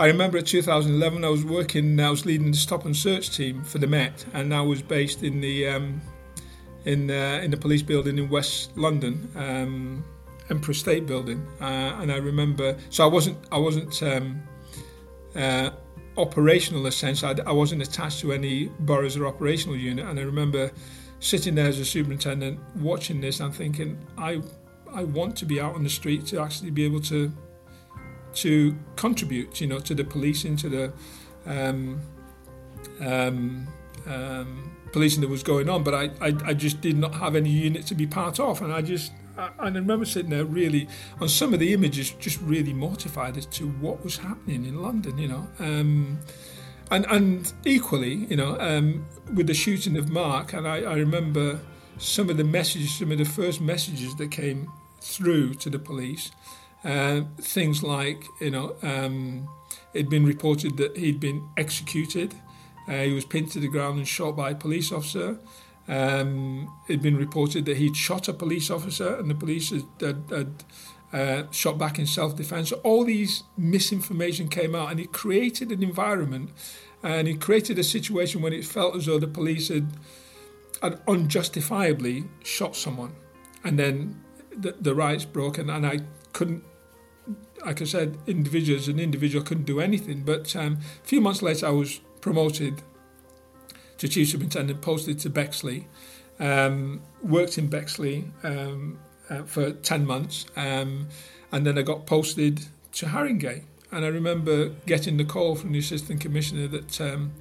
I 0.00 0.06
remember 0.06 0.38
in 0.38 0.46
2011 0.46 1.26
I 1.26 1.28
was 1.28 1.44
working. 1.44 2.00
I 2.00 2.08
was 2.08 2.24
leading 2.24 2.52
the 2.52 2.56
stop 2.56 2.86
and 2.86 2.96
search 2.96 3.36
team 3.36 3.62
for 3.62 3.76
the 3.76 3.86
Met, 3.86 4.24
and 4.32 4.54
I 4.54 4.62
was 4.62 4.80
based 4.80 5.22
in 5.22 5.42
the 5.42 5.68
um, 5.68 6.00
in 6.86 7.10
uh, 7.10 7.42
in 7.42 7.50
the 7.50 7.58
police 7.58 7.82
building 7.82 8.16
in 8.16 8.30
West 8.30 8.74
London, 8.78 9.30
um, 9.36 10.02
Empress 10.48 10.78
State 10.78 11.06
Building. 11.06 11.46
Uh, 11.60 11.98
and 12.00 12.10
I 12.10 12.16
remember. 12.16 12.78
So 12.88 13.04
I 13.04 13.08
wasn't. 13.08 13.36
I 13.52 13.58
wasn't. 13.58 14.02
Um, 14.02 14.42
uh, 15.36 15.68
operational 16.16 16.80
in 16.80 16.86
a 16.86 16.92
sense. 16.92 17.22
I, 17.22 17.34
I 17.46 17.52
wasn't 17.52 17.82
attached 17.82 18.20
to 18.20 18.32
any 18.32 18.66
boroughs 18.80 19.18
or 19.18 19.26
operational 19.26 19.76
unit, 19.76 20.06
and 20.06 20.18
I 20.18 20.22
remember 20.22 20.70
sitting 21.18 21.54
there 21.54 21.68
as 21.68 21.78
a 21.78 21.84
superintendent 21.84 22.58
watching 22.76 23.20
this 23.20 23.40
and 23.40 23.54
thinking, 23.54 23.98
I 24.16 24.40
I 24.94 25.04
want 25.04 25.36
to 25.36 25.44
be 25.44 25.60
out 25.60 25.74
on 25.74 25.82
the 25.84 25.90
street 25.90 26.24
to 26.28 26.40
actually 26.40 26.70
be 26.70 26.86
able 26.86 27.02
to 27.02 27.30
to 28.34 28.76
contribute, 28.96 29.60
you 29.60 29.66
know, 29.66 29.80
to 29.80 29.94
the 29.94 30.04
policing, 30.04 30.56
to 30.56 30.68
the 30.68 30.92
um, 31.46 32.00
um, 33.00 33.66
um, 34.06 34.76
policing 34.92 35.20
that 35.20 35.28
was 35.28 35.42
going 35.42 35.68
on. 35.68 35.82
But 35.82 35.94
I, 35.94 36.10
I, 36.20 36.36
I 36.46 36.54
just 36.54 36.80
did 36.80 36.96
not 36.96 37.14
have 37.14 37.36
any 37.36 37.50
unit 37.50 37.86
to 37.86 37.94
be 37.94 38.06
part 38.06 38.40
of, 38.40 38.62
and 38.62 38.72
I 38.72 38.82
just 38.82 39.12
I, 39.36 39.50
I 39.58 39.68
remember 39.68 40.04
sitting 40.04 40.30
there 40.30 40.44
really 40.44 40.88
on 41.20 41.28
some 41.28 41.52
of 41.54 41.60
the 41.60 41.72
images, 41.72 42.10
just 42.12 42.40
really 42.40 42.72
mortified 42.72 43.36
as 43.36 43.46
to 43.46 43.68
what 43.68 44.04
was 44.04 44.18
happening 44.18 44.64
in 44.64 44.82
London, 44.82 45.18
you 45.18 45.28
know. 45.28 45.48
Um, 45.58 46.18
and 46.90 47.06
and 47.06 47.52
equally, 47.64 48.26
you 48.26 48.36
know, 48.36 48.58
um, 48.60 49.06
with 49.34 49.46
the 49.46 49.54
shooting 49.54 49.96
of 49.96 50.10
Mark, 50.10 50.52
and 50.52 50.66
I, 50.66 50.78
I 50.78 50.94
remember 50.94 51.60
some 51.98 52.30
of 52.30 52.36
the 52.36 52.44
messages, 52.44 52.98
some 52.98 53.12
of 53.12 53.18
the 53.18 53.24
first 53.24 53.60
messages 53.60 54.14
that 54.16 54.30
came 54.30 54.70
through 55.00 55.54
to 55.54 55.70
the 55.70 55.78
police. 55.78 56.32
Uh, 56.84 57.22
things 57.40 57.82
like, 57.82 58.24
you 58.40 58.50
know, 58.50 58.74
um, 58.82 59.48
it'd 59.92 60.10
been 60.10 60.24
reported 60.24 60.76
that 60.78 60.96
he'd 60.96 61.20
been 61.20 61.46
executed. 61.56 62.34
Uh, 62.88 63.02
he 63.02 63.12
was 63.12 63.24
pinned 63.24 63.50
to 63.52 63.60
the 63.60 63.68
ground 63.68 63.98
and 63.98 64.08
shot 64.08 64.36
by 64.36 64.50
a 64.50 64.54
police 64.54 64.90
officer. 64.90 65.38
Um, 65.88 66.72
it'd 66.88 67.02
been 67.02 67.16
reported 67.16 67.64
that 67.66 67.76
he'd 67.76 67.96
shot 67.96 68.28
a 68.28 68.32
police 68.32 68.70
officer 68.70 69.16
and 69.16 69.30
the 69.30 69.34
police 69.34 69.70
had, 69.70 69.84
had, 70.00 70.24
had 70.30 70.64
uh, 71.12 71.42
shot 71.50 71.78
back 71.78 71.98
in 71.98 72.06
self 72.06 72.36
defense. 72.36 72.70
So 72.70 72.76
all 72.84 73.04
these 73.04 73.42
misinformation 73.56 74.48
came 74.48 74.74
out 74.74 74.90
and 74.90 75.00
it 75.00 75.12
created 75.12 75.72
an 75.72 75.82
environment 75.82 76.50
and 77.02 77.28
it 77.28 77.40
created 77.40 77.78
a 77.78 77.84
situation 77.84 78.42
when 78.42 78.52
it 78.52 78.64
felt 78.64 78.96
as 78.96 79.06
though 79.06 79.18
the 79.18 79.26
police 79.26 79.68
had, 79.68 79.88
had 80.82 81.00
unjustifiably 81.08 82.24
shot 82.44 82.76
someone. 82.76 83.14
And 83.64 83.78
then 83.78 84.22
the, 84.56 84.76
the 84.80 84.94
riots 84.94 85.24
broke, 85.24 85.58
and, 85.58 85.70
and 85.70 85.86
I 85.86 86.00
couldn't, 86.32 86.64
like 87.64 87.82
I 87.82 87.84
said, 87.84 88.18
individuals 88.26 88.88
an 88.88 88.98
individual 88.98 89.44
couldn't 89.44 89.64
do 89.64 89.80
anything. 89.80 90.22
But 90.22 90.54
um, 90.56 90.78
a 91.02 91.06
few 91.06 91.20
months 91.20 91.42
later, 91.42 91.66
I 91.66 91.70
was 91.70 92.00
promoted 92.20 92.82
to 93.98 94.08
chief 94.08 94.30
superintendent, 94.30 94.80
posted 94.80 95.18
to 95.20 95.30
Bexley, 95.30 95.86
um, 96.38 97.02
worked 97.22 97.58
in 97.58 97.68
Bexley 97.68 98.24
um, 98.42 98.98
uh, 99.28 99.42
for 99.42 99.72
10 99.72 100.06
months, 100.06 100.46
um, 100.56 101.08
and 101.52 101.66
then 101.66 101.78
I 101.78 101.82
got 101.82 102.06
posted 102.06 102.66
to 102.92 103.06
Haringey. 103.06 103.64
And 103.92 104.04
I 104.04 104.08
remember 104.08 104.68
getting 104.86 105.16
the 105.16 105.24
call 105.24 105.56
from 105.56 105.72
the 105.72 105.80
assistant 105.80 106.20
commissioner 106.20 106.68
that 106.68 107.00
um, 107.00 107.32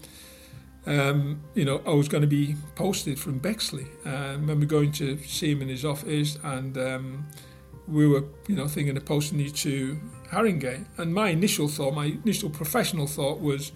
um, 0.85 1.41
you 1.53 1.65
know, 1.65 1.81
I 1.85 1.91
was 1.91 2.07
going 2.07 2.21
to 2.21 2.27
be 2.27 2.55
posted 2.75 3.19
from 3.19 3.37
Bexley. 3.37 3.87
Uh, 4.05 4.09
I 4.09 4.31
remember 4.31 4.65
going 4.65 4.91
to 4.93 5.17
see 5.19 5.51
him 5.51 5.61
in 5.61 5.69
his 5.69 5.85
office, 5.85 6.39
and 6.43 6.77
um, 6.77 7.27
we 7.89 8.07
were, 8.07 8.23
you 8.47 8.55
know, 8.55 8.67
thinking 8.67 8.95
of 8.97 9.05
posting 9.05 9.39
you 9.39 9.49
to 9.49 9.99
Haringey. 10.29 10.85
And 10.97 11.13
my 11.13 11.29
initial 11.29 11.67
thought, 11.67 11.93
my 11.93 12.05
initial 12.05 12.49
professional 12.49 13.07
thought 13.07 13.39
was, 13.39 13.71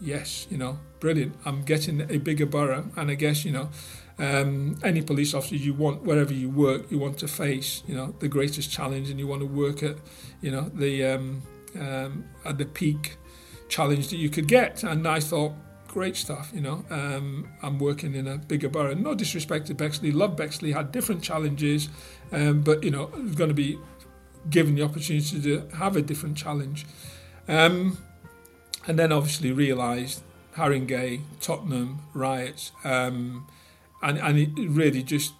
yes, 0.00 0.46
you 0.50 0.58
know, 0.58 0.78
brilliant. 0.98 1.36
I'm 1.44 1.62
getting 1.62 2.00
a 2.10 2.18
bigger 2.18 2.46
borough, 2.46 2.90
and 2.96 3.10
I 3.10 3.14
guess, 3.14 3.44
you 3.44 3.52
know, 3.52 3.68
um, 4.18 4.78
any 4.82 5.02
police 5.02 5.32
officer 5.34 5.56
you 5.56 5.74
want, 5.74 6.02
wherever 6.04 6.32
you 6.32 6.50
work, 6.50 6.90
you 6.90 6.98
want 6.98 7.18
to 7.18 7.28
face, 7.28 7.82
you 7.86 7.94
know, 7.94 8.14
the 8.18 8.28
greatest 8.28 8.70
challenge, 8.70 9.10
and 9.10 9.18
you 9.18 9.26
want 9.26 9.40
to 9.40 9.46
work 9.46 9.82
at, 9.82 9.96
you 10.40 10.50
know, 10.50 10.70
the 10.74 11.04
um, 11.04 11.42
um, 11.78 12.24
at 12.44 12.58
the 12.58 12.66
peak 12.66 13.16
challenge 13.68 14.08
that 14.08 14.16
you 14.16 14.28
could 14.28 14.48
get. 14.48 14.82
And 14.82 15.06
I 15.06 15.20
thought 15.20 15.52
great 15.88 16.16
stuff, 16.16 16.50
you 16.54 16.60
know. 16.60 16.84
Um, 16.90 17.48
I'm 17.62 17.78
working 17.78 18.14
in 18.14 18.26
a 18.28 18.38
bigger 18.38 18.68
borough. 18.68 18.94
No 18.94 19.14
disrespect 19.14 19.66
to 19.68 19.74
Bexley, 19.74 20.12
love 20.12 20.36
Bexley, 20.36 20.72
had 20.72 20.92
different 20.92 21.22
challenges, 21.22 21.88
um, 22.32 22.62
but, 22.62 22.82
you 22.82 22.90
know, 22.90 23.06
going 23.06 23.48
to 23.48 23.54
be 23.54 23.78
given 24.48 24.74
the 24.74 24.82
opportunity 24.82 25.40
to 25.40 25.68
have 25.76 25.96
a 25.96 26.02
different 26.02 26.36
challenge. 26.36 26.86
Um, 27.48 27.98
and 28.86 28.98
then 28.98 29.12
obviously 29.12 29.52
realised 29.52 30.22
Haringey, 30.56 31.20
Tottenham, 31.40 32.00
riots, 32.14 32.72
um, 32.84 33.46
and, 34.02 34.18
and 34.18 34.38
it 34.38 34.50
really 34.56 35.02
just 35.02 35.34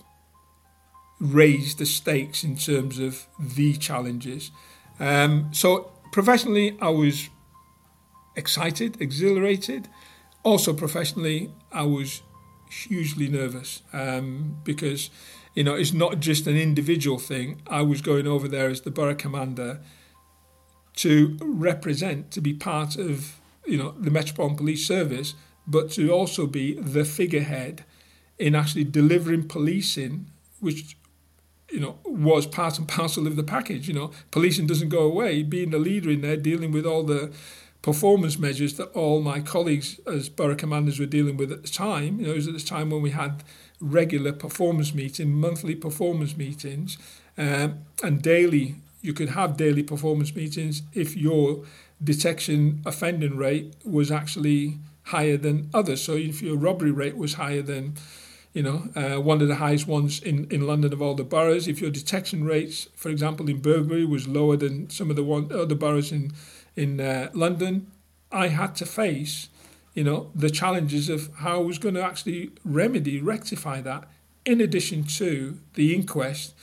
raised 1.18 1.78
the 1.78 1.86
stakes 1.86 2.44
in 2.44 2.56
terms 2.56 2.98
of 2.98 3.26
the 3.38 3.74
challenges. 3.74 4.50
Um, 4.98 5.50
so 5.52 5.92
professionally, 6.12 6.76
I 6.80 6.90
was 6.90 7.28
excited, 8.36 9.00
exhilarated. 9.00 9.88
Also, 10.42 10.72
professionally, 10.72 11.50
I 11.72 11.82
was 11.82 12.22
hugely 12.70 13.28
nervous 13.28 13.82
um, 13.92 14.58
because, 14.64 15.10
you 15.54 15.64
know, 15.64 15.74
it's 15.74 15.92
not 15.92 16.20
just 16.20 16.46
an 16.46 16.56
individual 16.56 17.18
thing. 17.18 17.62
I 17.66 17.82
was 17.82 18.00
going 18.00 18.26
over 18.26 18.48
there 18.48 18.68
as 18.68 18.82
the 18.82 18.90
borough 18.90 19.14
commander 19.14 19.80
to 20.96 21.36
represent, 21.40 22.30
to 22.32 22.40
be 22.40 22.52
part 22.52 22.96
of, 22.96 23.40
you 23.66 23.76
know, 23.76 23.94
the 23.98 24.10
Metropolitan 24.10 24.56
Police 24.56 24.86
Service, 24.86 25.34
but 25.66 25.90
to 25.92 26.10
also 26.10 26.46
be 26.46 26.74
the 26.74 27.04
figurehead 27.04 27.84
in 28.38 28.54
actually 28.54 28.84
delivering 28.84 29.46
policing, 29.46 30.26
which 30.60 30.96
you 31.70 31.80
know, 31.80 31.98
was 32.04 32.46
part 32.46 32.78
and 32.78 32.88
parcel 32.88 33.26
of 33.26 33.36
the 33.36 33.44
package. 33.44 33.86
You 33.86 33.94
know, 33.94 34.10
policing 34.30 34.66
doesn't 34.66 34.88
go 34.88 35.02
away. 35.02 35.42
Being 35.42 35.70
the 35.70 35.78
leader 35.78 36.10
in 36.10 36.20
there, 36.20 36.36
dealing 36.36 36.72
with 36.72 36.84
all 36.84 37.04
the 37.04 37.32
performance 37.82 38.38
measures 38.38 38.76
that 38.76 38.90
all 38.92 39.22
my 39.22 39.40
colleagues 39.40 40.00
as 40.06 40.28
borough 40.28 40.56
commanders 40.56 40.98
were 40.98 41.06
dealing 41.06 41.36
with 41.36 41.52
at 41.52 41.62
the 41.62 41.68
time. 41.68 42.20
You 42.20 42.26
know, 42.26 42.32
it 42.32 42.36
was 42.36 42.48
at 42.48 42.54
the 42.54 42.60
time 42.60 42.90
when 42.90 43.02
we 43.02 43.10
had 43.10 43.42
regular 43.80 44.32
performance 44.32 44.94
meetings, 44.94 45.28
monthly 45.28 45.74
performance 45.74 46.36
meetings, 46.36 46.98
um, 47.38 47.80
and 48.02 48.22
daily. 48.22 48.76
You 49.02 49.14
could 49.14 49.30
have 49.30 49.56
daily 49.56 49.82
performance 49.82 50.34
meetings 50.34 50.82
if 50.92 51.16
your 51.16 51.64
detection 52.02 52.82
offending 52.84 53.36
rate 53.36 53.74
was 53.84 54.10
actually 54.10 54.78
higher 55.04 55.38
than 55.38 55.70
others. 55.72 56.02
So 56.02 56.14
if 56.14 56.42
your 56.42 56.56
robbery 56.56 56.90
rate 56.90 57.16
was 57.16 57.34
higher 57.34 57.62
than 57.62 57.96
you 58.52 58.64
know, 58.64 58.88
uh, 58.96 59.20
one 59.20 59.40
of 59.40 59.48
the 59.48 59.56
highest 59.56 59.86
ones 59.86 60.20
in, 60.20 60.46
in 60.50 60.66
London 60.66 60.92
of 60.92 61.00
all 61.00 61.14
the 61.14 61.22
boroughs. 61.22 61.68
If 61.68 61.80
your 61.80 61.90
detection 61.90 62.44
rates, 62.44 62.88
for 62.96 63.08
example, 63.08 63.48
in 63.48 63.60
burglary 63.60 64.04
was 64.04 64.26
lower 64.26 64.56
than 64.56 64.90
some 64.90 65.08
of 65.08 65.16
the 65.16 65.22
one, 65.22 65.52
other 65.52 65.74
boroughs 65.74 66.10
in 66.10 66.32
in 66.76 67.00
uh, 67.00 67.30
London, 67.32 67.90
I 68.32 68.48
had 68.48 68.76
to 68.76 68.86
face, 68.86 69.48
you 69.94 70.04
know, 70.04 70.30
the 70.34 70.50
challenges 70.50 71.08
of 71.08 71.30
how 71.36 71.56
I 71.56 71.64
was 71.64 71.78
going 71.78 71.94
to 71.94 72.02
actually 72.02 72.50
remedy, 72.64 73.20
rectify 73.20 73.80
that, 73.82 74.08
in 74.44 74.60
addition 74.60 75.04
to 75.04 75.58
the 75.74 75.94
inquest 75.94 76.54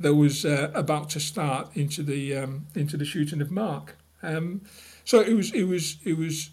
that 0.00 0.14
was 0.14 0.44
uh, 0.44 0.70
about 0.74 1.10
to 1.10 1.20
start 1.20 1.76
into 1.76 2.02
the 2.02 2.36
um, 2.36 2.66
into 2.74 2.96
the 2.96 3.04
shooting 3.04 3.40
of 3.40 3.50
Mark. 3.50 3.96
Um, 4.22 4.62
so 5.04 5.20
it 5.20 5.34
was 5.34 5.52
it 5.52 5.64
was 5.64 5.98
it 6.04 6.16
was 6.16 6.50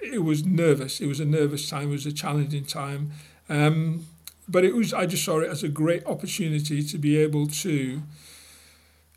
it 0.00 0.22
was 0.22 0.44
nervous. 0.44 1.00
It 1.00 1.06
was 1.06 1.20
a 1.20 1.24
nervous 1.24 1.68
time. 1.68 1.88
It 1.88 1.92
was 1.92 2.06
a 2.06 2.12
challenging 2.12 2.64
time. 2.64 3.12
Um, 3.48 4.06
but 4.48 4.64
it 4.64 4.74
was 4.74 4.94
I 4.94 5.06
just 5.06 5.24
saw 5.24 5.40
it 5.40 5.50
as 5.50 5.62
a 5.62 5.68
great 5.68 6.04
opportunity 6.06 6.82
to 6.82 6.98
be 6.98 7.16
able 7.16 7.46
to 7.48 8.02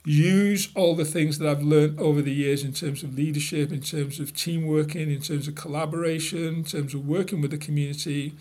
use 0.05 0.69
all 0.75 0.95
the 0.95 1.05
things 1.05 1.37
that 1.37 1.47
I've 1.47 1.63
learned 1.63 1.99
over 1.99 2.21
the 2.21 2.33
years 2.33 2.63
in 2.63 2.73
terms 2.73 3.03
of 3.03 3.15
leadership, 3.15 3.71
in 3.71 3.81
terms 3.81 4.19
of 4.19 4.35
team 4.35 4.67
working, 4.67 5.09
in 5.09 5.21
terms 5.21 5.47
of 5.47 5.55
collaboration, 5.55 6.47
in 6.55 6.63
terms 6.65 6.93
of 6.93 7.07
working 7.07 7.41
with 7.41 7.51
the 7.51 7.57
community 7.57 8.33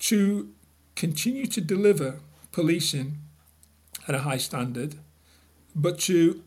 to 0.00 0.50
continue 0.96 1.46
to 1.46 1.60
deliver 1.60 2.20
policing 2.50 3.18
at 4.08 4.14
a 4.14 4.20
high 4.20 4.36
standard, 4.36 4.96
but 5.74 5.98
to 5.98 6.42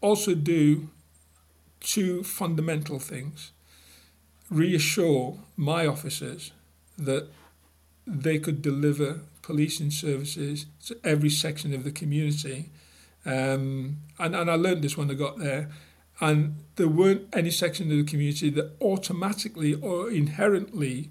also 0.00 0.34
do 0.34 0.88
two 1.80 2.22
fundamental 2.22 2.98
things 2.98 3.52
reassure 4.50 5.38
my 5.56 5.86
officers 5.86 6.52
that 6.98 7.28
they 8.06 8.38
could 8.38 8.60
deliver 8.60 9.20
policing 9.42 9.90
services 9.90 10.66
to 10.84 10.98
every 11.04 11.30
section 11.30 11.72
of 11.72 11.84
the 11.84 11.92
community. 11.92 12.70
Um, 13.24 13.98
and, 14.18 14.34
and 14.34 14.50
I 14.50 14.54
learned 14.54 14.82
this 14.82 14.96
when 14.96 15.10
I 15.10 15.14
got 15.14 15.38
there. 15.38 15.70
And 16.20 16.56
there 16.76 16.88
weren't 16.88 17.28
any 17.32 17.50
section 17.50 17.90
of 17.90 17.96
the 17.96 18.04
community 18.04 18.50
that 18.50 18.76
automatically 18.80 19.74
or 19.74 20.10
inherently 20.10 21.10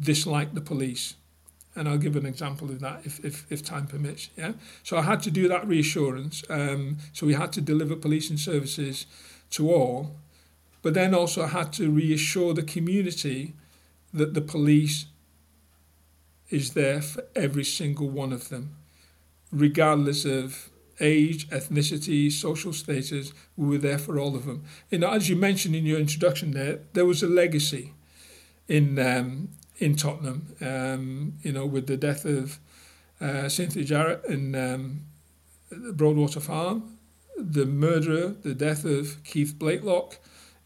disliked 0.00 0.54
the 0.54 0.60
police. 0.60 1.14
And 1.74 1.88
I'll 1.88 1.98
give 1.98 2.16
an 2.16 2.24
example 2.24 2.70
of 2.70 2.80
that 2.80 3.02
if, 3.04 3.22
if, 3.22 3.50
if 3.52 3.62
time 3.62 3.86
permits. 3.86 4.30
Yeah. 4.36 4.52
So 4.82 4.96
I 4.96 5.02
had 5.02 5.22
to 5.24 5.30
do 5.30 5.46
that 5.48 5.68
reassurance. 5.68 6.42
Um, 6.48 6.96
so 7.12 7.26
we 7.26 7.34
had 7.34 7.52
to 7.52 7.60
deliver 7.60 7.96
policing 7.96 8.38
services 8.38 9.06
to 9.50 9.70
all, 9.70 10.16
but 10.80 10.94
then 10.94 11.14
also 11.14 11.46
had 11.46 11.72
to 11.74 11.90
reassure 11.90 12.54
the 12.54 12.62
community 12.62 13.54
that 14.14 14.32
the 14.32 14.40
police 14.40 15.06
is 16.48 16.72
there 16.72 17.02
for 17.02 17.24
every 17.34 17.64
single 17.64 18.08
one 18.08 18.32
of 18.32 18.48
them, 18.48 18.76
regardless 19.52 20.24
of 20.24 20.70
age, 21.00 21.48
ethnicity, 21.50 22.30
social 22.30 22.72
status. 22.72 23.32
We 23.56 23.68
were 23.68 23.78
there 23.78 23.98
for 23.98 24.18
all 24.18 24.34
of 24.34 24.46
them. 24.46 24.64
You 24.90 24.98
know, 24.98 25.10
as 25.10 25.28
you 25.28 25.36
mentioned 25.36 25.74
in 25.74 25.86
your 25.86 25.98
introduction, 25.98 26.52
there 26.52 26.80
there 26.92 27.06
was 27.06 27.22
a 27.22 27.28
legacy 27.28 27.92
in 28.68 28.98
um, 28.98 29.48
in 29.78 29.96
Tottenham. 29.96 30.54
Um, 30.60 31.34
you 31.42 31.52
know, 31.52 31.66
with 31.66 31.86
the 31.86 31.96
death 31.96 32.24
of 32.24 32.58
uh, 33.20 33.48
Cynthia 33.48 33.84
Jarrett 33.84 34.24
in 34.26 34.54
um, 34.54 35.00
Broadwater 35.70 36.40
Farm, 36.40 36.98
the 37.36 37.66
murderer, 37.66 38.34
the 38.42 38.54
death 38.54 38.84
of 38.84 39.22
Keith 39.24 39.54
Blakelock, 39.58 40.16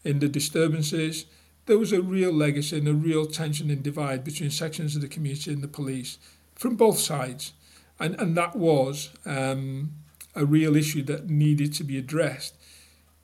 in 0.03 0.19
the 0.19 0.27
disturbances. 0.27 1.25
There 1.65 1.77
was 1.77 1.93
a 1.93 2.01
real 2.01 2.33
legacy 2.33 2.77
and 2.77 2.87
a 2.87 2.93
real 2.93 3.25
tension 3.25 3.69
and 3.69 3.83
divide 3.83 4.23
between 4.23 4.49
sections 4.49 4.95
of 4.95 5.01
the 5.01 5.07
community 5.07 5.53
and 5.53 5.61
the 5.61 5.67
police 5.67 6.17
from 6.55 6.75
both 6.75 6.99
sides. 6.99 7.53
And, 7.99 8.19
and 8.19 8.35
that 8.35 8.55
was 8.55 9.11
um, 9.25 9.91
a 10.35 10.45
real 10.45 10.75
issue 10.75 11.03
that 11.03 11.29
needed 11.29 11.73
to 11.73 11.83
be 11.83 11.97
addressed 11.97 12.55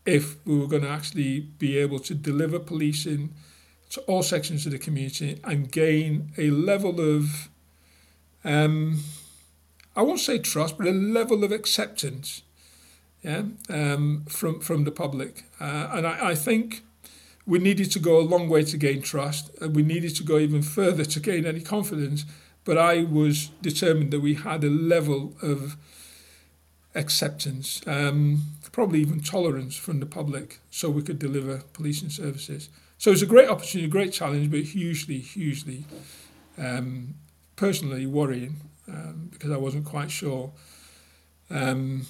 if 0.06 0.36
we 0.46 0.58
were 0.58 0.68
going 0.68 0.84
to 0.84 0.90
actually 0.90 1.40
be 1.40 1.78
able 1.78 2.00
to 2.00 2.16
deliver 2.16 2.60
policing 2.60 3.34
to 3.90 4.02
all 4.02 4.24
sections 4.24 4.66
of 4.66 4.72
the 4.72 4.80
community 4.80 5.40
and 5.44 5.72
gain 5.72 6.32
a 6.38 6.50
level 6.50 7.00
of, 7.00 7.50
um, 8.44 9.04
I 9.96 10.02
won't 10.02 10.20
say 10.20 10.40
trust, 10.40 10.78
but 10.78 10.88
a 10.88 10.92
level 10.92 11.44
of 11.44 11.52
acceptance 11.52 12.42
yeah, 13.22 13.44
um, 13.70 14.26
from, 14.30 14.60
from 14.60 14.84
the 14.84 14.92
public. 14.92 15.44
Uh, 15.60 15.90
and 15.94 16.08
I, 16.08 16.30
I 16.30 16.36
think 16.36 16.84
we 17.46 17.60
needed 17.60 17.92
to 17.92 18.00
go 18.00 18.20
a 18.20 18.22
long 18.22 18.50
way 18.50 18.64
to 18.64 18.78
gain 18.78 19.02
trust, 19.02 19.50
and 19.62 19.76
we 19.76 19.84
needed 19.84 20.16
to 20.18 20.24
go 20.24 20.38
even 20.38 20.62
further 20.62 21.06
to 21.06 21.20
gain 21.20 21.46
any 21.46 21.62
confidence. 21.62 22.26
But 22.66 22.78
I 22.78 23.04
was 23.04 23.48
determined 23.62 24.12
that 24.12 24.20
we 24.20 24.36
had 24.36 24.64
a 24.64 24.70
level 24.70 25.34
of 25.42 25.78
acceptance, 26.98 27.82
um, 27.88 28.42
probably 28.72 29.00
even 29.00 29.20
tolerance 29.22 29.78
from 29.78 30.00
the 30.00 30.06
public, 30.06 30.60
so 30.70 30.90
we 30.90 31.02
could 31.02 31.20
deliver 31.20 31.64
policing 31.74 32.10
services. 32.10 32.70
So 32.98 33.12
it's 33.12 33.22
a 33.22 33.28
great 33.28 33.48
opportunity, 33.48 33.86
a 33.86 33.92
great 33.92 34.12
challenge, 34.12 34.50
but 34.50 34.62
hugely, 34.62 35.20
hugely 35.20 35.86
um, 36.58 37.14
personally 37.56 38.06
worrying 38.06 38.56
um, 38.88 39.30
because 39.32 39.52
I 39.52 39.58
wasn't 39.58 39.86
quite 39.86 40.10
sure 40.10 40.52
um, 41.50 42.08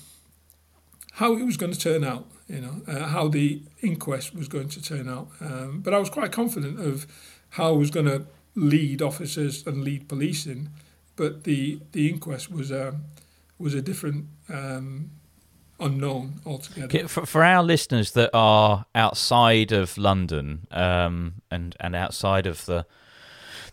how 1.13 1.33
it 1.33 1.43
was 1.43 1.57
going 1.57 1.73
to 1.73 1.79
turn 1.79 2.03
out, 2.03 2.27
you 2.47 2.61
know, 2.61 2.81
uh, 2.87 3.07
how 3.07 3.27
the 3.27 3.61
inquest 3.81 4.33
was 4.33 4.47
going 4.47 4.69
to 4.69 4.81
turn 4.81 5.09
out. 5.09 5.27
Um, 5.41 5.81
but 5.81 5.93
I 5.93 5.99
was 5.99 6.09
quite 6.09 6.31
confident 6.31 6.79
of 6.79 7.05
how 7.49 7.69
I 7.69 7.77
was 7.77 7.91
going 7.91 8.05
to 8.05 8.25
lead 8.55 9.01
officers 9.01 9.65
and 9.67 9.83
lead 9.83 10.07
policing. 10.07 10.69
But 11.15 11.43
the 11.43 11.79
the 11.91 12.09
inquest 12.09 12.51
was 12.51 12.71
a 12.71 12.95
was 13.59 13.73
a 13.73 13.81
different 13.81 14.25
um, 14.49 15.11
unknown 15.79 16.41
altogether. 16.45 17.07
For, 17.07 17.25
for 17.25 17.43
our 17.43 17.63
listeners 17.63 18.11
that 18.11 18.29
are 18.33 18.85
outside 18.95 19.71
of 19.71 19.97
London 19.97 20.67
um, 20.71 21.41
and 21.51 21.75
and 21.79 21.95
outside 21.95 22.47
of 22.47 22.65
the, 22.65 22.85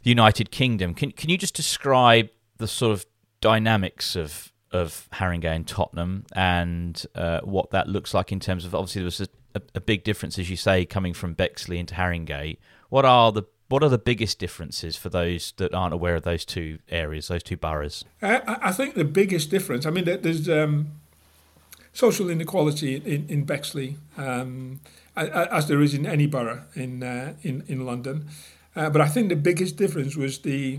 United 0.03 0.51
Kingdom, 0.51 0.93
can 0.93 1.13
can 1.13 1.31
you 1.31 1.39
just 1.39 1.55
describe 1.55 2.29
the 2.59 2.69
sort 2.69 2.93
of 2.93 3.07
dynamics 3.41 4.17
of 4.17 4.53
of 4.71 5.09
Haringey 5.15 5.47
and 5.47 5.67
Tottenham 5.67 6.27
and 6.35 7.07
uh, 7.15 7.41
what 7.41 7.71
that 7.71 7.89
looks 7.89 8.13
like 8.13 8.31
in 8.31 8.39
terms 8.39 8.67
of 8.67 8.75
obviously 8.75 9.01
there 9.01 9.07
was 9.07 9.21
a, 9.21 9.29
a, 9.55 9.63
a, 9.77 9.81
big 9.81 10.03
difference 10.03 10.39
as 10.39 10.51
you 10.51 10.57
say 10.57 10.85
coming 10.85 11.15
from 11.15 11.33
Bexley 11.33 11.79
into 11.79 11.95
Haringey. 11.95 12.59
What 12.91 13.05
are 13.05 13.33
the 13.33 13.45
what 13.75 13.83
are 13.83 13.89
the 13.89 13.99
biggest 13.99 14.39
differences 14.39 14.97
for 14.97 15.09
those 15.09 15.53
that 15.57 15.75
aren't 15.75 15.93
aware 15.93 16.15
of 16.15 16.23
those 16.23 16.45
two 16.45 16.79
areas, 16.91 17.27
those 17.27 17.43
two 17.43 17.57
boroughs? 17.57 18.05
I, 18.23 18.41
I 18.63 18.71
think 18.71 18.95
the 18.95 19.05
biggest 19.05 19.51
difference. 19.51 19.85
I 19.85 19.91
mean, 19.91 20.05
there's 20.05 20.49
um, 20.49 20.93
social 21.93 22.31
inequality 22.31 22.95
in, 22.95 23.27
in 23.29 23.43
Bexley, 23.43 23.97
um, 24.17 24.79
as 25.17 25.67
there 25.67 25.83
is 25.83 25.93
in 25.93 26.07
any 26.07 26.29
borough 26.29 26.63
in 26.77 27.03
uh, 27.03 27.35
in 27.43 27.65
in 27.67 27.85
London. 27.85 28.29
Uh, 28.77 28.91
but 28.91 29.01
I 29.01 29.09
think 29.09 29.29
the 29.29 29.43
biggest 29.51 29.77
difference 29.77 30.15
was 30.15 30.39
the 30.39 30.79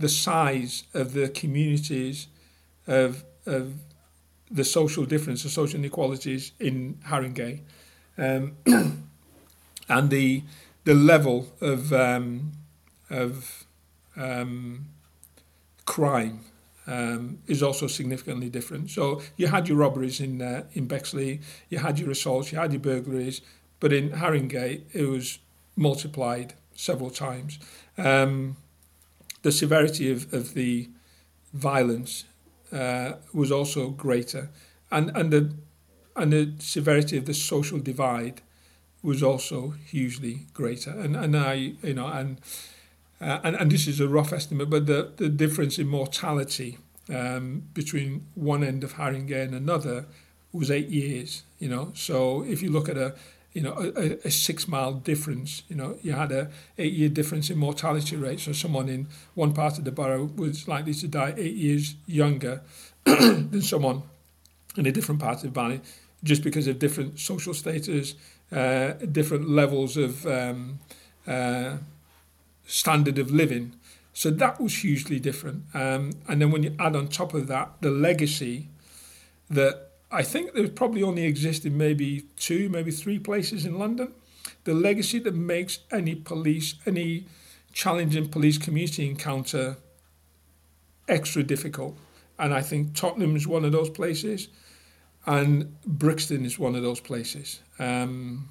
the 0.00 0.08
size 0.08 0.82
of 0.94 1.12
the 1.12 1.28
communities 1.28 2.26
of 2.88 3.22
of 3.46 3.74
the 4.50 4.64
social 4.64 5.04
difference, 5.04 5.44
the 5.44 5.50
social 5.50 5.78
inequalities 5.78 6.50
in 6.58 6.98
Haringey, 7.06 7.60
um, 8.16 8.56
and 9.88 10.10
the 10.10 10.42
the 10.88 10.94
level 10.94 11.46
of 11.60 11.92
um, 11.92 12.50
of 13.10 13.66
um, 14.16 14.86
crime 15.84 16.40
um, 16.86 17.40
is 17.46 17.62
also 17.62 17.86
significantly 17.86 18.48
different. 18.48 18.88
So 18.88 19.20
you 19.36 19.48
had 19.48 19.68
your 19.68 19.76
robberies 19.76 20.18
in 20.18 20.40
uh, 20.40 20.62
in 20.72 20.86
Bexley, 20.86 21.42
you 21.68 21.78
had 21.78 21.98
your 21.98 22.10
assaults, 22.10 22.52
you 22.52 22.58
had 22.58 22.72
your 22.72 22.80
burglaries, 22.80 23.42
but 23.80 23.92
in 23.92 24.12
Haringey 24.12 24.84
it 24.94 25.06
was 25.06 25.38
multiplied 25.76 26.54
several 26.74 27.10
times. 27.10 27.58
Um, 27.98 28.56
the 29.42 29.52
severity 29.52 30.10
of, 30.10 30.32
of 30.32 30.54
the 30.54 30.88
violence 31.52 32.24
uh, 32.72 33.12
was 33.34 33.52
also 33.52 33.90
greater, 33.90 34.48
and 34.90 35.14
and 35.14 35.30
the 35.34 35.52
and 36.16 36.32
the 36.32 36.54
severity 36.58 37.18
of 37.18 37.26
the 37.26 37.34
social 37.34 37.78
divide 37.78 38.40
was 39.02 39.22
also 39.22 39.74
hugely 39.86 40.46
greater. 40.52 40.90
And 40.90 41.16
and 41.16 41.36
I 41.36 41.74
you 41.82 41.94
know 41.94 42.06
and 42.06 42.40
uh, 43.20 43.40
and, 43.42 43.56
and 43.56 43.72
this 43.72 43.86
is 43.86 44.00
a 44.00 44.08
rough 44.08 44.32
estimate, 44.32 44.70
but 44.70 44.86
the, 44.86 45.10
the 45.16 45.28
difference 45.28 45.78
in 45.78 45.88
mortality 45.88 46.78
um, 47.12 47.64
between 47.74 48.24
one 48.34 48.62
end 48.62 48.84
of 48.84 48.94
Haringey 48.94 49.42
and 49.42 49.54
another 49.54 50.06
was 50.52 50.70
eight 50.70 50.88
years. 50.88 51.42
You 51.58 51.68
know, 51.68 51.92
so 51.94 52.44
if 52.44 52.62
you 52.62 52.70
look 52.70 52.88
at 52.88 52.96
a 52.96 53.14
you 53.52 53.62
know 53.62 53.92
a, 53.96 54.18
a 54.24 54.30
six 54.30 54.68
mile 54.68 54.92
difference, 54.92 55.62
you 55.68 55.76
know 55.76 55.96
you 56.02 56.12
had 56.12 56.32
a 56.32 56.50
eight 56.76 56.92
year 56.92 57.08
difference 57.08 57.50
in 57.50 57.58
mortality 57.58 58.16
rate. 58.16 58.40
So 58.40 58.52
someone 58.52 58.88
in 58.88 59.08
one 59.34 59.52
part 59.52 59.78
of 59.78 59.84
the 59.84 59.92
borough 59.92 60.30
was 60.36 60.68
likely 60.68 60.94
to 60.94 61.08
die 61.08 61.34
eight 61.36 61.56
years 61.56 61.96
younger 62.06 62.62
than 63.04 63.62
someone 63.62 64.02
in 64.76 64.86
a 64.86 64.92
different 64.92 65.20
part 65.20 65.38
of 65.38 65.42
the 65.42 65.48
valley, 65.48 65.80
just 66.22 66.44
because 66.44 66.68
of 66.68 66.78
different 66.78 67.18
social 67.18 67.52
status, 67.54 68.14
uh, 68.52 68.92
different 69.12 69.48
levels 69.48 69.96
of 69.96 70.26
um, 70.26 70.78
uh, 71.26 71.76
standard 72.66 73.18
of 73.18 73.30
living. 73.30 73.72
So 74.12 74.30
that 74.30 74.60
was 74.60 74.82
hugely 74.82 75.20
different. 75.20 75.64
Um, 75.74 76.12
and 76.26 76.40
then 76.40 76.50
when 76.50 76.62
you 76.62 76.74
add 76.78 76.96
on 76.96 77.08
top 77.08 77.34
of 77.34 77.46
that 77.46 77.72
the 77.80 77.90
legacy 77.90 78.68
that 79.50 79.88
I 80.10 80.22
think 80.22 80.54
there 80.54 80.66
probably 80.68 81.02
only 81.02 81.24
existed 81.24 81.72
maybe 81.72 82.22
two, 82.36 82.68
maybe 82.68 82.90
three 82.90 83.18
places 83.18 83.64
in 83.64 83.78
London, 83.78 84.12
the 84.64 84.74
legacy 84.74 85.18
that 85.20 85.34
makes 85.34 85.80
any 85.90 86.14
police, 86.14 86.74
any 86.86 87.26
challenging 87.72 88.28
police 88.28 88.58
community 88.58 89.06
encounter 89.06 89.76
extra 91.06 91.42
difficult. 91.42 91.96
And 92.38 92.54
I 92.54 92.62
think 92.62 92.94
Tottenham 92.94 93.36
is 93.36 93.46
one 93.46 93.64
of 93.64 93.72
those 93.72 93.90
places, 93.90 94.48
and 95.26 95.80
Brixton 95.84 96.44
is 96.44 96.58
one 96.58 96.74
of 96.74 96.82
those 96.82 97.00
places 97.00 97.60
um, 97.78 98.48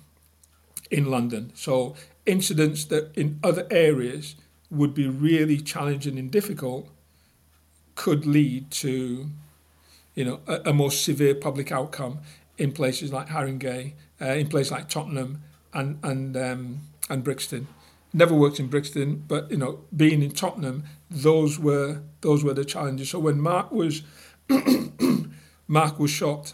in 0.92 1.10
London. 1.10 1.52
So 1.56 1.96
incidents 2.26 2.86
that 2.86 3.16
in 3.18 3.40
other 3.44 3.68
areas 3.72 4.36
would 4.70 4.94
be 4.94 5.08
really 5.08 5.58
challenging 5.60 6.20
and 6.20 6.30
difficult 6.30 6.90
could 7.96 8.26
lead 8.26 8.70
to 8.70 9.30
you 10.14 10.26
know 10.26 10.40
a, 10.48 10.70
a 10.70 10.74
more 10.74 10.92
severe 10.92 11.36
public 11.36 11.72
outcome 11.72 12.20
in 12.58 12.72
places 12.72 13.14
like 13.14 13.28
Haringey, 13.28 13.94
uh, 14.22 14.26
in 14.26 14.48
places 14.48 14.72
like 14.72 14.90
Tottenham 14.90 15.44
and 15.74 16.00
and 16.04 16.36
um, 16.38 16.80
and 17.10 17.24
Brixton. 17.24 17.68
Never 18.14 18.34
worked 18.34 18.60
in 18.60 18.68
Brixton, 18.68 19.24
but 19.28 19.52
you 19.52 19.58
know, 19.58 19.82
being 19.96 20.24
in 20.24 20.32
Tottenham, 20.32 20.84
those 21.10 21.60
were 21.60 22.02
those 22.22 22.44
were 22.44 22.54
the 22.54 22.66
challenges. 22.66 23.10
So 23.10 23.20
when 23.20 23.40
Mark 23.40 23.72
was 23.72 24.02
Mark 25.68 26.00
was 26.00 26.12
shot 26.12 26.54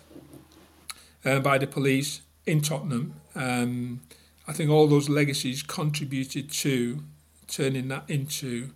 uh, 1.25 1.39
by 1.39 1.57
the 1.57 1.67
police, 1.67 2.21
in 2.45 2.61
Tottenham. 2.61 3.13
Um, 3.35 4.01
I 4.47 4.53
think 4.53 4.69
all 4.69 4.87
those 4.87 5.09
legacies 5.09 5.63
contributed 5.63 6.51
to 6.51 7.03
turning 7.47 7.87
that 7.89 8.09
into 8.09 8.71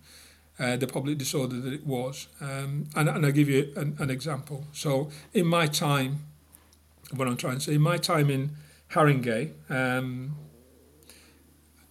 uh, 0.60 0.78
the 0.78 0.88
public 0.88 1.18
disorder 1.18 1.60
that 1.60 1.74
it 1.74 1.86
was. 1.86 2.28
Um, 2.42 2.88
and, 2.96 3.10
and 3.10 3.26
I'll 3.26 3.32
give 3.32 3.50
you 3.50 3.72
an, 3.76 3.96
an, 4.00 4.10
example. 4.10 4.66
So, 4.72 5.10
in 5.34 5.46
my 5.46 5.68
time, 5.68 6.20
what 7.14 7.28
I'm 7.28 7.38
trying 7.38 7.56
to 7.56 7.60
say, 7.60 7.76
in 7.76 7.82
my 7.82 7.98
time 7.98 8.30
in 8.30 8.52
Haringey, 8.92 9.52
um, 9.70 10.36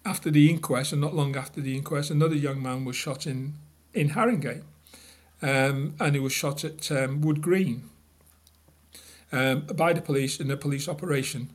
after 0.04 0.30
the 0.30 0.48
inquest, 0.50 0.92
and 0.92 1.00
not 1.00 1.14
long 1.14 1.36
after 1.36 1.60
the 1.60 1.76
inquest, 1.76 2.10
another 2.10 2.34
young 2.34 2.62
man 2.62 2.84
was 2.84 2.96
shot 2.96 3.26
in, 3.26 3.54
in 3.92 4.10
Haringey. 4.10 4.62
Um, 5.42 5.94
and 6.00 6.14
he 6.14 6.20
was 6.20 6.32
shot 6.32 6.64
at 6.64 6.90
um, 6.90 7.20
Wood 7.20 7.42
Green 7.42 7.90
um, 9.32 9.66
by 9.74 9.92
the 9.92 10.00
police 10.00 10.40
in 10.40 10.50
a 10.50 10.56
police 10.56 10.88
operation. 10.88 11.50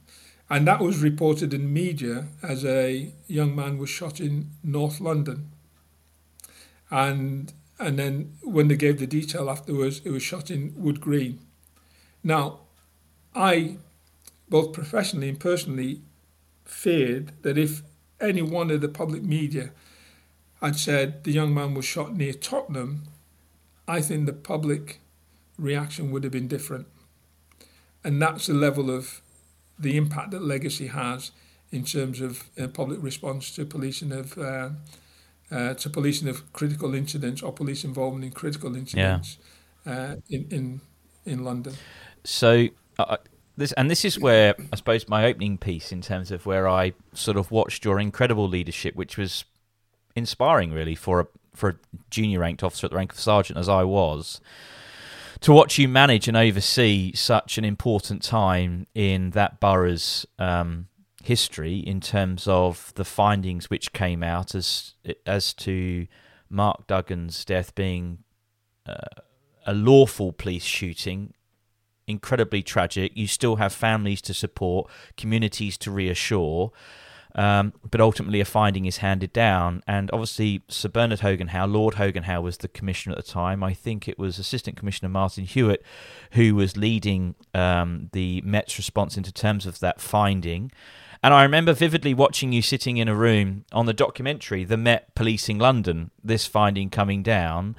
And 0.50 0.68
that 0.68 0.82
was 0.82 1.02
reported 1.02 1.54
in 1.54 1.72
media 1.72 2.28
as 2.44 2.66
a 2.66 3.14
young 3.28 3.56
man 3.56 3.78
was 3.78 3.90
shot 3.90 4.20
in 4.20 4.50
North 4.64 5.00
London. 5.00 5.52
And 6.90 7.54
and 7.80 7.98
then 7.98 8.38
when 8.44 8.68
they 8.68 8.76
gave 8.76 9.00
the 9.00 9.08
detail 9.08 9.50
afterwards, 9.50 10.02
it 10.06 10.12
was 10.12 10.22
shot 10.22 10.52
in 10.52 10.74
Wood 10.76 11.02
Green. 11.02 11.40
Now, 12.24 12.60
I, 13.34 13.78
both 14.50 14.72
professionally 14.72 15.30
and 15.30 15.40
personally, 15.40 16.02
feared 16.64 17.32
that 17.42 17.58
if 17.58 17.82
any 18.20 18.44
one 18.44 18.70
of 18.70 18.82
the 18.82 18.88
public 18.88 19.24
media 19.24 19.72
had 20.62 20.76
said 20.76 21.24
the 21.24 21.32
young 21.32 21.54
man 21.56 21.74
was 21.74 21.86
shot 21.86 22.16
near 22.16 22.34
Tottenham, 22.34 23.04
I 23.88 24.02
think 24.02 24.28
the 24.28 24.34
public 24.34 25.00
reaction 25.58 26.12
would 26.12 26.24
have 26.24 26.34
been 26.34 26.48
different. 26.48 26.86
And 28.04 28.22
that's 28.22 28.48
the 28.48 28.54
level 28.54 28.90
of 28.90 29.22
the 29.78 29.98
impact 29.98 30.32
that 30.32 30.42
legacy 30.42 30.88
has 30.88 31.32
in 31.72 31.84
terms 31.84 32.22
of 32.22 32.50
uh, 32.60 32.68
public 32.68 33.02
response 33.02 33.52
to 33.56 33.66
policing 33.66 34.12
of 34.12 34.38
uh, 34.38 34.70
uh, 35.52 35.74
to 35.76 35.90
policing 35.90 36.28
of 36.28 36.52
critical 36.54 36.94
incidents 36.94 37.42
or 37.42 37.52
police 37.52 37.84
involvement 37.84 38.26
in 38.26 38.32
critical 38.32 38.76
incidents 38.76 39.38
yeah. 39.86 39.94
Uh, 39.94 40.16
in 40.30 40.48
in 40.50 40.82
in 41.26 41.44
London. 41.44 41.74
So 42.24 42.68
uh, 43.00 43.18
this 43.58 43.72
and 43.74 43.90
this 43.90 44.06
is 44.06 44.20
where 44.20 44.56
I 44.72 44.76
suppose 44.76 45.08
my 45.08 45.26
opening 45.26 45.58
piece 45.58 45.92
in 45.92 46.02
terms 46.02 46.32
of 46.32 46.46
where 46.46 46.68
I 46.68 46.94
sort 47.14 47.38
of 47.38 47.52
watched 47.52 47.86
your 47.86 48.00
incredible 48.00 48.48
leadership, 48.48 48.96
which 48.96 49.18
was 49.18 49.46
inspiring 50.16 50.72
really 50.72 50.96
for 50.96 51.22
a 51.22 51.28
for 51.54 51.70
a 51.70 51.76
junior 52.10 52.40
ranked 52.40 52.64
officer 52.64 52.86
at 52.86 52.92
the 52.92 52.98
rank 52.98 53.14
of 53.14 53.20
sergeant 53.20 53.60
as 53.60 53.68
I 53.68 53.84
was 53.84 54.40
to 55.42 55.52
watch 55.52 55.78
you 55.78 55.88
manage 55.88 56.28
and 56.28 56.38
oversee 56.38 57.12
such 57.14 57.58
an 57.58 57.66
important 57.66 58.22
time 58.22 58.88
in 58.94 59.32
that 59.32 59.60
borough's 59.60 60.26
um, 60.40 60.88
history 61.24 61.78
in 61.78 62.00
terms 62.00 62.48
of 62.48 62.94
the 62.96 63.06
findings 63.06 63.70
which 63.70 63.94
came 63.94 64.24
out 64.24 64.56
as 64.56 64.94
as 65.26 65.54
to 65.54 66.08
Mark 66.50 66.88
Duggan's 66.88 67.44
death 67.46 67.74
being 67.76 68.20
uh, 68.86 69.22
a 69.66 69.74
lawful 69.74 70.32
police 70.32 70.64
shooting 70.64 71.34
incredibly 72.08 72.62
tragic. 72.62 73.12
You 73.16 73.28
still 73.28 73.56
have 73.58 73.74
families 73.74 74.22
to 74.24 74.34
support 74.34 74.90
communities 75.18 75.78
to 75.80 75.92
reassure 75.92 76.72
um, 77.36 77.74
but 77.90 78.02
ultimately, 78.02 78.40
a 78.40 78.46
finding 78.46 78.86
is 78.86 78.98
handed 78.98 79.34
down. 79.34 79.84
And 79.88 80.10
obviously, 80.12 80.64
Sir 80.68 80.90
Bernard 80.90 81.22
Hogan-Howe, 81.22 81.66
Lord 81.66 81.96
Hogan-Howe 81.96 82.42
was 82.42 82.58
the 82.58 82.68
commissioner 82.68 83.16
at 83.18 83.26
the 83.26 83.32
time. 83.32 83.64
I 83.64 83.74
think 83.74 84.08
it 84.08 84.20
was 84.20 84.40
Assistant 84.40 84.78
Commissioner 84.78 85.10
Martin 85.10 85.46
Hewitt 85.46 85.84
who 86.32 86.56
was 86.56 86.78
leading 86.78 87.36
um, 87.54 88.10
the 88.14 88.42
Met's 88.42 88.78
response 88.78 89.18
into 89.18 89.32
terms 89.32 89.66
of 89.66 89.80
that 89.80 90.02
finding. 90.02 90.72
And 91.24 91.34
I 91.34 91.44
remember 91.44 91.74
vividly 91.74 92.14
watching 92.14 92.52
you 92.52 92.62
sitting 92.62 92.98
in 92.98 93.08
a 93.08 93.16
room 93.16 93.66
on 93.72 93.86
the 93.86 93.94
documentary, 93.94 94.64
The 94.64 94.78
Met 94.78 95.14
Policing 95.14 95.60
London, 95.60 96.10
this 96.24 96.48
finding 96.48 96.90
coming 96.90 97.22
down, 97.22 97.76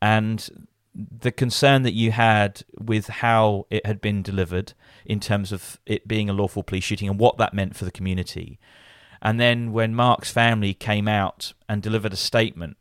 and 0.00 0.68
the 0.94 1.30
concern 1.30 1.82
that 1.82 1.92
you 1.92 2.12
had 2.12 2.62
with 2.78 3.08
how 3.08 3.66
it 3.70 3.84
had 3.86 4.00
been 4.00 4.22
delivered 4.22 4.72
in 5.04 5.20
terms 5.20 5.52
of 5.52 5.78
it 5.86 6.08
being 6.08 6.28
a 6.28 6.32
lawful 6.32 6.62
police 6.62 6.84
shooting 6.84 7.08
and 7.08 7.20
what 7.20 7.36
that 7.38 7.54
meant 7.54 7.76
for 7.76 7.84
the 7.84 7.90
community. 7.90 8.58
And 9.20 9.40
then 9.40 9.72
when 9.72 9.94
Mark's 9.94 10.30
family 10.30 10.74
came 10.74 11.08
out 11.08 11.52
and 11.68 11.82
delivered 11.82 12.12
a 12.12 12.16
statement, 12.16 12.76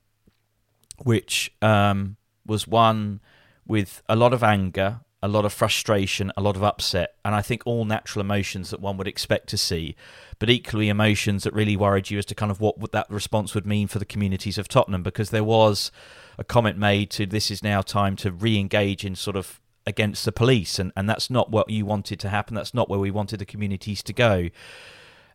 which 1.03 1.51
um, 1.61 2.17
was 2.45 2.67
one 2.67 3.19
with 3.65 4.01
a 4.07 4.15
lot 4.15 4.33
of 4.33 4.43
anger, 4.43 5.01
a 5.21 5.27
lot 5.27 5.45
of 5.45 5.51
frustration, 5.51 6.31
a 6.37 6.41
lot 6.41 6.55
of 6.55 6.63
upset, 6.63 7.15
and 7.25 7.33
I 7.33 7.41
think 7.41 7.63
all 7.65 7.85
natural 7.85 8.21
emotions 8.21 8.69
that 8.69 8.79
one 8.79 8.97
would 8.97 9.07
expect 9.07 9.47
to 9.49 9.57
see, 9.57 9.95
but 10.39 10.49
equally 10.49 10.89
emotions 10.89 11.43
that 11.43 11.53
really 11.53 11.75
worried 11.75 12.11
you 12.11 12.19
as 12.19 12.25
to 12.27 12.35
kind 12.35 12.51
of 12.51 12.61
what 12.61 12.91
that 12.91 13.09
response 13.09 13.55
would 13.55 13.65
mean 13.65 13.87
for 13.87 13.97
the 13.97 14.05
communities 14.05 14.59
of 14.59 14.67
Tottenham, 14.67 15.03
because 15.03 15.31
there 15.31 15.43
was 15.43 15.91
a 16.37 16.43
comment 16.43 16.77
made 16.77 17.09
to 17.11 17.25
this 17.25 17.49
is 17.49 17.63
now 17.63 17.81
time 17.81 18.15
to 18.17 18.31
re-engage 18.31 19.03
in 19.03 19.15
sort 19.15 19.35
of 19.35 19.59
against 19.87 20.23
the 20.23 20.31
police, 20.31 20.77
and, 20.77 20.91
and 20.95 21.09
that's 21.09 21.29
not 21.29 21.49
what 21.49 21.69
you 21.69 21.85
wanted 21.85 22.19
to 22.19 22.29
happen. 22.29 22.53
That's 22.53 22.73
not 22.73 22.89
where 22.89 22.99
we 22.99 23.09
wanted 23.09 23.39
the 23.39 23.45
communities 23.45 24.03
to 24.03 24.13
go. 24.13 24.49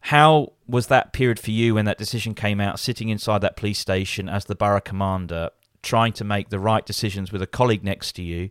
How 0.02 0.52
was 0.66 0.88
that 0.88 1.12
period 1.12 1.38
for 1.38 1.52
you 1.52 1.74
when 1.74 1.84
that 1.84 1.98
decision 1.98 2.34
came 2.34 2.60
out, 2.60 2.80
sitting 2.80 3.08
inside 3.08 3.40
that 3.40 3.56
police 3.56 3.78
station 3.78 4.28
as 4.28 4.46
the 4.46 4.54
borough 4.54 4.80
commander, 4.80 5.50
trying 5.82 6.12
to 6.14 6.24
make 6.24 6.48
the 6.48 6.58
right 6.58 6.84
decisions 6.84 7.30
with 7.30 7.40
a 7.40 7.46
colleague 7.46 7.84
next 7.84 8.12
to 8.12 8.22
you 8.22 8.50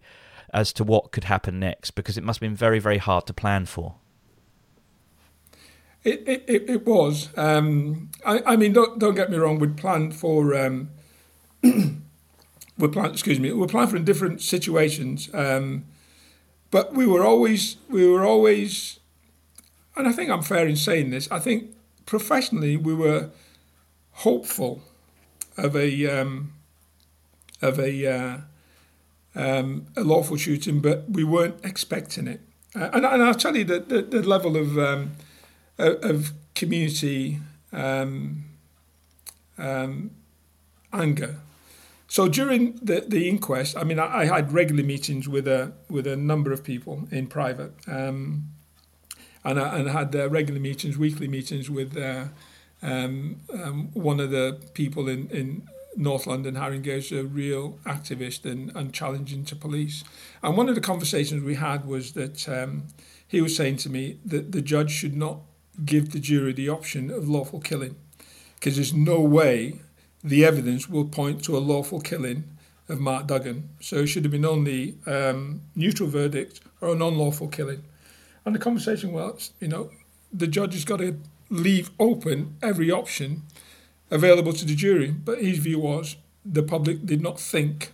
as 0.54 0.72
to 0.74 0.84
what 0.84 1.12
could 1.12 1.26
happen 1.26 1.60
next? 1.60 1.92
Because 1.92 2.18
it 2.18 2.24
must 2.24 2.38
have 2.38 2.42
been 2.42 2.56
very, 2.56 2.80
very 2.80 3.00
hard 3.00 3.28
to 3.28 3.34
plan 3.34 3.66
for. 3.66 3.96
It, 6.04 6.24
it, 6.26 6.70
it 6.70 6.86
was. 6.86 7.30
Um, 7.38 8.10
I, 8.26 8.42
I 8.46 8.56
mean, 8.56 8.72
don't, 8.74 8.98
don't 8.98 9.16
get 9.16 9.30
me 9.30 9.38
wrong, 9.38 9.60
we'd 9.60 9.78
planned 9.78 10.16
for. 10.16 10.56
Um, 10.56 10.90
we're 12.78 12.88
plan, 12.88 13.12
excuse 13.12 13.40
me, 13.40 13.52
we're 13.52 13.68
for 13.68 13.96
in 13.96 14.06
different 14.06 14.42
situations, 14.42 15.30
um, 15.34 15.86
but 16.72 16.94
we 16.94 17.06
were 17.06 17.24
always 17.24 17.78
we 17.90 18.08
were 18.08 18.26
always 18.26 19.01
and 20.02 20.10
I 20.10 20.14
think 20.14 20.32
I'm 20.32 20.42
fair 20.42 20.68
in 20.68 20.78
saying 20.78 21.12
this, 21.12 21.30
I 21.30 21.38
think 21.38 21.76
professionally 22.08 22.76
we 22.76 22.96
were 22.96 23.30
hopeful 24.14 24.82
of 25.58 25.76
a 25.76 26.08
um, 26.08 26.54
of 27.62 27.80
a 27.80 28.08
uh, 28.12 28.38
um, 29.36 29.86
a 29.96 30.04
lawful 30.04 30.38
shooting, 30.38 30.80
but 30.80 31.08
we 31.08 31.24
weren't 31.24 31.64
expecting 31.64 32.26
it. 32.26 32.42
Uh, 32.76 32.90
and, 32.94 33.06
and 33.06 33.22
I'll 33.22 33.36
tell 33.36 33.56
you 33.56 33.64
that 33.66 33.90
the, 33.90 34.02
the, 34.02 34.24
level 34.24 34.58
of 34.58 34.76
um, 34.80 35.12
of 35.78 36.32
community 36.56 37.40
um, 37.72 38.46
um, 39.60 40.10
anger. 40.92 41.36
So 42.08 42.28
during 42.28 42.80
the, 42.82 43.06
the 43.08 43.30
inquest, 43.30 43.78
I 43.78 43.84
mean, 43.84 44.00
I, 44.00 44.22
I, 44.22 44.26
had 44.26 44.52
regular 44.52 44.84
meetings 44.84 45.30
with 45.30 45.48
a 45.48 45.74
with 45.90 46.08
a 46.08 46.16
number 46.16 46.52
of 46.52 46.64
people 46.64 47.08
in 47.12 47.28
private. 47.28 47.74
Um, 47.88 48.48
and 49.44 49.60
I, 49.60 49.78
and 49.78 49.90
had 49.90 50.16
uh, 50.16 50.30
regular 50.30 50.60
meetings, 50.60 50.98
weekly 50.98 51.28
meetings 51.28 51.70
with 51.70 51.98
uh, 51.98 52.26
um, 52.82 53.38
um, 53.54 53.90
one 53.94 54.20
of 54.20 54.32
the 54.32 54.60
people 54.74 55.08
in, 55.08 55.30
in 55.30 55.68
North 55.96 56.26
London, 56.28 56.56
Haringey, 56.56 57.18
a 57.18 57.24
real 57.24 57.80
activist 57.86 58.50
and, 58.50 58.76
and 58.76 58.94
challenging 58.94 59.44
to 59.46 59.56
police. 59.56 60.04
And 60.42 60.56
one 60.56 60.70
of 60.70 60.76
the 60.76 60.82
conversations 60.82 61.44
we 61.44 61.56
had 61.56 61.86
was 61.86 62.14
that 62.14 62.48
um, 62.48 62.84
he 63.28 63.42
was 63.42 63.56
saying 63.56 63.78
to 63.78 63.90
me 63.90 64.18
that 64.26 64.52
the 64.52 64.62
judge 64.62 64.92
should 64.92 65.16
not 65.16 65.40
give 65.86 66.12
the 66.12 66.20
jury 66.20 66.54
the 66.54 66.70
option 66.70 67.10
of 67.12 67.28
lawful 67.28 67.60
killing 67.60 67.96
because 68.56 68.76
there's 68.76 68.94
no 68.94 69.20
way 69.20 69.80
the 70.24 70.46
evidence 70.46 70.88
will 70.88 71.06
point 71.06 71.44
to 71.44 71.58
a 71.58 71.60
lawful 71.60 72.00
killing 72.00 72.44
of 72.88 73.00
Mark 73.00 73.28
Duggan. 73.28 73.70
So 73.80 73.98
it 73.98 74.08
should 74.08 74.24
have 74.24 74.32
been 74.32 74.46
only 74.46 74.98
um, 75.08 75.62
neutral 75.76 76.10
verdict 76.10 76.62
or 76.80 76.90
a 76.90 76.96
non-lawful 76.96 77.48
killing. 77.48 77.84
And 78.46 78.56
the 78.56 78.60
conversation 78.60 79.12
was, 79.12 79.52
you 79.60 79.68
know, 79.68 79.92
the 80.34 80.48
judge 80.48 80.74
has 80.74 80.86
got 80.86 80.98
to 80.98 81.18
leave 81.50 81.92
open 82.00 82.56
every 82.62 82.90
option 82.90 83.44
available 84.10 84.54
to 84.54 84.66
the 84.66 84.76
jury. 84.76 85.12
But 85.12 85.42
his 85.42 85.60
view 85.60 85.80
was 85.80 86.16
the 86.46 86.64
public 86.64 87.06
did 87.06 87.22
not 87.22 87.40
think 87.40 87.92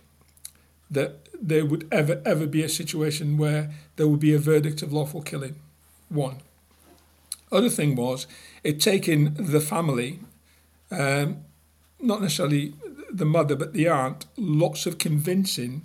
that 0.90 1.28
there 1.40 1.66
would 1.66 1.86
ever, 1.92 2.22
ever 2.24 2.46
be 2.46 2.62
a 2.62 2.68
situation 2.68 3.36
where 3.36 3.70
there 3.96 4.08
would 4.08 4.20
be 4.20 4.34
a 4.34 4.38
verdict 4.38 4.82
of 4.82 4.92
lawful 4.92 5.22
killing. 5.22 5.56
One. 6.08 6.38
Other 7.52 7.68
thing 7.68 7.94
was 7.94 8.26
it 8.64 8.80
taken 8.80 9.34
the 9.38 9.60
family, 9.60 10.20
um, 10.90 11.44
not 12.00 12.20
necessarily 12.20 12.74
the 13.10 13.24
mother, 13.24 13.56
but 13.56 13.72
the 13.72 13.88
aunt, 13.88 14.26
lots 14.36 14.86
of 14.86 14.98
convincing 14.98 15.82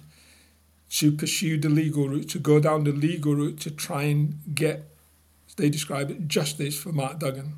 to 0.94 1.12
pursue 1.12 1.58
the 1.58 1.70
legal 1.70 2.08
route, 2.08 2.30
to 2.30 2.38
go 2.40 2.60
down 2.60 2.84
the 2.84 2.92
legal 2.92 3.34
route 3.34 3.60
to 3.60 3.72
try 3.72 4.04
and 4.04 4.40
get, 4.54 4.88
as 5.48 5.56
they 5.56 5.68
describe 5.68 6.12
it, 6.12 6.28
justice 6.28 6.78
for 6.80 6.92
Mark 6.92 7.18
Duggan. 7.20 7.54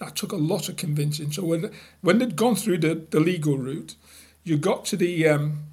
That 0.00 0.16
took 0.16 0.32
a 0.32 0.36
lot 0.36 0.68
of 0.68 0.76
convincing. 0.76 1.30
So 1.30 1.44
when 1.44 1.70
when 2.00 2.18
they'd 2.18 2.34
gone 2.34 2.56
through 2.56 2.78
the, 2.78 3.06
the 3.10 3.20
legal 3.20 3.56
route, 3.56 3.94
you 4.42 4.58
got 4.58 4.84
to 4.86 4.96
the 4.96 5.28
um, 5.28 5.66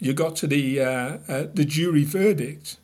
you 0.00 0.14
got 0.14 0.34
to 0.36 0.48
the 0.48 0.80
uh, 0.80 1.18
uh, 1.28 1.46
the 1.54 1.64
jury 1.64 2.02
verdict, 2.02 2.78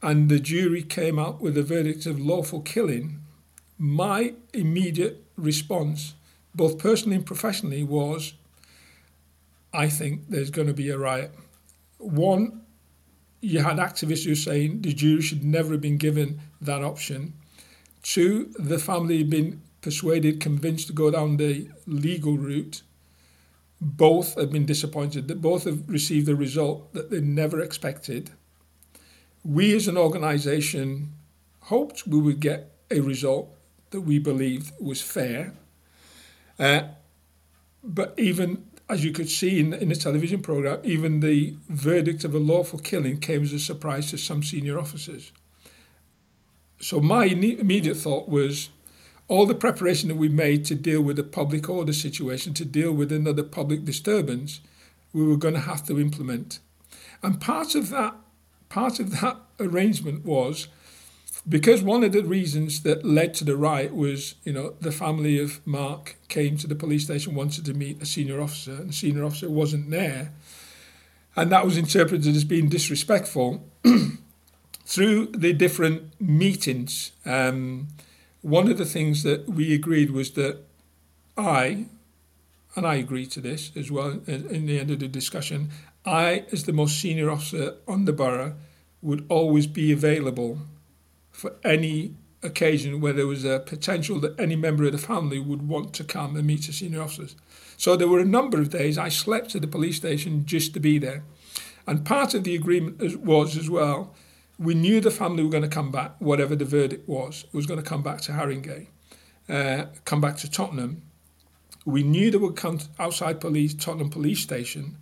and 0.00 0.30
the 0.30 0.40
jury 0.40 0.82
came 0.82 1.18
out 1.18 1.42
with 1.42 1.58
a 1.58 1.62
verdict 1.62 2.06
of 2.06 2.18
lawful 2.18 2.62
killing, 2.62 3.20
my 3.76 4.32
immediate 4.54 5.22
response, 5.36 6.14
both 6.54 6.78
personally 6.78 7.16
and 7.16 7.26
professionally, 7.26 7.84
was 7.84 8.32
I 9.74 9.90
think 9.90 10.30
there's 10.30 10.50
going 10.50 10.68
to 10.68 10.74
be 10.74 10.88
a 10.88 10.96
riot. 10.96 11.32
One, 11.98 12.62
you 13.40 13.60
had 13.60 13.76
activists 13.76 14.24
who 14.24 14.30
were 14.30 14.36
saying 14.36 14.82
the 14.82 14.92
Jews 14.92 15.24
should 15.24 15.44
never 15.44 15.72
have 15.72 15.80
been 15.80 15.98
given 15.98 16.40
that 16.60 16.82
option. 16.82 17.34
Two, 18.02 18.52
the 18.58 18.78
family 18.78 19.18
had 19.18 19.30
been 19.30 19.62
persuaded, 19.80 20.40
convinced 20.40 20.88
to 20.88 20.92
go 20.92 21.10
down 21.10 21.36
the 21.36 21.68
legal 21.86 22.36
route. 22.36 22.82
Both 23.80 24.34
have 24.36 24.50
been 24.50 24.66
disappointed. 24.66 25.28
That 25.28 25.40
both 25.40 25.64
have 25.64 25.88
received 25.88 26.28
a 26.28 26.34
result 26.34 26.92
that 26.94 27.10
they 27.10 27.20
never 27.20 27.60
expected. 27.60 28.30
We 29.44 29.74
as 29.76 29.86
an 29.86 29.96
organisation 29.96 31.12
hoped 31.60 32.06
we 32.06 32.18
would 32.18 32.40
get 32.40 32.72
a 32.90 33.00
result 33.00 33.54
that 33.90 34.00
we 34.00 34.18
believed 34.18 34.72
was 34.80 35.00
fair. 35.00 35.54
Uh, 36.58 36.82
but 37.84 38.14
even 38.18 38.66
as 38.88 39.04
you 39.04 39.12
could 39.12 39.28
see 39.28 39.60
in, 39.60 39.74
in 39.74 39.90
the 39.90 39.94
television 39.94 40.40
program, 40.40 40.80
even 40.82 41.20
the 41.20 41.54
verdict 41.68 42.24
of 42.24 42.34
a 42.34 42.38
lawful 42.38 42.78
killing 42.78 43.18
came 43.18 43.42
as 43.42 43.52
a 43.52 43.58
surprise 43.58 44.10
to 44.10 44.18
some 44.18 44.42
senior 44.42 44.78
officers. 44.78 45.32
So 46.80 47.00
my 47.00 47.24
immediate 47.26 47.96
thought 47.96 48.28
was 48.28 48.70
all 49.26 49.44
the 49.44 49.54
preparation 49.54 50.08
that 50.08 50.16
we 50.16 50.28
made 50.28 50.64
to 50.66 50.74
deal 50.74 51.02
with 51.02 51.16
the 51.16 51.22
public 51.22 51.68
order 51.68 51.92
situation, 51.92 52.54
to 52.54 52.64
deal 52.64 52.92
with 52.92 53.12
another 53.12 53.42
public 53.42 53.84
disturbance, 53.84 54.60
we 55.12 55.26
were 55.26 55.36
going 55.36 55.54
to 55.54 55.60
have 55.60 55.84
to 55.86 56.00
implement. 56.00 56.60
And 57.22 57.40
part 57.40 57.74
of 57.74 57.90
that, 57.90 58.14
part 58.68 59.00
of 59.00 59.20
that 59.20 59.36
arrangement 59.60 60.24
was 60.24 60.68
because 61.48 61.82
one 61.82 62.04
of 62.04 62.12
the 62.12 62.22
reasons 62.22 62.82
that 62.82 63.04
led 63.04 63.32
to 63.34 63.44
the 63.44 63.56
riot 63.56 63.94
was, 63.94 64.34
you 64.44 64.52
know, 64.52 64.74
the 64.80 64.92
family 64.92 65.38
of 65.38 65.66
Mark 65.66 66.16
came 66.28 66.58
to 66.58 66.66
the 66.66 66.74
police 66.74 67.04
station, 67.04 67.34
wanted 67.34 67.64
to 67.64 67.74
meet 67.74 68.02
a 68.02 68.06
senior 68.06 68.40
officer, 68.40 68.72
and 68.72 68.90
the 68.90 68.94
senior 68.94 69.24
officer 69.24 69.48
wasn't 69.48 69.90
there. 69.90 70.32
And 71.36 71.50
that 71.50 71.64
was 71.64 71.78
interpreted 71.78 72.34
as 72.34 72.44
being 72.44 72.68
disrespectful. 72.68 73.64
Through 74.84 75.26
the 75.26 75.52
different 75.52 76.20
meetings, 76.20 77.12
um, 77.24 77.88
one 78.42 78.70
of 78.70 78.76
the 78.76 78.84
things 78.84 79.22
that 79.22 79.48
we 79.48 79.74
agreed 79.74 80.10
was 80.10 80.32
that 80.32 80.58
I, 81.36 81.86
and 82.74 82.86
I 82.86 82.96
agreed 82.96 83.30
to 83.32 83.40
this 83.40 83.70
as 83.76 83.90
well 83.90 84.20
in 84.26 84.66
the 84.66 84.78
end 84.78 84.90
of 84.90 84.98
the 84.98 85.08
discussion, 85.08 85.70
I, 86.04 86.44
as 86.52 86.64
the 86.64 86.72
most 86.72 86.98
senior 86.98 87.30
officer 87.30 87.76
on 87.86 88.04
the 88.04 88.12
borough, 88.12 88.54
would 89.00 89.24
always 89.28 89.66
be 89.66 89.92
available 89.92 90.58
for 91.38 91.54
any 91.62 92.16
occasion 92.42 93.00
where 93.00 93.12
there 93.12 93.28
was 93.28 93.44
a 93.44 93.60
potential 93.60 94.18
that 94.18 94.38
any 94.40 94.56
member 94.56 94.82
of 94.82 94.90
the 94.90 94.98
family 94.98 95.38
would 95.38 95.68
want 95.68 95.94
to 95.94 96.02
come 96.02 96.34
and 96.34 96.44
meet 96.44 96.66
the 96.66 96.72
senior 96.72 97.00
officers. 97.00 97.36
So 97.76 97.94
there 97.94 98.08
were 98.08 98.18
a 98.18 98.24
number 98.24 98.60
of 98.60 98.70
days 98.70 98.98
I 98.98 99.08
slept 99.08 99.54
at 99.54 99.60
the 99.60 99.68
police 99.68 99.94
station 99.94 100.44
just 100.46 100.74
to 100.74 100.80
be 100.80 100.98
there. 100.98 101.22
And 101.86 102.04
part 102.04 102.34
of 102.34 102.42
the 102.42 102.56
agreement 102.56 103.20
was 103.20 103.56
as 103.56 103.70
well, 103.70 104.16
we 104.58 104.74
knew 104.74 105.00
the 105.00 105.12
family 105.12 105.44
were 105.44 105.50
going 105.50 105.62
to 105.62 105.68
come 105.68 105.92
back, 105.92 106.16
whatever 106.18 106.56
the 106.56 106.64
verdict 106.64 107.08
was, 107.08 107.46
was 107.52 107.66
going 107.66 107.80
to 107.80 107.88
come 107.88 108.02
back 108.02 108.20
to 108.22 108.32
Haringey, 108.32 108.88
uh, 109.48 109.84
come 110.04 110.20
back 110.20 110.38
to 110.38 110.50
Tottenham. 110.50 111.02
We 111.86 112.02
knew 112.02 112.32
they 112.32 112.38
would 112.38 112.56
come 112.56 112.80
outside 112.98 113.40
police, 113.40 113.74
Tottenham 113.74 114.10
police 114.10 114.40
station, 114.40 114.96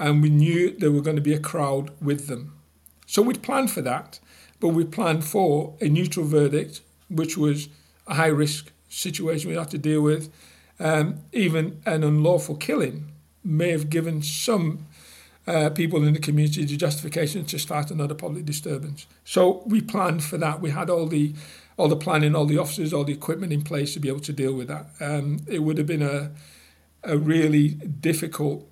and 0.00 0.20
we 0.20 0.30
knew 0.30 0.76
there 0.76 0.90
were 0.90 1.00
going 1.00 1.14
to 1.14 1.22
be 1.22 1.32
a 1.32 1.38
crowd 1.38 1.92
with 2.02 2.26
them. 2.26 2.54
So 3.06 3.22
we'd 3.22 3.44
planned 3.44 3.70
for 3.70 3.82
that 3.82 4.18
but 4.60 4.68
we 4.68 4.84
planned 4.84 5.24
for 5.24 5.74
a 5.80 5.88
neutral 5.88 6.26
verdict, 6.26 6.80
which 7.08 7.36
was 7.36 7.68
a 8.06 8.14
high 8.14 8.26
risk 8.26 8.72
situation 8.88 9.50
we 9.50 9.56
had 9.56 9.70
to 9.70 9.78
deal 9.78 10.00
with. 10.00 10.32
Um, 10.78 11.20
even 11.32 11.80
an 11.86 12.04
unlawful 12.04 12.56
killing 12.56 13.12
may 13.42 13.70
have 13.70 13.88
given 13.88 14.22
some 14.22 14.86
uh, 15.46 15.70
people 15.70 16.04
in 16.04 16.12
the 16.12 16.18
community 16.18 16.64
the 16.64 16.76
justification 16.76 17.44
to 17.46 17.58
start 17.58 17.90
another 17.90 18.14
public 18.14 18.44
disturbance. 18.44 19.06
So 19.24 19.62
we 19.66 19.80
planned 19.80 20.24
for 20.24 20.38
that. 20.38 20.60
We 20.60 20.70
had 20.70 20.90
all 20.90 21.06
the 21.06 21.34
all 21.78 21.88
the 21.88 21.96
planning, 21.96 22.34
all 22.34 22.46
the 22.46 22.56
officers, 22.56 22.94
all 22.94 23.04
the 23.04 23.12
equipment 23.12 23.52
in 23.52 23.62
place 23.62 23.92
to 23.92 24.00
be 24.00 24.08
able 24.08 24.20
to 24.20 24.32
deal 24.32 24.54
with 24.54 24.66
that. 24.68 24.86
Um, 24.98 25.40
it 25.46 25.60
would 25.60 25.78
have 25.78 25.86
been 25.86 26.02
a 26.02 26.32
a 27.04 27.16
really 27.16 27.68
difficult 27.68 28.68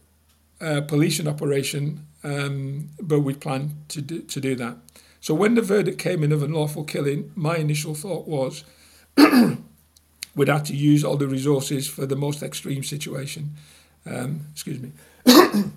uh, 0.60 0.80
policing 0.80 1.28
operation, 1.28 2.06
um, 2.24 2.88
but 3.00 3.20
we 3.20 3.34
planned 3.34 3.88
to 3.90 4.02
do, 4.02 4.22
to 4.22 4.40
do 4.40 4.56
that. 4.56 4.76
So 5.24 5.32
when 5.32 5.54
the 5.54 5.62
verdict 5.62 5.98
came 5.98 6.22
in 6.22 6.32
of 6.32 6.42
unlawful 6.42 6.84
killing, 6.84 7.32
my 7.34 7.56
initial 7.56 7.94
thought 7.94 8.28
was 8.28 8.62
we'd 10.36 10.48
have 10.48 10.64
to 10.64 10.76
use 10.76 11.02
all 11.02 11.16
the 11.16 11.26
resources 11.26 11.88
for 11.88 12.04
the 12.04 12.14
most 12.14 12.42
extreme 12.42 12.84
situation. 12.84 13.54
Um, 14.04 14.40
excuse 14.52 14.80
me. 14.80 14.92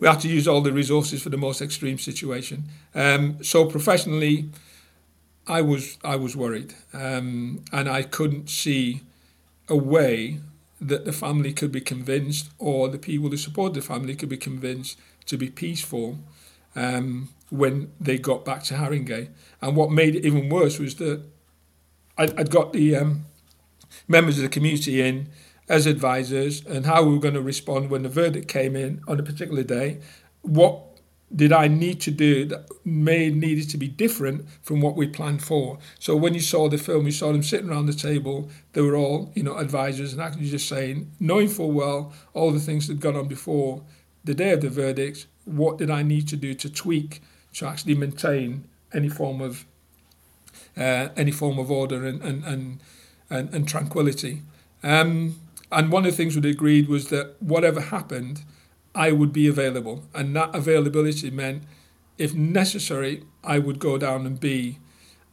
we 0.00 0.08
have 0.08 0.18
to 0.22 0.28
use 0.28 0.48
all 0.48 0.60
the 0.60 0.72
resources 0.72 1.22
for 1.22 1.28
the 1.30 1.36
most 1.36 1.62
extreme 1.62 1.98
situation. 1.98 2.64
Um, 2.96 3.44
so 3.44 3.66
professionally, 3.66 4.50
I 5.46 5.60
was 5.62 5.96
I 6.02 6.16
was 6.16 6.36
worried, 6.36 6.74
um, 6.92 7.64
and 7.70 7.88
I 7.88 8.02
couldn't 8.02 8.50
see 8.50 9.02
a 9.68 9.76
way 9.76 10.40
that 10.80 11.04
the 11.04 11.12
family 11.12 11.52
could 11.52 11.70
be 11.70 11.80
convinced, 11.80 12.50
or 12.58 12.88
the 12.88 12.98
people 12.98 13.28
who 13.28 13.36
support 13.36 13.74
the 13.74 13.82
family 13.82 14.16
could 14.16 14.30
be 14.30 14.36
convinced 14.36 14.98
to 15.26 15.38
be 15.38 15.48
peaceful 15.48 16.18
um, 16.74 17.28
when 17.50 17.92
they 18.00 18.18
got 18.18 18.44
back 18.44 18.62
to 18.64 18.74
Haringey. 18.74 19.28
And 19.60 19.76
what 19.76 19.90
made 19.90 20.14
it 20.14 20.24
even 20.24 20.48
worse 20.48 20.78
was 20.78 20.94
that 20.96 21.22
I'd, 22.16 22.38
I'd 22.38 22.50
got 22.50 22.72
the 22.72 22.96
um, 22.96 23.24
members 24.08 24.38
of 24.38 24.42
the 24.42 24.48
community 24.48 25.00
in 25.00 25.28
as 25.68 25.86
advisors 25.86 26.64
and 26.66 26.86
how 26.86 27.04
we 27.04 27.14
were 27.14 27.20
going 27.20 27.34
to 27.34 27.42
respond 27.42 27.90
when 27.90 28.02
the 28.02 28.08
verdict 28.08 28.48
came 28.48 28.76
in 28.76 29.00
on 29.06 29.18
a 29.18 29.22
particular 29.22 29.62
day. 29.62 30.00
What 30.42 30.82
did 31.34 31.52
I 31.52 31.66
need 31.68 32.00
to 32.02 32.10
do 32.10 32.44
that 32.46 32.68
may 32.84 33.30
needed 33.30 33.70
to 33.70 33.78
be 33.78 33.88
different 33.88 34.46
from 34.60 34.80
what 34.80 34.96
we 34.96 35.06
planned 35.06 35.42
for? 35.42 35.78
So 35.98 36.14
when 36.14 36.34
you 36.34 36.40
saw 36.40 36.68
the 36.68 36.78
film, 36.78 37.06
you 37.06 37.12
saw 37.12 37.32
them 37.32 37.42
sitting 37.42 37.70
around 37.70 37.86
the 37.86 37.94
table. 37.94 38.50
They 38.72 38.82
were 38.82 38.96
all, 38.96 39.32
you 39.34 39.42
know, 39.42 39.56
advisors 39.56 40.12
and 40.12 40.20
actually 40.20 40.50
just 40.50 40.68
saying, 40.68 41.10
knowing 41.18 41.48
full 41.48 41.72
well 41.72 42.12
all 42.34 42.50
the 42.50 42.60
things 42.60 42.86
that 42.86 42.94
had 42.94 43.00
gone 43.00 43.16
on 43.16 43.28
before 43.28 43.82
the 44.24 44.34
day 44.34 44.52
of 44.52 44.60
the 44.60 44.68
verdict, 44.68 45.26
what 45.44 45.78
did 45.78 45.90
I 45.90 46.02
need 46.02 46.28
to 46.28 46.36
do 46.36 46.54
to 46.54 46.70
tweak 46.70 47.20
to 47.54 47.66
actually 47.66 47.94
maintain 47.94 48.64
any 48.92 49.08
form 49.08 49.40
of 49.40 49.64
uh, 50.76 51.08
any 51.16 51.30
form 51.30 51.58
of 51.58 51.70
order 51.70 52.06
and 52.06 52.22
and 52.22 52.44
and, 52.44 52.80
and, 53.30 53.54
and 53.54 53.68
tranquility. 53.68 54.42
Um, 54.82 55.36
and 55.70 55.90
one 55.90 56.04
of 56.04 56.10
the 56.10 56.16
things 56.16 56.36
we 56.36 56.50
agreed 56.50 56.88
was 56.88 57.08
that 57.08 57.36
whatever 57.40 57.80
happened, 57.80 58.42
I 58.94 59.12
would 59.12 59.32
be 59.32 59.48
available, 59.48 60.04
and 60.14 60.36
that 60.36 60.54
availability 60.54 61.30
meant, 61.30 61.62
if 62.18 62.34
necessary, 62.34 63.22
I 63.42 63.58
would 63.58 63.78
go 63.78 63.96
down 63.96 64.26
and 64.26 64.38
be 64.38 64.78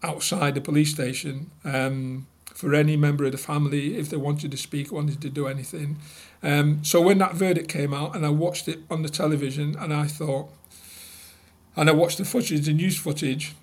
outside 0.02 0.56
the 0.56 0.62
police 0.62 0.92
station 0.92 1.52
um, 1.66 2.28
for 2.60 2.76
any 2.76 2.98
member 2.98 3.24
of 3.24 3.32
the 3.32 3.38
family 3.38 3.96
if 3.96 4.10
they 4.10 4.18
wanted 4.18 4.52
to 4.52 4.58
speak, 4.58 4.92
wanted 4.92 5.22
to 5.22 5.30
do 5.30 5.48
anything. 5.48 5.98
Um, 6.44 6.84
so 6.84 7.00
when 7.00 7.18
that 7.20 7.34
verdict 7.34 7.70
came 7.70 7.94
out, 7.94 8.18
and 8.18 8.26
I 8.26 8.32
watched 8.32 8.68
it 8.68 8.80
on 8.90 9.02
the 9.02 9.08
television, 9.08 9.78
and 9.80 9.94
I 9.94 10.08
thought, 10.08 10.50
and 11.78 11.88
I 11.88 11.94
watched 11.94 12.18
the 12.18 12.26
footage, 12.26 12.66
the 12.66 12.74
news 12.74 12.98
footage 12.98 13.56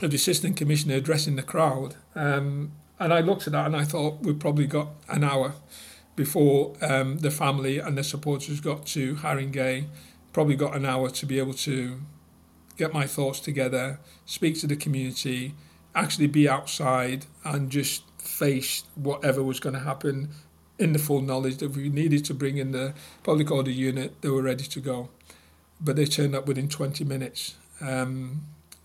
of 0.00 0.12
the 0.12 0.16
assistant 0.16 0.56
commissioner 0.56 0.94
addressing 0.94 1.36
the 1.36 1.42
crowd. 1.42 1.96
Um, 2.14 2.72
and 2.98 3.12
I 3.12 3.20
looked 3.20 3.46
at 3.46 3.52
that 3.52 3.66
and 3.66 3.76
I 3.76 3.84
thought 3.84 4.22
we've 4.22 4.38
probably 4.38 4.66
got 4.66 4.88
an 5.10 5.24
hour 5.24 5.52
before 6.16 6.74
um, 6.80 7.18
the 7.18 7.30
family 7.30 7.80
and 7.80 7.98
the 7.98 8.04
supporters 8.04 8.62
got 8.62 8.86
to 8.86 9.16
Haringey. 9.16 9.88
Probably 10.32 10.56
got 10.56 10.74
an 10.74 10.86
hour 10.86 11.10
to 11.10 11.26
be 11.26 11.38
able 11.38 11.52
to 11.68 12.00
get 12.78 12.94
my 12.94 13.06
thoughts 13.06 13.40
together, 13.40 14.00
speak 14.24 14.58
to 14.60 14.66
the 14.66 14.76
community, 14.76 15.54
actually 15.94 16.28
be 16.28 16.48
outside 16.48 17.26
and 17.44 17.68
just 17.68 18.04
face 18.38 18.84
whatever 18.94 19.42
was 19.42 19.60
going 19.60 19.74
to 19.74 19.80
happen 19.80 20.28
in 20.78 20.92
the 20.92 20.98
full 20.98 21.20
knowledge 21.20 21.58
that 21.58 21.70
we 21.76 21.88
needed 21.88 22.24
to 22.24 22.34
bring 22.34 22.56
in 22.58 22.72
the 22.72 22.94
public 23.22 23.50
order 23.50 23.70
unit, 23.70 24.20
they 24.22 24.28
were 24.28 24.42
ready 24.42 24.64
to 24.64 24.80
go 24.80 25.08
but 25.82 25.96
they 25.96 26.04
turned 26.04 26.34
up 26.34 26.46
within 26.46 26.68
20 26.68 27.04
minutes. 27.04 27.56
Um, 27.80 28.42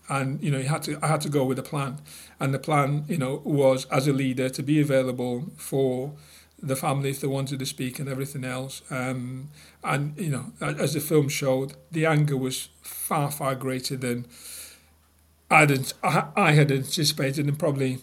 and 0.08 0.42
you 0.42 0.50
know, 0.50 0.58
you 0.58 0.68
had 0.68 0.82
to, 0.84 0.98
I 1.02 1.08
had 1.08 1.20
to 1.22 1.28
go 1.28 1.44
with 1.44 1.58
a 1.58 1.62
plan, 1.62 1.98
and 2.40 2.52
the 2.52 2.58
plan, 2.58 3.04
you 3.08 3.18
know, 3.18 3.42
was 3.44 3.84
as 3.86 4.08
a 4.08 4.12
leader 4.12 4.48
to 4.48 4.62
be 4.62 4.80
available 4.80 5.44
for 5.56 6.12
the 6.60 6.74
family 6.74 7.10
if 7.10 7.20
they 7.20 7.26
wanted 7.26 7.58
to 7.60 7.66
speak 7.66 7.98
and 7.98 8.08
everything 8.08 8.42
else. 8.42 8.82
Um, 8.90 9.50
and 9.84 10.18
you 10.18 10.30
know, 10.30 10.52
as 10.60 10.94
the 10.94 11.00
film 11.00 11.28
showed, 11.28 11.74
the 11.92 12.06
anger 12.06 12.38
was 12.38 12.70
far, 12.80 13.30
far 13.30 13.54
greater 13.54 13.96
than 13.96 14.26
I'd, 15.50 15.92
I 16.02 16.52
had 16.52 16.72
anticipated, 16.72 17.46
and 17.46 17.58
probably 17.58 17.98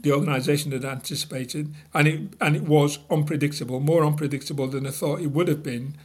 the 0.00 0.12
organisation 0.12 0.72
had 0.72 0.84
anticipated, 0.84 1.74
and 1.94 2.08
it 2.08 2.20
and 2.40 2.56
it 2.56 2.62
was 2.62 2.98
unpredictable, 3.10 3.80
more 3.80 4.04
unpredictable 4.04 4.66
than 4.66 4.86
I 4.86 4.90
thought 4.90 5.20
it 5.20 5.28
would 5.28 5.48
have 5.48 5.62
been 5.62 5.96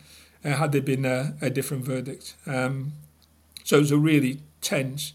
uh, 0.43 0.51
had 0.51 0.71
there 0.71 0.81
been 0.81 1.05
a, 1.05 1.35
a 1.41 1.49
different 1.49 1.83
verdict. 1.83 2.35
Um, 2.45 2.93
so 3.63 3.77
it 3.77 3.79
was 3.79 3.91
a 3.91 3.97
really 3.97 4.41
tense 4.61 5.13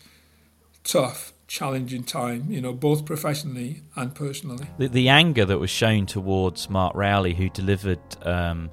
tough, 0.83 1.33
challenging 1.47 2.03
time, 2.03 2.51
you 2.51 2.61
know, 2.61 2.73
both 2.73 3.05
professionally 3.05 3.83
and 3.95 4.15
personally. 4.15 4.67
The, 4.79 4.89
the 4.89 5.09
anger 5.09 5.45
that 5.45 5.59
was 5.59 5.71
shown 5.71 6.07
towards 6.07 6.69
Mark 6.69 6.95
Rowley, 6.95 7.35
who 7.35 7.49
delivered 7.49 8.01
um, 8.23 8.71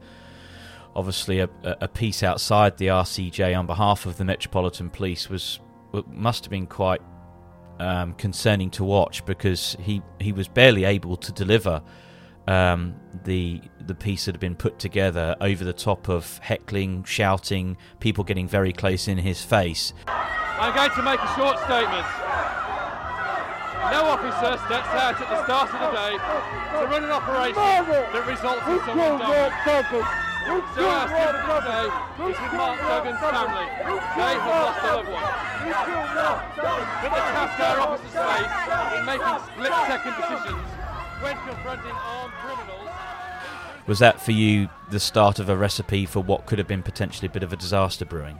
obviously 0.95 1.39
a, 1.39 1.49
a 1.63 1.87
piece 1.87 2.23
outside 2.23 2.77
the 2.77 2.87
RCJ 2.87 3.57
on 3.57 3.67
behalf 3.67 4.05
of 4.05 4.17
the 4.17 4.25
Metropolitan 4.25 4.89
Police, 4.89 5.29
was 5.29 5.59
must 6.07 6.43
have 6.43 6.51
been 6.51 6.67
quite 6.67 7.01
um, 7.79 8.13
concerning 8.13 8.69
to 8.71 8.83
watch 8.83 9.25
because 9.25 9.75
he, 9.79 10.01
he 10.19 10.31
was 10.31 10.47
barely 10.47 10.83
able 10.83 11.17
to 11.17 11.31
deliver 11.31 11.81
um, 12.47 12.95
the 13.25 13.61
the 13.85 13.95
piece 13.95 14.25
that 14.25 14.35
had 14.35 14.39
been 14.39 14.55
put 14.55 14.79
together 14.79 15.35
over 15.41 15.63
the 15.63 15.73
top 15.73 16.09
of 16.09 16.39
heckling, 16.39 17.03
shouting, 17.03 17.77
people 17.99 18.23
getting 18.23 18.47
very 18.47 18.73
close 18.73 19.07
in 19.07 19.17
his 19.17 19.41
face. 19.43 19.93
I'm 20.07 20.73
going 20.73 20.91
to 20.91 21.03
make 21.03 21.19
a 21.19 21.35
short 21.35 21.57
statement. 21.59 22.07
No 23.91 24.03
officer 24.03 24.57
steps 24.65 24.89
out 24.89 25.21
at 25.21 25.29
the 25.29 25.43
start 25.43 25.73
of 25.73 25.79
the 25.79 25.91
day 25.95 26.17
to 26.17 26.85
run 26.87 27.03
an 27.03 27.11
operation 27.11 27.55
that 27.55 28.27
results 28.27 28.67
in 28.67 28.79
someone 28.85 29.19
dying. 29.19 30.26
So 30.47 30.53
our 30.53 31.07
sympathy 31.09 31.59
today 31.59 31.91
is 32.23 32.39
with 32.39 32.53
Mark 32.53 32.79
Duggan's 32.79 33.19
family. 33.19 33.67
They 34.15 34.31
have 34.31 34.47
lost 34.47 34.79
a 34.79 34.95
loved 34.95 35.09
one. 35.11 35.27
But 37.01 37.09
the 37.09 37.21
task 37.35 37.59
our 37.59 37.79
officers 37.81 38.15
face 38.15 38.55
in 38.97 39.03
making 39.05 39.37
split-second 39.43 40.15
decisions 40.15 40.67
when 41.21 41.35
confronting 41.45 41.91
armed 41.91 42.33
criminals 42.41 42.89
was 43.87 43.99
that 43.99 44.21
for 44.21 44.31
you 44.31 44.69
the 44.89 45.01
start 45.01 45.39
of 45.39 45.49
a 45.49 45.57
recipe 45.57 46.05
for 46.05 46.21
what 46.21 46.45
could 46.45 46.59
have 46.59 46.67
been 46.67 46.83
potentially 46.83 47.27
a 47.27 47.31
bit 47.31 47.43
of 47.43 47.51
a 47.51 47.57
disaster 47.57 48.05
brewing? 48.05 48.39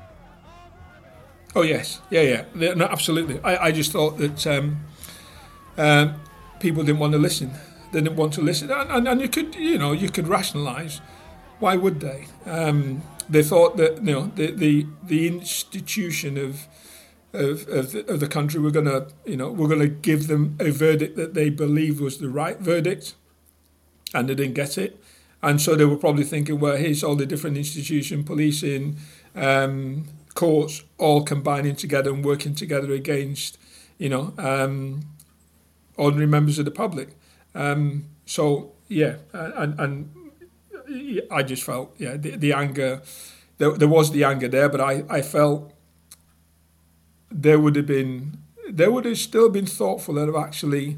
Oh 1.55 1.61
yes, 1.61 2.01
yeah, 2.09 2.45
yeah, 2.55 2.73
no, 2.73 2.85
absolutely. 2.85 3.41
I, 3.41 3.65
I 3.65 3.71
just 3.71 3.91
thought 3.91 4.17
that 4.17 4.47
um, 4.47 4.85
um, 5.77 6.21
people 6.61 6.83
didn't 6.83 6.99
want 6.99 7.13
to 7.13 7.19
listen. 7.19 7.51
They 7.91 8.01
didn't 8.01 8.15
want 8.15 8.33
to 8.35 8.41
listen, 8.41 8.71
and, 8.71 8.91
and, 8.91 9.07
and 9.07 9.21
you 9.21 9.27
could, 9.27 9.55
you 9.55 9.77
know, 9.77 9.91
you 9.91 10.09
could 10.09 10.29
rationalise. 10.29 11.01
Why 11.59 11.75
would 11.75 11.99
they? 11.99 12.27
Um, 12.45 13.01
they 13.29 13.43
thought 13.43 13.77
that 13.77 13.97
you 13.97 14.13
know 14.13 14.31
the 14.35 14.51
the, 14.51 14.85
the 15.03 15.27
institution 15.27 16.37
of 16.37 16.67
of, 17.33 17.67
of 17.67 17.91
the, 17.91 18.05
of 18.11 18.19
the 18.19 18.27
country 18.27 18.59
were 18.59 18.71
going 18.71 18.85
to, 18.85 19.07
you 19.25 19.37
know, 19.37 19.51
we're 19.51 19.67
going 19.67 19.81
to 19.81 19.87
give 19.87 20.27
them 20.27 20.55
a 20.59 20.71
verdict 20.71 21.15
that 21.17 21.33
they 21.33 21.49
believed 21.49 21.99
was 21.99 22.17
the 22.17 22.29
right 22.29 22.57
verdict, 22.59 23.15
and 24.13 24.29
they 24.29 24.35
didn't 24.35 24.55
get 24.55 24.77
it. 24.77 24.99
And 25.43 25.61
so 25.61 25.75
they 25.75 25.85
were 25.85 25.97
probably 25.97 26.23
thinking, 26.23 26.59
well, 26.59 26.77
here's 26.77 27.03
all 27.03 27.15
the 27.15 27.25
different 27.25 27.57
institutions, 27.57 28.25
policing, 28.25 28.97
um, 29.35 30.05
courts, 30.33 30.83
all 30.97 31.23
combining 31.23 31.75
together 31.75 32.11
and 32.11 32.25
working 32.25 32.55
together 32.55 32.91
against, 32.91 33.57
you 33.97 34.09
know, 34.09 34.33
um, 34.37 35.01
ordinary 35.95 36.27
members 36.27 36.57
of 36.57 36.65
the 36.65 36.71
public. 36.71 37.09
Um, 37.53 38.05
so 38.25 38.71
yeah, 38.87 39.17
and, 39.33 39.79
and 39.79 40.11
I 41.31 41.43
just 41.43 41.63
felt 41.63 41.93
yeah 41.97 42.17
the, 42.17 42.37
the 42.37 42.53
anger, 42.53 43.01
there, 43.57 43.71
there 43.71 43.87
was 43.87 44.11
the 44.11 44.23
anger 44.23 44.47
there, 44.47 44.69
but 44.69 44.81
I, 44.81 45.03
I 45.09 45.21
felt 45.21 45.73
there 47.31 47.59
would 47.59 47.75
have 47.75 47.85
been 47.87 48.37
there 48.69 48.91
would 48.91 49.05
have 49.05 49.17
still 49.17 49.49
been 49.49 49.65
thoughtful 49.65 50.17
of 50.17 50.35
actually 50.35 50.97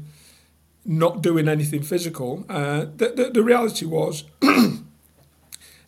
not 0.84 1.22
doing 1.22 1.48
anything 1.48 1.82
physical. 1.82 2.44
Uh, 2.48 2.86
the, 2.96 3.12
the, 3.14 3.30
the 3.34 3.42
reality 3.42 3.86
was 3.86 4.24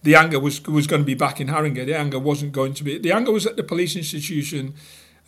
the 0.02 0.14
anger 0.14 0.38
was 0.38 0.62
was 0.66 0.86
going 0.86 1.02
to 1.02 1.06
be 1.06 1.14
back 1.14 1.40
in 1.40 1.48
Haringey. 1.48 1.86
The 1.86 1.96
anger 1.96 2.18
wasn't 2.18 2.52
going 2.52 2.74
to 2.74 2.84
be. 2.84 2.98
The 2.98 3.12
anger 3.12 3.32
was 3.32 3.46
at 3.46 3.56
the 3.56 3.62
police 3.62 3.96
institution. 3.96 4.74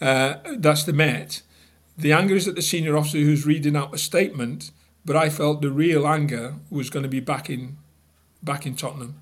Uh, 0.01 0.37
that's 0.57 0.85
the 0.85 0.93
Met. 0.93 1.43
The 1.97 2.13
anger 2.13 2.35
is 2.35 2.49
at 2.49 2.57
the 2.57 2.63
senior 2.63 2.97
officer 2.97 3.19
who's 3.19 3.47
reading 3.47 3.77
out 3.77 3.95
a 3.95 3.99
statement. 3.99 4.71
But 5.07 5.17
I 5.17 5.29
felt 5.29 5.61
the 5.61 5.71
real 5.71 6.07
anger 6.07 6.55
was 6.71 6.89
going 6.89 7.03
to 7.03 7.11
be 7.11 7.21
back 7.21 7.51
in 7.51 7.77
back 8.45 8.67
in 8.67 8.77
Tottenham, 8.77 9.21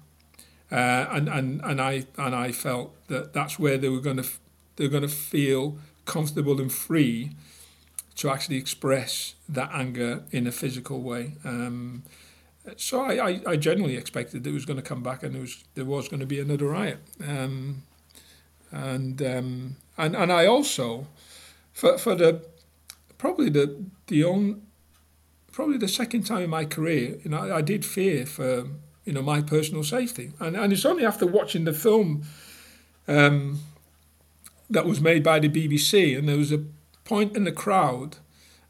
uh, 0.71 1.07
and 1.11 1.29
and 1.29 1.61
and 1.63 1.81
I 1.81 2.07
and 2.19 2.35
I 2.35 2.53
felt 2.53 2.95
that 3.09 3.33
that's 3.33 3.59
where 3.59 3.79
they 3.79 3.89
were 3.89 4.01
going 4.01 4.19
to 4.19 4.29
they're 4.77 4.89
going 4.89 5.03
to 5.03 5.09
feel 5.09 5.79
comfortable 6.05 6.61
and 6.61 6.73
free 6.73 7.31
to 8.17 8.31
actually 8.31 8.57
express 8.57 9.35
that 9.49 9.71
anger 9.73 10.25
in 10.31 10.47
a 10.47 10.53
physical 10.53 11.01
way. 11.01 11.35
Um, 11.45 12.03
so 12.77 13.01
I, 13.03 13.29
I, 13.29 13.41
I, 13.47 13.57
genuinely 13.57 13.97
expected 13.97 14.47
it 14.47 14.53
was 14.53 14.65
going 14.65 14.77
to 14.77 14.83
come 14.83 15.03
back 15.03 15.23
and 15.23 15.35
there 15.35 15.41
was 15.41 15.65
there 15.75 15.85
was 15.85 16.09
going 16.09 16.21
to 16.21 16.27
be 16.27 16.39
another 16.39 16.67
riot. 16.67 16.99
Um, 17.27 17.83
and 18.71 19.21
um, 19.23 19.77
and 19.99 20.17
and 20.17 20.33
I 20.33 20.47
also 20.47 21.07
for 21.73 21.99
for 21.99 22.15
the 22.15 22.45
probably 23.19 23.51
the 23.51 23.85
the 24.07 24.25
on 24.25 24.63
probably 25.51 25.77
the 25.77 25.89
second 25.89 26.25
time 26.25 26.43
in 26.43 26.51
my 26.51 26.65
career, 26.65 27.19
you 27.23 27.31
know, 27.31 27.39
I, 27.39 27.57
I 27.57 27.61
did 27.61 27.85
fear 27.85 28.25
for 28.27 28.69
you 29.05 29.13
know 29.13 29.23
my 29.23 29.43
personal 29.43 29.85
safety. 29.85 30.33
And 30.41 30.57
and 30.57 30.73
it's 30.73 30.85
only 30.85 31.05
after 31.05 31.27
watching 31.27 31.65
the 31.65 31.73
film 31.73 32.25
um, 33.09 33.61
that 34.71 34.87
was 34.87 35.01
made 35.01 35.23
by 35.23 35.39
the 35.39 35.49
BBC, 35.49 36.17
and 36.17 36.29
there 36.29 36.37
was 36.37 36.53
a 36.53 36.65
point 37.05 37.37
in 37.37 37.45
the 37.45 37.53
crowd 37.53 38.17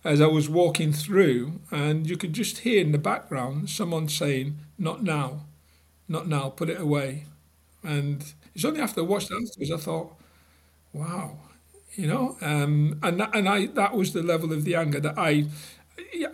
as 0.05 0.20
I 0.20 0.26
was 0.26 0.49
walking 0.49 0.93
through, 0.93 1.61
and 1.70 2.09
you 2.09 2.16
could 2.16 2.33
just 2.33 2.59
hear 2.59 2.80
in 2.80 2.93
the 2.93 2.99
background 2.99 3.70
someone 3.70 4.09
saying, 4.09 4.59
"Not 4.78 5.03
now, 5.03 5.45
not 6.09 6.28
now, 6.28 6.51
put 6.51 6.70
it 6.70 6.80
away." 6.80 7.26
And 7.85 8.24
it's 8.55 8.64
only 8.64 8.80
after 8.80 9.01
I 9.03 9.05
watched 9.05 9.28
that 9.30 9.43
afterwards 9.49 9.72
I 9.72 9.78
thought, 9.78 10.14
"Wow." 10.93 11.39
You 11.97 12.09
know, 12.09 12.39
um, 12.43 12.99
and 13.03 13.20
that, 13.20 13.35
and 13.37 13.49
I 13.49 13.66
that 13.68 13.97
was 13.97 14.12
the 14.14 14.22
level 14.22 14.53
of 14.53 14.64
the 14.64 14.76
anger 14.76 15.01
that 15.01 15.18
I, 15.18 15.47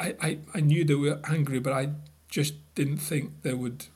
I, 0.01 0.39
I 0.55 0.61
knew 0.61 0.85
they 0.85 0.95
were 0.95 1.21
angry, 1.25 1.59
but 1.59 1.73
I 1.73 1.89
just 2.29 2.55
didn't 2.75 2.99
think 2.99 3.43
they 3.43 3.55
would 3.55 3.87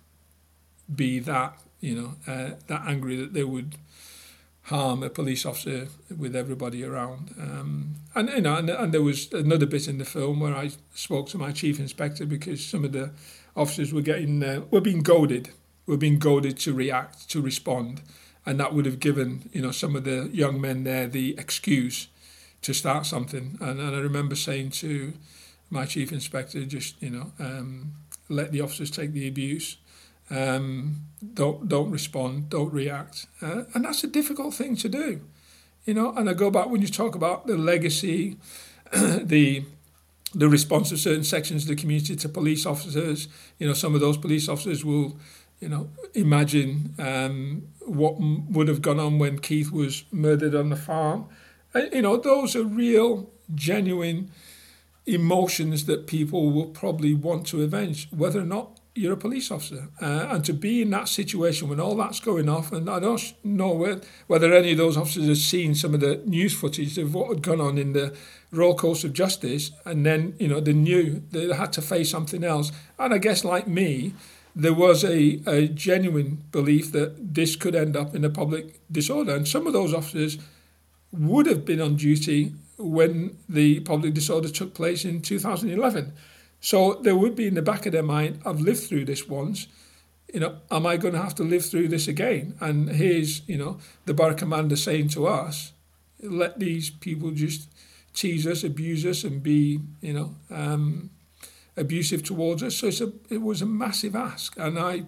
be 0.94 1.18
that, 1.20 1.58
you 1.80 1.94
know, 1.94 2.14
uh, 2.26 2.50
that 2.66 2.82
angry 2.86 3.16
that 3.16 3.32
they 3.32 3.44
would 3.44 3.76
harm 4.64 5.02
a 5.02 5.10
police 5.10 5.44
officer 5.44 5.88
with 6.16 6.36
everybody 6.36 6.84
around. 6.84 7.34
Um, 7.38 7.96
and 8.14 8.28
you 8.28 8.40
know, 8.42 8.56
and, 8.56 8.70
and 8.70 8.94
there 8.94 9.02
was 9.02 9.32
another 9.32 9.66
bit 9.66 9.88
in 9.88 9.98
the 9.98 10.04
film 10.04 10.40
where 10.40 10.54
I 10.54 10.70
spoke 10.94 11.28
to 11.30 11.38
my 11.38 11.52
chief 11.52 11.80
inspector 11.80 12.24
because 12.26 12.64
some 12.64 12.84
of 12.84 12.92
the 12.92 13.10
officers 13.56 13.92
were 13.92 14.02
getting 14.02 14.42
uh, 14.42 14.62
were 14.70 14.80
being 14.80 15.02
goaded, 15.02 15.50
were 15.86 15.96
being 15.96 16.18
goaded 16.18 16.58
to 16.60 16.72
react, 16.72 17.28
to 17.30 17.40
respond, 17.40 18.02
and 18.46 18.60
that 18.60 18.72
would 18.72 18.86
have 18.86 19.00
given 19.00 19.50
you 19.52 19.62
know 19.62 19.72
some 19.72 19.96
of 19.96 20.04
the 20.04 20.30
young 20.32 20.60
men 20.60 20.84
there 20.84 21.08
the 21.08 21.34
excuse 21.38 22.08
to 22.62 22.72
start 22.72 23.04
something. 23.04 23.58
And, 23.60 23.80
and 23.80 23.96
I 23.96 23.98
remember 23.98 24.36
saying 24.36 24.70
to 24.70 25.14
my 25.70 25.86
chief 25.86 26.12
inspector, 26.12 26.64
just 26.64 27.02
you 27.02 27.10
know, 27.10 27.32
um, 27.40 27.92
let 28.32 28.52
the 28.52 28.60
officers 28.60 28.90
take 28.90 29.12
the 29.12 29.28
abuse 29.28 29.76
um, 30.32 30.96
don't 31.34 31.68
don't 31.68 31.90
respond, 31.90 32.48
don't 32.48 32.72
react, 32.72 33.26
uh, 33.42 33.64
and 33.74 33.84
that's 33.84 34.02
a 34.02 34.06
difficult 34.06 34.54
thing 34.54 34.76
to 34.76 34.88
do, 34.88 35.20
you 35.84 35.94
know. 35.94 36.14
And 36.16 36.28
I 36.28 36.32
go 36.32 36.50
back 36.50 36.68
when 36.68 36.80
you 36.80 36.88
talk 36.88 37.14
about 37.14 37.46
the 37.46 37.56
legacy, 37.56 38.38
the 38.92 39.64
the 40.34 40.48
response 40.48 40.90
of 40.90 40.98
certain 40.98 41.24
sections 41.24 41.64
of 41.64 41.68
the 41.68 41.76
community 41.76 42.16
to 42.16 42.28
police 42.28 42.64
officers. 42.64 43.28
You 43.58 43.66
know, 43.66 43.74
some 43.74 43.94
of 43.94 44.00
those 44.00 44.16
police 44.16 44.48
officers 44.48 44.84
will, 44.84 45.18
you 45.60 45.68
know, 45.68 45.90
imagine 46.14 46.94
um, 46.98 47.68
what 47.80 48.14
m- 48.14 48.50
would 48.52 48.68
have 48.68 48.80
gone 48.80 48.98
on 48.98 49.18
when 49.18 49.38
Keith 49.38 49.70
was 49.70 50.04
murdered 50.10 50.54
on 50.54 50.70
the 50.70 50.76
farm. 50.76 51.26
And, 51.74 51.92
you 51.92 52.00
know, 52.00 52.16
those 52.16 52.56
are 52.56 52.64
real, 52.64 53.28
genuine 53.54 54.30
emotions 55.06 55.86
that 55.86 56.06
people 56.06 56.50
will 56.50 56.66
probably 56.66 57.14
want 57.14 57.46
to 57.48 57.62
avenge, 57.62 58.08
whether 58.10 58.40
or 58.40 58.44
not 58.44 58.78
you're 58.94 59.14
a 59.14 59.16
police 59.16 59.50
officer. 59.50 59.88
Uh, 60.00 60.28
and 60.30 60.44
to 60.44 60.52
be 60.52 60.82
in 60.82 60.90
that 60.90 61.08
situation 61.08 61.68
when 61.68 61.80
all 61.80 61.96
that's 61.96 62.20
going 62.20 62.48
off, 62.48 62.72
and 62.72 62.88
I 62.88 63.00
don't 63.00 63.32
know 63.42 63.98
whether 64.26 64.54
any 64.54 64.72
of 64.72 64.78
those 64.78 64.96
officers 64.96 65.28
have 65.28 65.38
seen 65.38 65.74
some 65.74 65.94
of 65.94 66.00
the 66.00 66.22
news 66.26 66.54
footage 66.54 66.98
of 66.98 67.14
what 67.14 67.28
had 67.28 67.42
gone 67.42 67.60
on 67.60 67.78
in 67.78 67.94
the 67.94 68.14
Royal 68.50 68.74
Courts 68.74 69.02
of 69.02 69.14
Justice, 69.14 69.72
and 69.86 70.04
then, 70.04 70.34
you 70.38 70.46
know, 70.46 70.60
they 70.60 70.74
knew 70.74 71.22
they 71.30 71.52
had 71.54 71.72
to 71.72 71.82
face 71.82 72.10
something 72.10 72.44
else. 72.44 72.70
And 72.98 73.14
I 73.14 73.18
guess, 73.18 73.44
like 73.44 73.66
me, 73.66 74.12
there 74.54 74.74
was 74.74 75.04
a, 75.04 75.40
a 75.46 75.68
genuine 75.68 76.44
belief 76.52 76.92
that 76.92 77.34
this 77.34 77.56
could 77.56 77.74
end 77.74 77.96
up 77.96 78.14
in 78.14 78.24
a 78.24 78.30
public 78.30 78.78
disorder. 78.92 79.34
And 79.34 79.48
some 79.48 79.66
of 79.66 79.72
those 79.72 79.94
officers 79.94 80.36
would 81.12 81.46
have 81.46 81.64
been 81.64 81.80
on 81.80 81.96
duty 81.96 82.52
when 82.82 83.36
the 83.48 83.80
public 83.80 84.14
disorder 84.14 84.48
took 84.48 84.74
place 84.74 85.04
in 85.04 85.22
2011. 85.22 86.12
So 86.60 86.94
there 86.94 87.16
would 87.16 87.34
be 87.34 87.46
in 87.46 87.54
the 87.54 87.62
back 87.62 87.86
of 87.86 87.92
their 87.92 88.02
mind, 88.02 88.40
I've 88.44 88.60
lived 88.60 88.84
through 88.84 89.06
this 89.06 89.28
once. 89.28 89.66
You 90.32 90.40
know, 90.40 90.56
am 90.70 90.86
I 90.86 90.96
going 90.96 91.14
to 91.14 91.22
have 91.22 91.34
to 91.36 91.42
live 91.42 91.64
through 91.66 91.88
this 91.88 92.08
again? 92.08 92.54
And 92.60 92.88
here's, 92.90 93.46
you 93.48 93.58
know, 93.58 93.78
the 94.06 94.14
bar 94.14 94.34
commander 94.34 94.76
saying 94.76 95.08
to 95.10 95.26
us, 95.26 95.72
let 96.22 96.58
these 96.58 96.90
people 96.90 97.32
just 97.32 97.68
tease 98.14 98.46
us, 98.46 98.64
abuse 98.64 99.04
us, 99.04 99.24
and 99.24 99.42
be, 99.42 99.80
you 100.00 100.12
know, 100.12 100.34
um, 100.50 101.10
abusive 101.76 102.22
towards 102.22 102.62
us. 102.62 102.76
So 102.76 102.86
it's 102.86 103.00
a, 103.00 103.12
it 103.28 103.42
was 103.42 103.60
a 103.60 103.66
massive 103.66 104.14
ask. 104.14 104.56
And 104.58 104.78
I, 104.78 105.02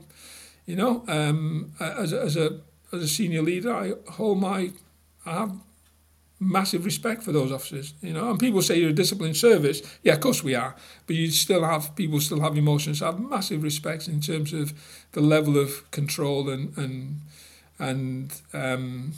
you 0.67 0.77
know, 0.77 1.05
um, 1.09 1.73
as, 1.79 2.13
a, 2.13 2.21
as 2.21 2.37
a 2.37 2.61
as 2.95 3.03
a 3.03 3.09
senior 3.09 3.43
leader, 3.43 3.75
I 3.75 3.93
hold 4.13 4.41
my, 4.41 4.71
I 5.27 5.33
have 5.33 5.53
massive 6.45 6.85
respect 6.85 7.23
for 7.23 7.33
those 7.33 7.53
officers. 7.53 7.95
You 8.03 8.13
know, 8.13 8.31
and 8.31 8.39
people 8.39 8.63
say 8.63 8.79
you're 8.79 8.91
a 8.91 8.95
disciplined 8.95 9.37
service. 9.37 9.83
Yeah, 10.03 10.15
of 10.15 10.21
course 10.21 10.43
we 10.43 10.55
are, 10.55 10.75
but 11.07 11.17
you 11.17 11.31
still 11.31 11.65
have 11.65 11.95
people 11.97 12.21
still 12.21 12.41
have 12.41 12.57
emotions. 12.57 13.03
I 13.03 13.07
have 13.07 13.21
massive 13.21 13.63
respect 13.63 14.09
in 14.09 14.21
terms 14.21 14.53
of 14.53 14.73
the 15.13 15.21
level 15.21 15.59
of 15.59 15.91
control 15.91 16.49
and 16.51 16.77
and 16.77 17.21
and 17.79 18.41
um, 18.53 19.13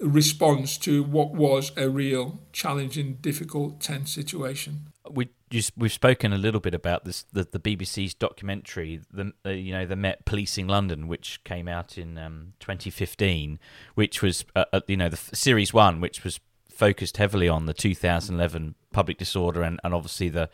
response 0.00 0.76
to 0.78 1.02
what 1.02 1.32
was 1.32 1.72
a 1.76 1.88
real 1.88 2.40
challenging, 2.52 3.14
difficult, 3.20 3.80
tense 3.80 4.10
situation. 4.12 4.86
We 5.10 5.28
just, 5.60 5.72
we've 5.76 5.92
spoken 5.92 6.32
a 6.32 6.38
little 6.38 6.60
bit 6.60 6.74
about 6.74 7.04
this 7.04 7.24
the, 7.32 7.44
the 7.44 7.58
BBC's 7.58 8.14
documentary, 8.14 9.00
the 9.10 9.32
uh, 9.46 9.50
you 9.50 9.72
know 9.72 9.86
the 9.86 9.96
Met 9.96 10.24
Policing 10.24 10.66
London, 10.66 11.08
which 11.08 11.42
came 11.44 11.68
out 11.68 11.96
in 11.96 12.18
um, 12.18 12.54
2015, 12.60 13.58
which 13.94 14.22
was 14.22 14.44
uh, 14.56 14.64
uh, 14.72 14.80
you 14.86 14.96
know 14.96 15.08
the 15.08 15.16
series 15.16 15.72
one, 15.72 16.00
which 16.00 16.24
was 16.24 16.40
focused 16.68 17.18
heavily 17.18 17.48
on 17.48 17.66
the 17.66 17.74
2011 17.74 18.74
public 18.92 19.16
disorder 19.16 19.62
and, 19.62 19.78
and 19.84 19.94
obviously 19.94 20.28
the 20.28 20.50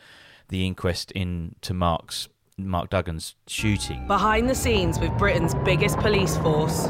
the 0.49 0.67
inquest 0.67 1.09
into 1.11 1.73
Mark's 1.73 2.27
Mark 2.57 2.89
Duggan's 2.89 3.35
shooting. 3.47 4.05
Behind 4.07 4.49
the 4.49 4.55
scenes 4.55 4.99
with 4.99 5.11
Britain's 5.17 5.55
biggest 5.55 5.97
police 5.97 6.37
force. 6.37 6.87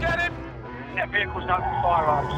Get 0.00 0.20
him! 0.20 0.34
Net 0.96 1.10
vehicles 1.10 1.44
not 1.46 1.60
for 1.60 1.82
firearms. 1.82 2.32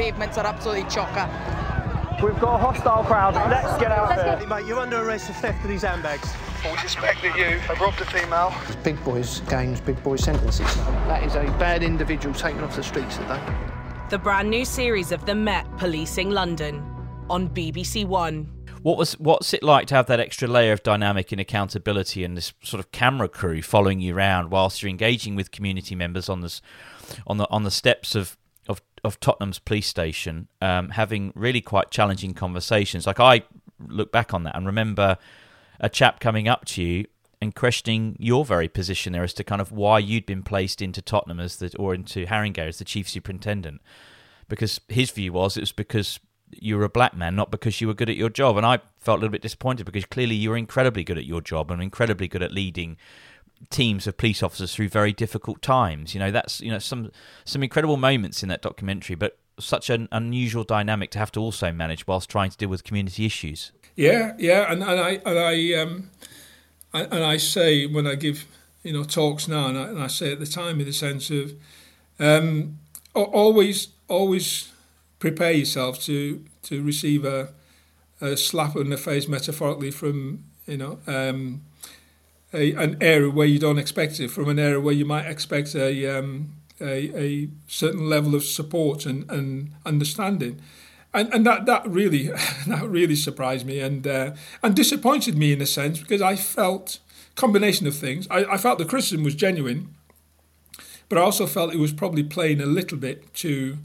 The 0.00 0.04
pavements 0.04 0.38
are 0.38 0.46
absolutely 0.46 0.84
chocker. 0.84 1.28
We've 2.22 2.40
got 2.40 2.54
a 2.54 2.58
hostile 2.58 3.04
crowd. 3.04 3.34
Let's 3.34 3.78
get 3.78 3.92
out 3.92 4.08
Let's 4.08 4.22
there. 4.22 4.38
Hey, 4.38 4.46
mate, 4.46 4.66
you're 4.66 4.80
under 4.80 4.96
arrest 5.04 5.26
for 5.26 5.34
theft 5.34 5.62
of 5.62 5.68
these 5.68 5.82
handbags. 5.82 6.32
We 6.64 6.74
suspect 6.78 7.20
that 7.20 7.36
you 7.36 7.58
have 7.58 7.78
robbed 7.82 8.00
a 8.00 8.06
female. 8.06 8.50
Big 8.82 9.04
boys 9.04 9.40
games, 9.40 9.78
big 9.78 10.02
boy 10.02 10.16
sentences. 10.16 10.74
That 11.06 11.22
is 11.22 11.34
a 11.34 11.42
bad 11.58 11.82
individual 11.82 12.34
taken 12.34 12.64
off 12.64 12.76
the 12.76 12.82
streets 12.82 13.18
today. 13.18 13.38
The 14.08 14.16
brand 14.16 14.48
new 14.48 14.64
series 14.64 15.12
of 15.12 15.26
The 15.26 15.34
Met 15.34 15.66
Policing 15.76 16.30
London 16.30 16.82
on 17.28 17.50
BBC 17.50 18.06
One. 18.06 18.50
What 18.80 18.96
was 18.96 19.12
what's 19.18 19.52
it 19.52 19.62
like 19.62 19.86
to 19.88 19.96
have 19.96 20.06
that 20.06 20.18
extra 20.18 20.48
layer 20.48 20.72
of 20.72 20.82
dynamic 20.82 21.30
and 21.30 21.40
accountability 21.42 22.24
and 22.24 22.38
this 22.38 22.54
sort 22.62 22.80
of 22.80 22.90
camera 22.90 23.28
crew 23.28 23.60
following 23.60 24.00
you 24.00 24.16
around 24.16 24.50
whilst 24.50 24.82
you're 24.82 24.88
engaging 24.88 25.36
with 25.36 25.50
community 25.50 25.94
members 25.94 26.30
on 26.30 26.40
this 26.40 26.62
on 27.26 27.36
the 27.36 27.46
on 27.50 27.64
the 27.64 27.70
steps 27.70 28.14
of 28.14 28.38
of, 29.04 29.20
Tottenham's 29.20 29.58
police 29.58 29.86
station, 29.86 30.48
um, 30.60 30.90
having 30.90 31.32
really 31.34 31.60
quite 31.60 31.90
challenging 31.90 32.34
conversations. 32.34 33.06
Like 33.06 33.20
I 33.20 33.42
look 33.78 34.12
back 34.12 34.34
on 34.34 34.44
that 34.44 34.56
and 34.56 34.66
remember 34.66 35.18
a 35.80 35.88
chap 35.88 36.20
coming 36.20 36.48
up 36.48 36.64
to 36.66 36.82
you 36.82 37.06
and 37.40 37.54
questioning 37.54 38.16
your 38.18 38.44
very 38.44 38.68
position 38.68 39.14
there 39.14 39.24
as 39.24 39.32
to 39.34 39.44
kind 39.44 39.60
of 39.60 39.72
why 39.72 39.98
you'd 39.98 40.26
been 40.26 40.42
placed 40.42 40.82
into 40.82 41.00
Tottenham 41.00 41.40
as 41.40 41.56
the 41.56 41.74
or 41.78 41.94
into 41.94 42.26
Haringey 42.26 42.58
as 42.58 42.78
the 42.78 42.84
chief 42.84 43.08
superintendent, 43.08 43.80
because 44.48 44.80
his 44.88 45.10
view 45.10 45.32
was 45.32 45.56
it 45.56 45.60
was 45.60 45.72
because 45.72 46.20
you 46.52 46.76
were 46.76 46.84
a 46.84 46.90
black 46.90 47.14
man, 47.14 47.36
not 47.36 47.50
because 47.50 47.80
you 47.80 47.86
were 47.86 47.94
good 47.94 48.10
at 48.10 48.16
your 48.16 48.28
job. 48.28 48.56
And 48.56 48.66
I 48.66 48.80
felt 48.98 49.18
a 49.18 49.20
little 49.20 49.32
bit 49.32 49.42
disappointed 49.42 49.86
because 49.86 50.04
clearly 50.04 50.34
you 50.34 50.50
were 50.50 50.56
incredibly 50.56 51.04
good 51.04 51.18
at 51.18 51.24
your 51.24 51.40
job 51.40 51.70
and 51.70 51.82
incredibly 51.82 52.28
good 52.28 52.42
at 52.42 52.52
leading 52.52 52.96
teams 53.68 54.06
of 54.06 54.16
police 54.16 54.42
officers 54.42 54.74
through 54.74 54.88
very 54.88 55.12
difficult 55.12 55.60
times. 55.60 56.14
You 56.14 56.20
know, 56.20 56.30
that's 56.30 56.60
you 56.60 56.70
know 56.70 56.78
some 56.78 57.10
some 57.44 57.62
incredible 57.62 57.96
moments 57.96 58.42
in 58.42 58.48
that 58.48 58.62
documentary, 58.62 59.16
but 59.16 59.38
such 59.58 59.90
an 59.90 60.08
unusual 60.10 60.64
dynamic 60.64 61.10
to 61.10 61.18
have 61.18 61.30
to 61.32 61.40
also 61.40 61.70
manage 61.70 62.06
whilst 62.06 62.30
trying 62.30 62.50
to 62.50 62.56
deal 62.56 62.68
with 62.68 62.84
community 62.84 63.26
issues. 63.26 63.72
Yeah, 63.96 64.32
yeah, 64.38 64.72
and, 64.72 64.82
and 64.82 65.00
I 65.00 65.20
and 65.26 65.38
I 65.38 65.74
um, 65.74 66.10
and 66.94 67.24
I 67.24 67.36
say 67.36 67.86
when 67.86 68.06
I 68.06 68.14
give 68.14 68.46
you 68.82 68.92
know 68.92 69.04
talks 69.04 69.46
now, 69.46 69.66
and 69.66 69.78
I, 69.78 69.82
and 69.88 70.02
I 70.02 70.06
say 70.06 70.32
at 70.32 70.40
the 70.40 70.46
time 70.46 70.80
in 70.80 70.86
the 70.86 70.92
sense 70.92 71.30
of 71.30 71.52
um, 72.18 72.78
always 73.14 73.88
always 74.08 74.72
prepare 75.18 75.52
yourself 75.52 76.00
to 76.04 76.44
to 76.62 76.82
receive 76.82 77.24
a, 77.24 77.50
a 78.20 78.36
slap 78.36 78.76
in 78.76 78.90
the 78.90 78.96
face 78.96 79.28
metaphorically 79.28 79.90
from 79.90 80.44
you 80.66 80.76
know 80.76 80.98
um, 81.06 81.62
a, 82.52 82.72
an 82.72 82.96
area 83.00 83.30
where 83.30 83.46
you 83.46 83.58
don't 83.58 83.78
expect 83.78 84.20
it, 84.20 84.30
from 84.30 84.48
an 84.48 84.58
area 84.58 84.80
where 84.80 84.94
you 84.94 85.04
might 85.04 85.26
expect 85.26 85.74
a 85.74 86.18
um, 86.18 86.52
a, 86.80 87.16
a 87.18 87.48
certain 87.66 88.08
level 88.08 88.34
of 88.34 88.44
support 88.44 89.06
and, 89.06 89.30
and 89.30 89.72
understanding. 89.84 90.60
And, 91.12 91.32
and 91.34 91.44
that, 91.44 91.66
that 91.66 91.86
really 91.88 92.28
that 92.66 92.84
really 92.88 93.16
surprised 93.16 93.66
me 93.66 93.80
and 93.80 94.06
uh, 94.06 94.32
and 94.62 94.74
disappointed 94.74 95.36
me 95.36 95.52
in 95.52 95.60
a 95.60 95.66
sense 95.66 95.98
because 95.98 96.22
I 96.22 96.36
felt 96.36 97.00
combination 97.34 97.86
of 97.86 97.96
things. 97.96 98.26
I, 98.30 98.44
I 98.44 98.56
felt 98.56 98.78
the 98.78 98.84
criticism 98.84 99.24
was 99.24 99.34
genuine, 99.34 99.94
but 101.08 101.18
I 101.18 101.22
also 101.22 101.46
felt 101.46 101.74
it 101.74 101.78
was 101.78 101.92
probably 101.92 102.22
playing 102.22 102.60
a 102.60 102.66
little 102.66 102.98
bit 102.98 103.34
to 103.34 103.78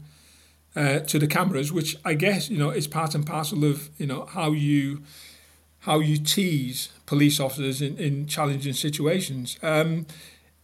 uh, 0.76 1.00
to 1.00 1.18
the 1.18 1.26
cameras, 1.26 1.72
which 1.72 1.96
I 2.04 2.14
guess 2.14 2.48
you 2.48 2.58
know 2.58 2.70
is 2.70 2.86
part 2.86 3.14
and 3.14 3.26
parcel 3.26 3.64
of 3.64 3.90
you 3.98 4.06
know 4.06 4.26
how 4.26 4.52
you 4.52 5.02
how 5.86 6.00
you 6.00 6.18
tease 6.18 6.88
police 7.06 7.38
officers 7.38 7.80
in, 7.80 7.96
in 7.96 8.26
challenging 8.26 8.72
situations. 8.72 9.56
Um, 9.62 10.06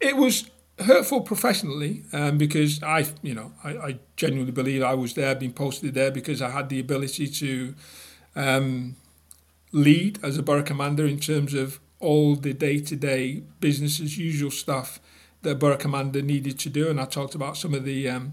it 0.01 0.17
was 0.17 0.51
hurtful 0.81 1.21
professionally 1.21 2.03
um, 2.13 2.39
because 2.39 2.83
I, 2.83 3.07
you 3.23 3.33
know, 3.33 3.53
I, 3.63 3.71
I, 3.71 3.99
genuinely 4.17 4.51
believe 4.51 4.83
I 4.83 4.95
was 4.95 5.15
there, 5.15 5.37
being 5.37 5.53
posted 5.53 5.95
there 5.95 6.11
because 6.11 6.43
I 6.43 6.51
had 6.51 6.69
the 6.69 6.81
ability 6.81 7.29
to 7.29 7.75
um, 8.35 8.97
lead 9.71 10.19
as 10.25 10.39
a 10.39 10.43
borough 10.43 10.65
commander 10.65 11.07
in 11.07 11.21
terms 11.21 11.55
of 11.55 11.79
all 12.01 12.35
the 12.35 12.53
day-to-day 12.53 13.45
business 13.61 14.01
as 14.01 14.19
usual 14.19 14.51
stuff 14.51 14.99
that 15.43 15.61
borough 15.61 15.77
commander 15.77 16.21
needed 16.21 16.59
to 16.61 16.69
do, 16.69 16.91
and 16.91 17.01
I 17.01 17.05
talked 17.05 17.37
about 17.37 17.57
some 17.57 17.75
of 17.75 17.85
the 17.85 18.09
um, 18.09 18.33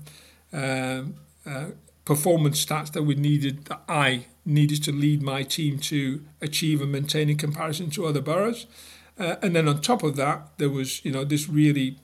uh, 0.52 1.04
uh, 1.46 1.66
performance 2.04 2.66
stats 2.66 2.92
that 2.94 3.04
we 3.04 3.14
needed 3.14 3.66
that 3.66 3.82
I 3.88 4.26
needed 4.50 4.84
to 4.84 4.92
lead 4.92 5.22
my 5.22 5.44
team 5.44 5.80
to 5.80 6.24
achieve 6.42 6.82
and 6.82 6.92
maintain 6.92 7.30
in 7.30 7.38
comparison 7.38 7.90
to 7.92 8.06
other 8.06 8.22
boroughs. 8.22 8.66
Uh, 9.18 9.36
and 9.42 9.56
then 9.56 9.68
on 9.68 9.82
top 9.82 10.04
of 10.04 10.16
that, 10.16 10.50
there 10.58 10.70
was 10.70 11.04
you 11.06 11.12
know 11.12 11.24
this 11.24 11.50
really 11.50 11.98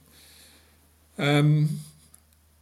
um, 1.18 1.80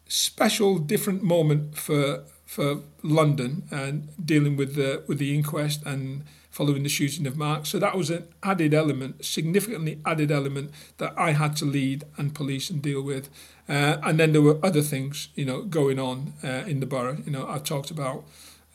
special, 0.08 0.78
different 0.78 1.22
moment 1.22 1.76
for 1.76 2.24
for 2.46 2.80
London 3.02 3.64
and 3.70 4.08
dealing 4.24 4.56
with 4.56 4.74
the 4.74 5.02
with 5.08 5.18
the 5.18 5.34
inquest 5.34 5.84
and 5.84 6.24
following 6.54 6.84
the 6.84 6.88
shooting 6.88 7.26
of 7.26 7.36
Mark. 7.36 7.66
So 7.66 7.80
that 7.80 7.96
was 7.96 8.10
an 8.10 8.28
added 8.44 8.72
element, 8.72 9.24
significantly 9.24 9.98
added 10.06 10.30
element 10.30 10.70
that 10.98 11.12
I 11.16 11.32
had 11.32 11.56
to 11.56 11.64
lead 11.64 12.04
and 12.16 12.32
police 12.32 12.70
and 12.70 12.80
deal 12.80 13.02
with. 13.02 13.28
Uh, 13.68 13.96
and 14.04 14.20
then 14.20 14.30
there 14.30 14.40
were 14.40 14.58
other 14.62 14.82
things, 14.82 15.28
you 15.34 15.44
know, 15.44 15.62
going 15.62 15.98
on 15.98 16.34
uh, 16.44 16.62
in 16.68 16.78
the 16.78 16.86
borough. 16.86 17.18
You 17.26 17.32
know, 17.32 17.48
I 17.48 17.58
talked 17.58 17.90
about, 17.90 18.22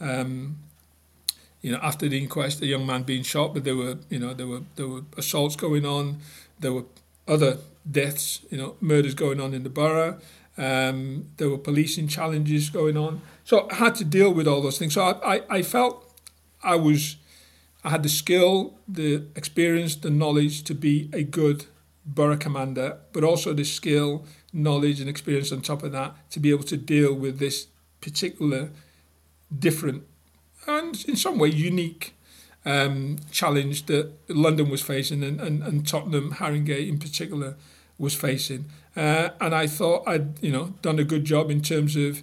um, 0.01 0.57
you 1.61 1.71
know, 1.71 1.79
after 1.81 2.07
the 2.07 2.17
inquest, 2.17 2.61
a 2.61 2.65
young 2.65 2.85
man 2.85 3.03
being 3.03 3.23
shot, 3.23 3.53
but 3.53 3.63
there 3.63 3.75
were, 3.75 3.97
you 4.09 4.19
know, 4.19 4.33
there 4.33 4.47
were 4.47 4.61
there 4.75 4.87
were 4.87 5.01
assaults 5.17 5.55
going 5.55 5.85
on, 5.85 6.19
there 6.59 6.73
were 6.73 6.85
other 7.27 7.57
deaths, 7.89 8.41
you 8.49 8.57
know, 8.57 8.75
murders 8.79 9.13
going 9.13 9.39
on 9.39 9.53
in 9.53 9.63
the 9.63 9.69
borough. 9.69 10.19
Um, 10.57 11.27
there 11.37 11.49
were 11.49 11.57
policing 11.57 12.09
challenges 12.09 12.69
going 12.69 12.97
on, 12.97 13.21
so 13.43 13.67
I 13.71 13.75
had 13.75 13.95
to 13.95 14.05
deal 14.05 14.33
with 14.33 14.47
all 14.47 14.61
those 14.61 14.77
things. 14.77 14.93
So 14.93 15.01
I, 15.01 15.35
I, 15.35 15.41
I 15.49 15.61
felt 15.61 16.05
I 16.61 16.75
was, 16.75 17.15
I 17.83 17.89
had 17.89 18.03
the 18.03 18.09
skill, 18.09 18.77
the 18.87 19.25
experience, 19.35 19.95
the 19.95 20.09
knowledge 20.09 20.63
to 20.65 20.73
be 20.73 21.09
a 21.13 21.23
good 21.23 21.65
borough 22.05 22.37
commander, 22.37 22.97
but 23.13 23.23
also 23.23 23.53
the 23.53 23.63
skill, 23.63 24.25
knowledge, 24.51 24.99
and 24.99 25.09
experience 25.09 25.51
on 25.51 25.61
top 25.61 25.83
of 25.83 25.91
that 25.93 26.15
to 26.31 26.39
be 26.39 26.49
able 26.49 26.63
to 26.63 26.77
deal 26.77 27.13
with 27.13 27.39
this 27.39 27.67
particular, 28.01 28.71
different, 29.57 30.03
and 30.69 31.03
in 31.05 31.15
some 31.15 31.37
way 31.37 31.49
unique 31.49 32.13
um, 32.65 33.17
challenge 33.31 33.85
that 33.87 34.11
London 34.29 34.69
was 34.69 34.81
facing 34.81 35.23
and, 35.23 35.41
and, 35.41 35.63
and 35.63 35.87
Tottenham, 35.87 36.33
Haringey 36.33 36.87
in 36.87 36.99
particular, 36.99 37.55
was 37.97 38.13
facing. 38.13 38.65
Uh, 38.95 39.29
and 39.41 39.53
I 39.53 39.67
thought 39.67 40.07
I'd 40.07 40.41
you 40.43 40.51
know 40.51 40.73
done 40.81 40.99
a 40.99 41.03
good 41.03 41.25
job 41.25 41.51
in 41.51 41.61
terms 41.61 41.95
of 41.95 42.21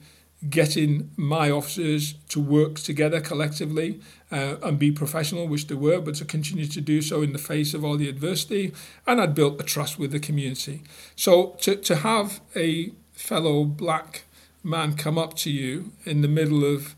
getting 0.50 1.10
my 1.16 1.50
officers 1.50 2.14
to 2.28 2.40
work 2.40 2.74
together 2.74 3.20
collectively 3.20 4.00
uh, 4.30 4.56
and 4.62 4.78
be 4.78 4.92
professional, 4.92 5.48
which 5.48 5.66
they 5.66 5.74
were, 5.74 6.00
but 6.00 6.14
to 6.16 6.24
continue 6.24 6.66
to 6.66 6.80
do 6.80 7.00
so 7.00 7.22
in 7.22 7.32
the 7.32 7.38
face 7.38 7.74
of 7.74 7.84
all 7.84 7.96
the 7.96 8.08
adversity. 8.08 8.72
And 9.06 9.20
I'd 9.20 9.34
built 9.34 9.60
a 9.60 9.64
trust 9.64 9.98
with 9.98 10.12
the 10.12 10.20
community. 10.20 10.82
So 11.16 11.56
to, 11.60 11.76
to 11.76 11.96
have 11.96 12.40
a 12.54 12.92
fellow 13.12 13.64
black 13.64 14.24
man 14.62 14.94
come 14.94 15.16
up 15.16 15.34
to 15.34 15.50
you 15.50 15.92
in 16.04 16.20
the 16.20 16.28
middle 16.28 16.64
of 16.64 16.94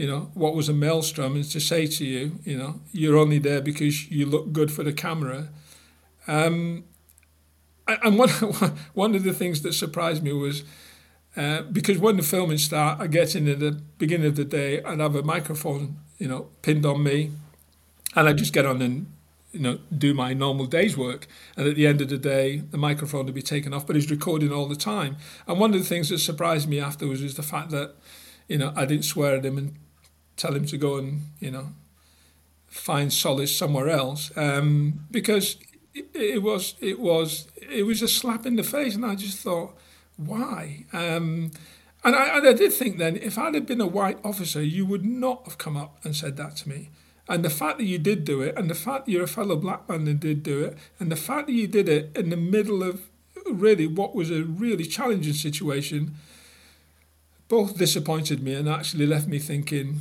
you 0.00 0.06
know 0.06 0.30
what 0.32 0.54
was 0.54 0.68
a 0.68 0.72
maelstrom 0.72 1.36
is 1.36 1.52
to 1.52 1.60
say 1.60 1.86
to 1.86 2.04
you 2.06 2.38
you 2.44 2.56
know 2.56 2.80
you're 2.90 3.18
only 3.18 3.38
there 3.38 3.60
because 3.60 4.10
you 4.10 4.24
look 4.24 4.50
good 4.50 4.72
for 4.72 4.82
the 4.82 4.94
camera 4.94 5.48
um, 6.26 6.84
and 7.86 8.18
one 8.18 8.28
one 8.94 9.14
of 9.14 9.24
the 9.24 9.34
things 9.34 9.60
that 9.62 9.74
surprised 9.74 10.22
me 10.22 10.32
was 10.32 10.64
uh, 11.36 11.62
because 11.62 11.98
when 11.98 12.16
the 12.16 12.24
filming 12.24 12.58
start, 12.58 13.00
I 13.00 13.06
get 13.06 13.36
in 13.36 13.46
at 13.48 13.60
the 13.60 13.80
beginning 13.98 14.26
of 14.26 14.36
the 14.36 14.44
day 14.44 14.82
and 14.82 15.00
have 15.00 15.14
a 15.14 15.22
microphone, 15.22 15.96
you 16.18 16.26
know, 16.26 16.48
pinned 16.62 16.84
on 16.84 17.04
me, 17.04 17.30
and 18.16 18.28
I 18.28 18.32
just 18.32 18.52
get 18.52 18.66
on 18.66 18.82
and 18.82 19.06
you 19.52 19.60
know, 19.60 19.78
do 19.96 20.14
my 20.14 20.32
normal 20.32 20.66
day's 20.66 20.96
work. 20.96 21.26
And 21.56 21.66
at 21.68 21.74
the 21.74 21.86
end 21.86 22.00
of 22.00 22.08
the 22.08 22.18
day, 22.18 22.58
the 22.58 22.78
microphone 22.78 23.26
would 23.26 23.34
be 23.34 23.42
taken 23.42 23.74
off, 23.74 23.84
but 23.84 23.96
he's 23.96 24.10
recording 24.10 24.52
all 24.52 24.66
the 24.66 24.76
time. 24.76 25.16
And 25.46 25.58
one 25.58 25.74
of 25.74 25.80
the 25.80 25.86
things 25.86 26.08
that 26.10 26.18
surprised 26.18 26.68
me 26.68 26.78
afterwards 26.78 27.20
is 27.20 27.34
the 27.34 27.42
fact 27.42 27.70
that, 27.70 27.94
you 28.46 28.58
know, 28.58 28.72
I 28.76 28.86
didn't 28.86 29.06
swear 29.06 29.36
at 29.36 29.44
him 29.44 29.58
and 29.58 29.74
tell 30.40 30.54
him 30.54 30.64
to 30.66 30.78
go 30.78 30.96
and, 30.96 31.22
you 31.38 31.50
know, 31.50 31.68
find 32.66 33.12
solace 33.12 33.54
somewhere 33.54 33.88
else, 33.88 34.30
um, 34.36 35.00
because 35.10 35.56
it, 35.94 36.06
it, 36.14 36.42
was 36.42 36.74
it 36.80 36.98
was 36.98 37.48
it 37.56 37.82
was 37.82 38.00
a 38.00 38.08
slap 38.08 38.46
in 38.46 38.56
the 38.56 38.62
face, 38.62 38.94
and 38.94 39.04
I 39.04 39.16
just 39.16 39.38
thought, 39.38 39.76
why? 40.16 40.86
Um, 40.92 41.50
and 42.02 42.16
I, 42.16 42.38
and 42.38 42.48
I 42.48 42.52
did 42.54 42.72
think 42.72 42.96
then, 42.96 43.16
if 43.16 43.36
I'd 43.36 43.54
have 43.54 43.66
been 43.66 43.80
a 43.80 43.86
white 43.86 44.18
officer, 44.24 44.62
you 44.62 44.86
would 44.86 45.04
not 45.04 45.44
have 45.44 45.58
come 45.58 45.76
up 45.76 45.98
and 46.04 46.16
said 46.16 46.36
that 46.38 46.56
to 46.56 46.68
me. 46.68 46.88
And 47.28 47.44
the 47.44 47.50
fact 47.50 47.78
that 47.78 47.84
you 47.84 47.98
did 47.98 48.24
do 48.24 48.40
it, 48.40 48.56
and 48.56 48.70
the 48.70 48.74
fact 48.74 49.04
that 49.04 49.12
you're 49.12 49.24
a 49.24 49.28
fellow 49.28 49.56
black 49.56 49.88
man 49.88 50.08
and 50.08 50.18
did 50.18 50.42
do 50.42 50.64
it, 50.64 50.78
and 50.98 51.12
the 51.12 51.16
fact 51.16 51.48
that 51.48 51.52
you 51.52 51.68
did 51.68 51.88
it 51.88 52.10
in 52.16 52.30
the 52.30 52.36
middle 52.36 52.82
of 52.82 53.02
really 53.46 53.86
what 53.86 54.14
was 54.14 54.30
a 54.30 54.42
really 54.42 54.84
challenging 54.84 55.34
situation, 55.34 56.14
both 57.48 57.76
disappointed 57.76 58.42
me 58.42 58.54
and 58.54 58.68
actually 58.68 59.06
left 59.06 59.28
me 59.28 59.38
thinking, 59.38 59.98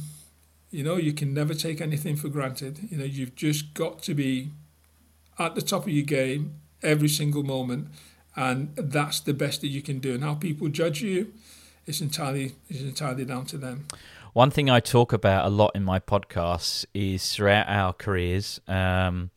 you 0.71 0.83
know, 0.83 0.97
you 0.97 1.13
can 1.13 1.33
never 1.33 1.53
take 1.53 1.81
anything 1.81 2.15
for 2.15 2.29
granted. 2.29 2.79
You 2.89 2.97
know, 2.97 3.05
you've 3.05 3.35
just 3.35 3.73
got 3.73 4.01
to 4.03 4.13
be 4.13 4.51
at 5.37 5.55
the 5.55 5.61
top 5.61 5.83
of 5.83 5.89
your 5.89 6.05
game 6.05 6.55
every 6.83 7.07
single 7.07 7.43
moment, 7.43 7.87
and 8.35 8.75
that's 8.75 9.19
the 9.19 9.33
best 9.33 9.61
that 9.61 9.67
you 9.67 9.81
can 9.81 9.99
do. 9.99 10.13
And 10.13 10.23
how 10.23 10.35
people 10.35 10.67
judge 10.67 11.01
you, 11.01 11.33
it's 11.85 12.01
entirely 12.01 12.53
it's 12.69 12.81
entirely 12.81 13.25
down 13.25 13.45
to 13.47 13.57
them. 13.57 13.87
One 14.33 14.51
thing 14.51 14.69
I 14.69 14.79
talk 14.79 15.11
about 15.11 15.45
a 15.45 15.49
lot 15.49 15.71
in 15.73 15.83
my 15.83 15.99
podcasts 15.99 16.85
is 16.93 17.33
throughout 17.33 17.67
our 17.67 17.93
careers, 17.93 18.61
um, 18.67 19.31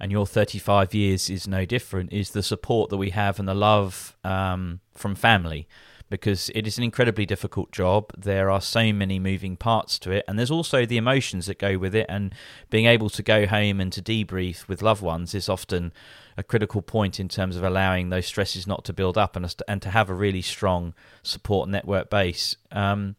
and 0.00 0.10
your 0.10 0.26
35 0.26 0.94
years 0.94 1.28
is 1.28 1.46
no 1.46 1.66
different, 1.66 2.10
is 2.10 2.30
the 2.30 2.42
support 2.42 2.88
that 2.88 2.96
we 2.96 3.10
have 3.10 3.38
and 3.38 3.46
the 3.46 3.54
love 3.54 4.16
um, 4.24 4.80
from 4.94 5.14
family. 5.14 5.68
Because 6.10 6.50
it 6.54 6.66
is 6.66 6.76
an 6.76 6.84
incredibly 6.84 7.24
difficult 7.24 7.70
job. 7.70 8.12
There 8.18 8.50
are 8.50 8.60
so 8.60 8.92
many 8.92 9.18
moving 9.18 9.56
parts 9.56 9.98
to 10.00 10.10
it, 10.10 10.24
and 10.26 10.38
there's 10.38 10.50
also 10.50 10.84
the 10.84 10.96
emotions 10.96 11.46
that 11.46 11.58
go 11.58 11.78
with 11.78 11.94
it. 11.94 12.06
And 12.08 12.34
being 12.68 12.86
able 12.86 13.08
to 13.10 13.22
go 13.22 13.46
home 13.46 13.80
and 13.80 13.92
to 13.92 14.02
debrief 14.02 14.66
with 14.66 14.82
loved 14.82 15.02
ones 15.02 15.34
is 15.34 15.48
often 15.48 15.92
a 16.36 16.42
critical 16.42 16.82
point 16.82 17.20
in 17.20 17.28
terms 17.28 17.56
of 17.56 17.62
allowing 17.62 18.10
those 18.10 18.26
stresses 18.26 18.66
not 18.66 18.84
to 18.86 18.92
build 18.92 19.16
up 19.16 19.36
and, 19.36 19.54
and 19.68 19.80
to 19.82 19.90
have 19.90 20.10
a 20.10 20.14
really 20.14 20.42
strong 20.42 20.94
support 21.22 21.68
network 21.68 22.10
base. 22.10 22.56
Um, 22.72 23.14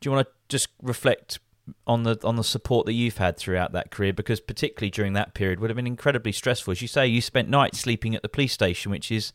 do 0.00 0.08
you 0.08 0.14
want 0.14 0.26
to 0.26 0.32
just 0.48 0.68
reflect 0.82 1.38
on 1.86 2.02
the 2.02 2.18
on 2.24 2.36
the 2.36 2.44
support 2.44 2.86
that 2.86 2.92
you've 2.92 3.18
had 3.18 3.36
throughout 3.36 3.72
that 3.72 3.90
career 3.90 4.12
because 4.12 4.40
particularly 4.40 4.90
during 4.90 5.12
that 5.12 5.34
period 5.34 5.60
would 5.60 5.70
have 5.70 5.76
been 5.76 5.86
incredibly 5.86 6.32
stressful 6.32 6.72
as 6.72 6.82
you 6.82 6.88
say 6.88 7.06
you 7.06 7.20
spent 7.20 7.48
nights 7.48 7.78
sleeping 7.78 8.14
at 8.14 8.22
the 8.22 8.28
police 8.28 8.52
station 8.52 8.90
which 8.90 9.12
is 9.12 9.32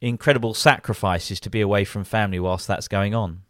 incredible 0.00 0.54
sacrifices 0.54 1.40
to 1.40 1.50
be 1.50 1.60
away 1.60 1.84
from 1.84 2.04
family 2.04 2.38
whilst 2.38 2.66
that's 2.66 2.88
going 2.88 3.14
on. 3.14 3.42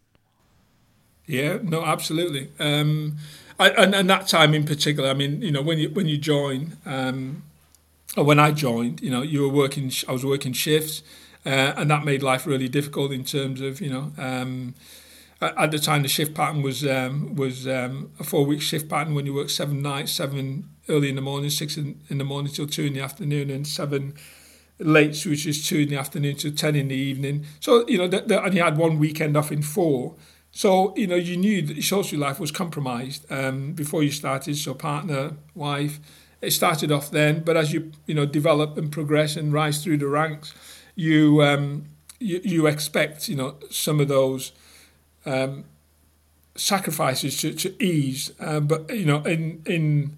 Yeah 1.26 1.58
no 1.62 1.84
absolutely. 1.84 2.50
Um, 2.58 3.16
I, 3.58 3.70
and, 3.70 3.94
and 3.94 4.10
that 4.10 4.28
time 4.28 4.52
in 4.52 4.64
particular 4.66 5.08
i 5.08 5.14
mean 5.14 5.40
you 5.40 5.50
know 5.50 5.62
when 5.62 5.78
you 5.78 5.88
when 5.88 6.06
you 6.06 6.18
join 6.18 6.76
um, 6.84 7.42
or 8.14 8.22
when 8.22 8.38
i 8.38 8.50
joined 8.50 9.00
you 9.00 9.08
know 9.08 9.22
you 9.22 9.40
were 9.40 9.48
working 9.48 9.90
i 10.06 10.12
was 10.12 10.26
working 10.26 10.52
shifts 10.52 11.02
uh, 11.46 11.72
and 11.74 11.90
that 11.90 12.04
made 12.04 12.22
life 12.22 12.46
really 12.46 12.68
difficult 12.68 13.12
in 13.12 13.24
terms 13.24 13.62
of 13.62 13.80
you 13.80 13.88
know 13.88 14.12
um, 14.18 14.74
at 15.40 15.70
the 15.70 15.78
time 15.78 16.02
the 16.02 16.08
shift 16.08 16.34
pattern 16.34 16.62
was 16.62 16.86
um, 16.86 17.34
was 17.34 17.66
um, 17.66 18.10
a 18.18 18.24
four 18.24 18.44
week 18.46 18.62
shift 18.62 18.88
pattern 18.88 19.14
when 19.14 19.26
you 19.26 19.34
work 19.34 19.50
seven 19.50 19.82
nights, 19.82 20.12
seven 20.12 20.68
early 20.88 21.10
in 21.10 21.16
the 21.16 21.20
morning, 21.20 21.50
six 21.50 21.76
in, 21.76 22.00
in 22.08 22.18
the 22.18 22.24
morning 22.24 22.52
till 22.52 22.66
two 22.66 22.84
in 22.84 22.94
the 22.94 23.00
afternoon, 23.00 23.50
and 23.50 23.66
seven 23.66 24.14
late, 24.78 25.24
which 25.24 25.46
is 25.46 25.66
two 25.66 25.78
in 25.78 25.88
the 25.88 25.96
afternoon 25.96 26.36
to 26.36 26.50
ten 26.50 26.74
in 26.74 26.88
the 26.88 26.96
evening. 26.96 27.44
So 27.60 27.86
you 27.88 27.98
know, 27.98 28.08
the, 28.08 28.42
and 28.42 28.54
you 28.54 28.62
had 28.62 28.76
one 28.76 28.98
weekend 28.98 29.36
off 29.36 29.50
in 29.50 29.62
four. 29.62 30.14
So 30.50 30.94
you 30.96 31.06
know, 31.06 31.16
you 31.16 31.36
knew 31.36 31.62
that 31.62 31.74
your 31.74 31.82
social 31.82 32.18
life 32.18 32.40
was 32.40 32.50
compromised 32.50 33.30
um, 33.30 33.72
before 33.72 34.02
you 34.02 34.10
started. 34.10 34.56
So 34.56 34.74
partner, 34.74 35.32
wife, 35.54 36.00
it 36.40 36.50
started 36.52 36.92
off 36.92 37.10
then, 37.10 37.42
but 37.42 37.56
as 37.56 37.72
you 37.72 37.92
you 38.06 38.14
know 38.14 38.26
develop 38.26 38.76
and 38.76 38.92
progress 38.92 39.36
and 39.36 39.52
rise 39.52 39.82
through 39.82 39.98
the 39.98 40.08
ranks, 40.08 40.54
you 40.94 41.42
um, 41.42 41.86
you, 42.18 42.40
you 42.44 42.66
expect 42.66 43.28
you 43.28 43.36
know 43.36 43.56
some 43.70 44.00
of 44.00 44.08
those 44.08 44.52
um, 45.24 45.64
sacrifices 46.54 47.40
to, 47.40 47.52
to 47.54 47.82
ease. 47.82 48.32
Um, 48.40 48.66
but 48.66 48.94
you 48.94 49.06
know, 49.06 49.22
in 49.22 49.62
in 49.66 50.16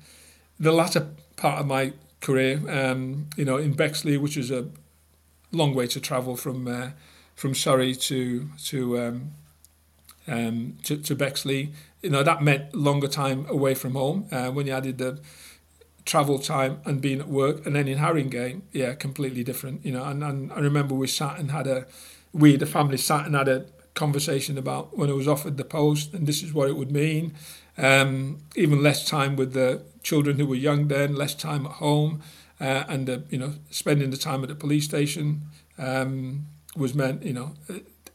the 0.59 0.73
latter 0.73 1.09
part 1.37 1.61
of 1.61 1.67
my 1.67 1.93
career, 2.21 2.61
um, 2.69 3.29
you 3.37 3.45
know, 3.45 3.57
in 3.57 3.73
Bexley, 3.73 4.17
which 4.17 4.37
is 4.37 4.51
a 4.51 4.67
long 5.53 5.75
way 5.75 5.87
to 5.87 6.01
travel 6.01 6.37
from 6.37 6.67
uh, 6.69 6.91
from 7.35 7.55
Surrey 7.55 7.95
to 7.95 8.49
to, 8.65 8.99
um, 8.99 9.31
um, 10.27 10.77
to 10.83 10.97
to 10.97 11.15
Bexley, 11.15 11.73
you 12.03 12.11
know, 12.11 12.23
that 12.23 12.43
meant 12.43 12.75
longer 12.75 13.09
time 13.09 13.47
away 13.49 13.75
from 13.75 13.95
home. 13.95 14.27
Uh, 14.31 14.51
when 14.51 14.67
you 14.67 14.73
added 14.73 14.99
the 14.99 15.21
travel 16.05 16.39
time 16.39 16.81
and 16.85 17.01
being 17.01 17.21
at 17.21 17.29
work, 17.29 17.67
and 17.67 17.77
then 17.77 17.87
in 17.87 17.99
Haringey, 17.99 18.63
yeah, 18.73 18.95
completely 18.95 19.45
different. 19.45 19.85
You 19.85 19.93
know, 19.93 20.05
and, 20.05 20.25
and 20.25 20.53
I 20.53 20.61
remember 20.61 20.95
we 20.95 21.07
sat 21.07 21.39
and 21.39 21.51
had 21.51 21.67
a 21.67 21.87
we 22.33 22.57
the 22.57 22.67
family 22.67 22.97
sat 22.97 23.27
and 23.27 23.35
had 23.35 23.49
a 23.49 23.67
conversation 23.95 24.57
about 24.57 24.97
when 24.97 25.11
I 25.11 25.13
was 25.13 25.29
offered 25.29 25.57
the 25.57 25.65
post, 25.65 26.15
and 26.15 26.27
this 26.27 26.43
is 26.43 26.53
what 26.53 26.69
it 26.69 26.77
would 26.77 26.93
mean. 26.93 27.35
Um, 27.79 28.39
even 28.57 28.83
less 28.83 29.05
time 29.09 29.37
with 29.37 29.53
the 29.53 29.83
children 30.03 30.39
who 30.39 30.47
were 30.47 30.57
young 30.57 30.89
then, 30.89 31.15
less 31.15 31.35
time 31.35 31.65
at 31.67 31.73
home, 31.73 32.23
uh, 32.61 32.85
and 32.89 33.09
uh, 33.09 33.19
you 33.31 33.39
know, 33.39 33.55
spending 33.71 34.11
the 34.11 34.17
time 34.17 34.43
at 34.43 34.49
the 34.49 34.55
police 34.55 34.85
station 34.85 35.43
um, 35.79 36.47
was 36.77 36.95
meant, 36.95 37.23
you 37.23 37.33
know, 37.33 37.55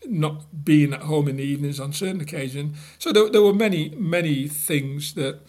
not 0.05 0.65
being 0.65 0.93
at 0.93 1.01
home 1.03 1.29
in 1.29 1.37
the 1.37 1.43
evenings 1.43 1.79
on 1.79 1.93
certain 1.93 2.19
occasions. 2.21 2.77
So 2.99 3.13
there, 3.13 3.29
there 3.29 3.41
were 3.41 3.53
many, 3.53 3.89
many 3.95 4.47
things 4.49 5.13
that 5.13 5.39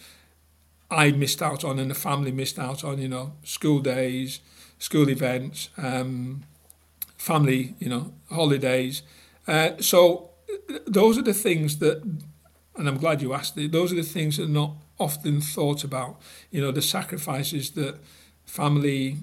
I 0.90 1.10
missed 1.10 1.42
out 1.42 1.64
on, 1.64 1.78
and 1.78 1.90
the 1.90 1.94
family 1.94 2.30
missed 2.30 2.58
out 2.58 2.84
on. 2.84 3.00
You 3.00 3.08
know, 3.08 3.32
school 3.42 3.80
days, 3.80 4.40
school 4.78 5.08
events, 5.08 5.70
um, 5.76 6.44
family, 7.16 7.74
you 7.80 7.88
know, 7.88 8.12
holidays. 8.30 9.02
Uh, 9.48 9.70
so 9.80 10.30
those 10.86 11.18
are 11.18 11.22
the 11.22 11.34
things 11.34 11.78
that, 11.78 12.02
and 12.76 12.88
I'm 12.88 12.98
glad 12.98 13.22
you 13.22 13.34
asked 13.34 13.56
it, 13.56 13.72
those 13.72 13.92
are 13.92 13.96
the 13.96 14.02
things 14.02 14.36
that 14.36 14.44
are 14.44 14.48
not 14.48 14.72
often 14.98 15.40
thought 15.40 15.84
about. 15.84 16.20
You 16.50 16.60
know, 16.60 16.72
the 16.72 16.82
sacrifices 16.82 17.70
that 17.72 17.96
family, 18.44 19.16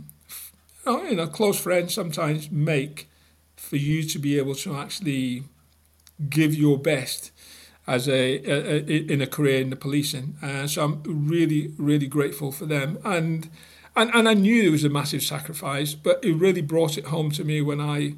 you 0.86 1.16
know, 1.16 1.28
close 1.28 1.60
friends 1.60 1.93
sometimes 1.93 2.52
make 2.52 3.10
for 3.56 3.78
you 3.78 4.04
to 4.04 4.20
be 4.20 4.38
able 4.38 4.56
to 4.56 4.76
actually 4.76 5.43
give 6.30 6.54
your 6.54 6.78
best 6.78 7.32
as 7.88 8.08
a, 8.08 8.38
a, 8.45 8.78
a 8.78 9.12
in 9.12 9.22
a 9.22 9.28
career 9.28 9.62
in 9.62 9.70
the 9.70 9.76
policing. 9.76 10.36
Uh, 10.41 10.68
so 10.68 10.84
I'm 10.84 11.04
really, 11.06 11.74
really 11.78 12.08
grateful 12.08 12.52
for 12.52 12.66
them. 12.66 12.99
And, 13.04 13.49
and 13.95 14.12
and 14.14 14.30
I 14.30 14.34
knew 14.34 14.64
it 14.64 14.72
was 14.72 14.84
a 14.84 14.89
massive 14.89 15.24
sacrifice, 15.24 15.93
but 15.93 16.24
it 16.24 16.34
really 16.34 16.62
brought 16.62 16.97
it 16.97 17.06
home 17.06 17.32
to 17.32 17.43
me 17.43 17.62
when 17.62 17.82
I 17.82 18.16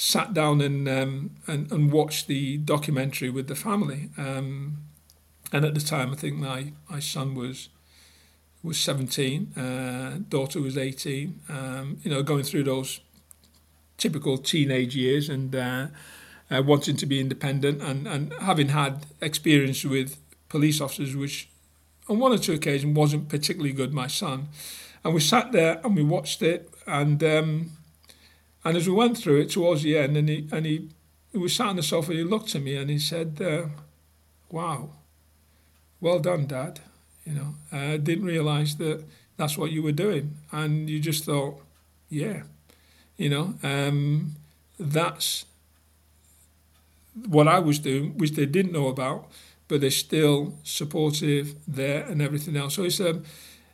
sat 0.00 0.32
down 0.32 0.60
and 0.60 0.88
um, 0.88 1.30
and, 1.48 1.72
and 1.72 1.90
watched 1.90 2.28
the 2.28 2.56
documentary 2.58 3.30
with 3.30 3.48
the 3.48 3.56
family. 3.56 4.10
Um, 4.16 4.76
and 5.52 5.64
at 5.64 5.74
the 5.74 5.80
time, 5.80 6.12
I 6.12 6.14
think 6.14 6.36
my, 6.36 6.72
my 6.88 7.00
son 7.00 7.34
was 7.34 7.68
was 8.62 8.78
17, 8.78 9.56
uh, 9.56 10.18
daughter 10.28 10.60
was 10.60 10.78
18. 10.78 11.40
Um, 11.48 11.98
you 12.02 12.10
know, 12.10 12.22
going 12.22 12.44
through 12.44 12.64
those 12.64 13.00
typical 13.96 14.38
teenage 14.38 14.94
years 14.94 15.28
and 15.28 15.54
uh, 15.54 15.86
uh, 16.48 16.62
wanting 16.64 16.96
to 16.96 17.06
be 17.06 17.18
independent 17.18 17.82
and, 17.82 18.06
and 18.06 18.32
having 18.34 18.68
had 18.68 19.06
experience 19.20 19.84
with 19.84 20.16
police 20.48 20.80
officers, 20.80 21.16
which 21.16 21.48
on 22.08 22.20
one 22.20 22.32
or 22.32 22.38
two 22.38 22.52
occasions 22.52 22.96
wasn't 22.96 23.28
particularly 23.28 23.72
good, 23.72 23.92
my 23.92 24.06
son. 24.06 24.48
And 25.04 25.12
we 25.14 25.20
sat 25.20 25.50
there 25.50 25.80
and 25.82 25.96
we 25.96 26.04
watched 26.04 26.42
it 26.42 26.70
and 26.86 27.22
um, 27.24 27.77
and 28.68 28.76
as 28.76 28.86
we 28.86 28.92
went 28.92 29.16
through 29.16 29.40
it 29.40 29.48
towards 29.50 29.82
the 29.82 29.96
end, 29.96 30.14
and 30.14 30.28
he 30.28 30.46
and 30.52 30.66
he, 30.66 30.90
he 31.32 31.38
was 31.38 31.56
sat 31.56 31.68
on 31.68 31.76
the 31.76 31.82
sofa, 31.82 32.12
he 32.12 32.22
looked 32.22 32.54
at 32.54 32.60
me 32.60 32.76
and 32.76 32.90
he 32.90 32.98
said, 32.98 33.40
uh, 33.40 33.68
"Wow, 34.50 34.90
well 36.02 36.18
done, 36.18 36.46
Dad. 36.46 36.80
You 37.24 37.32
know, 37.32 37.54
I 37.72 37.96
didn't 37.96 38.26
realise 38.26 38.74
that 38.74 39.04
that's 39.38 39.56
what 39.56 39.72
you 39.72 39.82
were 39.82 39.92
doing." 39.92 40.36
And 40.52 40.90
you 40.90 41.00
just 41.00 41.24
thought, 41.24 41.62
"Yeah, 42.10 42.42
you 43.16 43.30
know, 43.30 43.54
um, 43.62 44.36
that's 44.78 45.46
what 47.26 47.48
I 47.48 47.58
was 47.58 47.78
doing, 47.78 48.18
which 48.18 48.32
they 48.32 48.44
didn't 48.46 48.72
know 48.72 48.88
about, 48.88 49.30
but 49.66 49.80
they're 49.80 49.90
still 49.90 50.58
supportive 50.62 51.54
there 51.66 52.04
and 52.04 52.20
everything 52.20 52.54
else." 52.54 52.74
So 52.74 52.84
it's 52.84 53.00
um, 53.00 53.24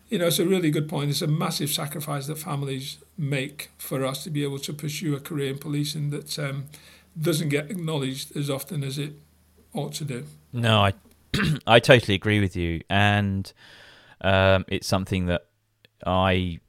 you 0.09 0.19
know, 0.19 0.27
it's 0.27 0.39
a 0.39 0.47
really 0.47 0.71
good 0.71 0.89
point. 0.89 1.11
It's 1.11 1.23
a 1.23 1.27
massive 1.27 1.71
sacrifice 1.71 2.27
that 2.27 2.39
families 2.39 2.99
make 3.17 3.71
for 3.79 4.05
us 4.05 4.23
to 4.25 4.31
be 4.31 4.43
able 4.45 4.59
to 4.61 4.73
pursue 4.73 5.15
a 5.15 5.21
career 5.21 5.51
in 5.51 5.59
policing 5.59 6.11
that 6.11 6.39
um, 6.39 6.67
doesn't 7.21 7.49
get 7.49 7.71
acknowledged 7.71 8.37
as 8.37 8.51
often 8.51 8.85
as 8.85 8.99
it 8.99 9.13
ought 9.73 9.93
to 9.95 10.05
do. 10.05 10.25
No, 10.53 10.81
I 10.81 10.93
I 11.67 11.81
totally 11.81 12.15
agree 12.15 12.41
with 12.41 12.55
you, 12.57 12.83
and 12.89 13.53
um, 14.21 14.65
it's 14.69 14.87
something 14.87 15.27
that 15.27 15.47
I 16.07 16.61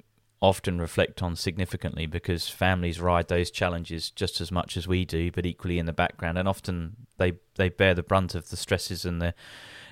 often 0.42 0.80
reflect 0.80 1.24
on 1.24 1.36
significantly 1.36 2.06
because 2.06 2.48
families 2.48 3.00
ride 3.00 3.28
those 3.28 3.50
challenges 3.50 4.10
just 4.12 4.40
as 4.40 4.52
much 4.52 4.78
as 4.78 4.88
we 4.88 5.04
do, 5.06 5.32
but 5.32 5.46
equally 5.46 5.80
in 5.80 5.86
the 5.86 5.94
background, 5.94 6.38
and 6.38 6.48
often 6.48 6.96
they 7.18 7.34
they 7.56 7.70
bear 7.70 7.94
the 7.94 8.04
brunt 8.04 8.36
of 8.36 8.50
the 8.50 8.58
stresses 8.58 9.06
and 9.06 9.22
the 9.22 9.34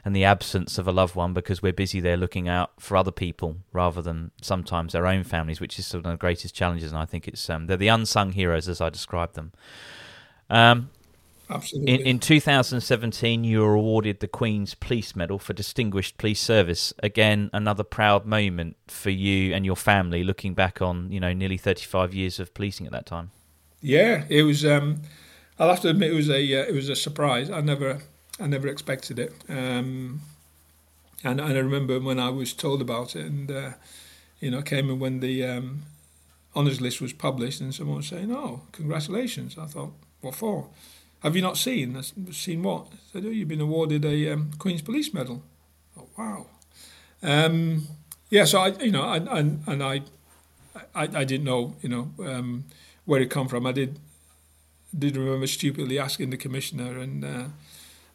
and 0.06 0.16
the 0.16 0.26
absence 0.26 0.78
of 0.78 0.88
a 0.88 0.92
loved 0.92 1.16
one 1.16 1.34
because 1.34 1.62
we're 1.62 1.74
busy 1.74 2.00
there 2.00 2.18
looking 2.18 2.50
out 2.50 2.72
for 2.80 2.98
other 2.98 3.12
people 3.12 3.58
rather 3.72 4.02
than 4.02 4.32
sometimes 4.42 4.94
their 4.94 5.08
own 5.08 5.24
families, 5.24 5.62
which 5.62 5.80
is 5.80 5.94
one 5.94 6.06
of 6.06 6.12
the 6.12 6.18
greatest 6.18 6.54
challenges. 6.54 6.92
And 6.92 7.00
I 7.00 7.06
think 7.06 7.28
it's 7.28 7.50
um, 7.50 7.68
they're 7.68 7.78
the 7.78 7.88
unsung 7.88 8.34
heroes 8.34 8.68
as 8.68 8.82
I 8.82 8.90
describe 8.90 9.34
them. 9.34 9.54
Um, 10.50 10.90
Absolutely. 11.50 11.94
In, 11.94 12.02
in 12.02 12.20
2017, 12.20 13.44
you 13.44 13.62
were 13.62 13.74
awarded 13.74 14.20
the 14.20 14.28
Queen's 14.28 14.76
Police 14.76 15.16
Medal 15.16 15.40
for 15.40 15.54
Distinguished 15.54 16.18
Police 16.18 16.40
Service. 16.40 16.94
Again, 17.02 17.50
another 17.54 17.84
proud 17.84 18.26
moment 18.26 18.78
for 18.88 19.10
you 19.10 19.54
and 19.54 19.66
your 19.66 19.76
family, 19.76 20.24
looking 20.24 20.54
back 20.54 20.82
on 20.82 21.12
you 21.12 21.20
know 21.20 21.34
nearly 21.34 21.58
35 21.58 22.14
years 22.14 22.40
of 22.40 22.54
policing 22.54 22.86
at 22.86 22.92
that 22.92 23.06
time. 23.06 23.32
Yeah, 23.82 24.26
it 24.30 24.44
was. 24.44 24.66
Um, 24.66 25.02
I'll 25.60 25.70
have 25.70 25.82
to 25.82 25.90
admit 25.90 26.12
it 26.12 26.16
was 26.16 26.30
a 26.30 26.62
uh, 26.62 26.66
it 26.66 26.74
was 26.74 26.90
a 26.90 26.96
surprise. 26.96 27.50
I 27.50 27.62
never 27.62 28.02
I 28.44 28.48
never 28.48 28.68
expected 28.68 29.20
it. 29.20 29.34
Um, 29.48 30.22
and, 31.24 31.40
and 31.40 31.54
I 31.54 31.60
remember 31.60 31.98
when 32.02 32.20
I 32.20 32.30
was 32.30 32.52
told 32.52 32.82
about 32.82 33.16
it, 33.16 33.26
and 33.26 33.50
uh, 33.50 33.72
you 34.42 34.52
know, 34.52 34.62
came 34.62 34.90
in 34.90 35.00
when 35.00 35.22
the 35.22 35.46
um, 35.46 35.84
honours 36.54 36.82
list 36.82 37.00
was 37.00 37.14
published, 37.14 37.62
and 37.62 37.74
someone 37.74 37.98
was 37.98 38.08
saying, 38.08 38.34
"Oh, 38.34 38.64
congratulations!" 38.74 39.58
I 39.58 39.68
thought, 39.68 39.94
"What 40.20 40.36
for?" 40.36 40.68
Have 41.22 41.38
you 41.38 41.42
not 41.42 41.56
seen? 41.56 42.04
Seen 42.34 42.64
what? 42.64 42.88
I 42.92 42.98
said, 43.14 43.26
"Oh, 43.26 43.30
you've 43.30 43.48
been 43.48 43.62
awarded 43.62 44.04
a 44.04 44.34
um, 44.34 44.52
Queen's 44.60 44.82
Police 44.82 45.14
Medal." 45.14 45.42
Oh, 45.98 46.10
wow. 46.18 46.48
Um, 47.22 47.88
yeah, 48.30 48.44
so 48.44 48.60
I, 48.60 48.68
you 48.84 48.92
know, 48.92 49.04
I, 49.04 49.20
I, 49.20 49.40
and 49.40 49.82
I, 49.82 50.02
I, 50.94 51.04
I 51.04 51.24
didn't 51.24 51.46
know, 51.46 51.78
you 51.82 51.88
know, 51.88 52.12
um, 52.20 52.66
where 53.06 53.22
it 53.22 53.30
come 53.30 53.48
from. 53.48 53.66
I 53.66 53.72
did, 53.72 54.00
did 54.98 55.16
remember 55.16 55.48
stupidly 55.48 55.98
asking 55.98 56.32
the 56.32 56.38
commissioner 56.38 57.00
and. 57.00 57.24
Uh, 57.24 57.44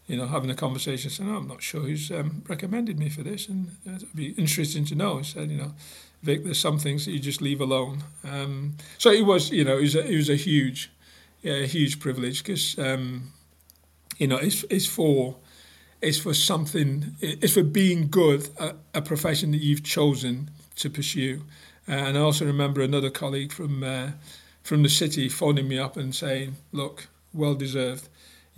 you 0.09 0.17
know, 0.17 0.27
having 0.27 0.51
a 0.51 0.55
conversation, 0.55 1.11
saying, 1.11 1.31
oh, 1.31 1.37
I'm 1.37 1.47
not 1.47 1.63
sure 1.63 1.83
who's 1.83 2.11
um, 2.11 2.43
recommended 2.49 2.99
me 2.99 3.11
for 3.11 3.23
this, 3.23 3.49
and 3.49 3.77
uh, 3.87 3.97
it'd 3.97 4.17
be 4.17 4.31
interesting 4.31 4.85
to 4.87 4.95
know. 4.95 5.19
He 5.19 5.25
said, 5.25 5.51
you 5.51 5.59
know, 5.59 5.75
Vic, 6.23 6.45
there's 6.45 6.59
some 6.59 6.79
things 6.79 7.05
that 7.05 7.13
you 7.13 7.21
just 7.21 7.43
leave 7.43 7.61
alone. 7.61 8.03
Um, 8.25 8.77
so 8.97 9.11
it 9.13 9.27
was, 9.27 9.51
you 9.51 9.65
know, 9.65 9.77
it 9.77 9.83
was 9.83 9.95
a, 9.95 10.05
it 10.11 10.17
was 10.17 10.31
a 10.31 10.35
huge, 10.35 10.91
yeah, 11.43 11.61
huge 11.63 12.01
privilege 12.01 12.43
because, 12.43 12.77
um, 12.79 13.33
you 14.17 14.27
know, 14.27 14.39
it's, 14.39 14.65
it's 14.71 14.87
for 14.87 15.37
it's 16.01 16.19
for 16.19 16.33
something, 16.33 17.17
it's 17.21 17.55
for 17.55 17.65
being 17.65 18.09
good 18.09 18.49
at 18.59 18.77
a 18.95 19.03
profession 19.03 19.51
that 19.51 19.59
you've 19.59 19.83
chosen 19.83 20.49
to 20.77 20.89
pursue. 20.89 21.43
Uh, 21.89 21.93
and 21.93 22.17
I 22.17 22.21
also 22.21 22.45
remember 22.45 22.83
another 22.83 23.11
colleague 23.11 23.53
from 23.53 23.83
uh, 23.83 24.11
from 24.63 24.83
the 24.83 24.89
city 24.89 25.29
phoning 25.29 25.67
me 25.67 25.79
up 25.79 25.97
and 25.97 26.15
saying, 26.15 26.57
look, 26.73 27.09
well 27.33 27.55
deserved 27.55 28.09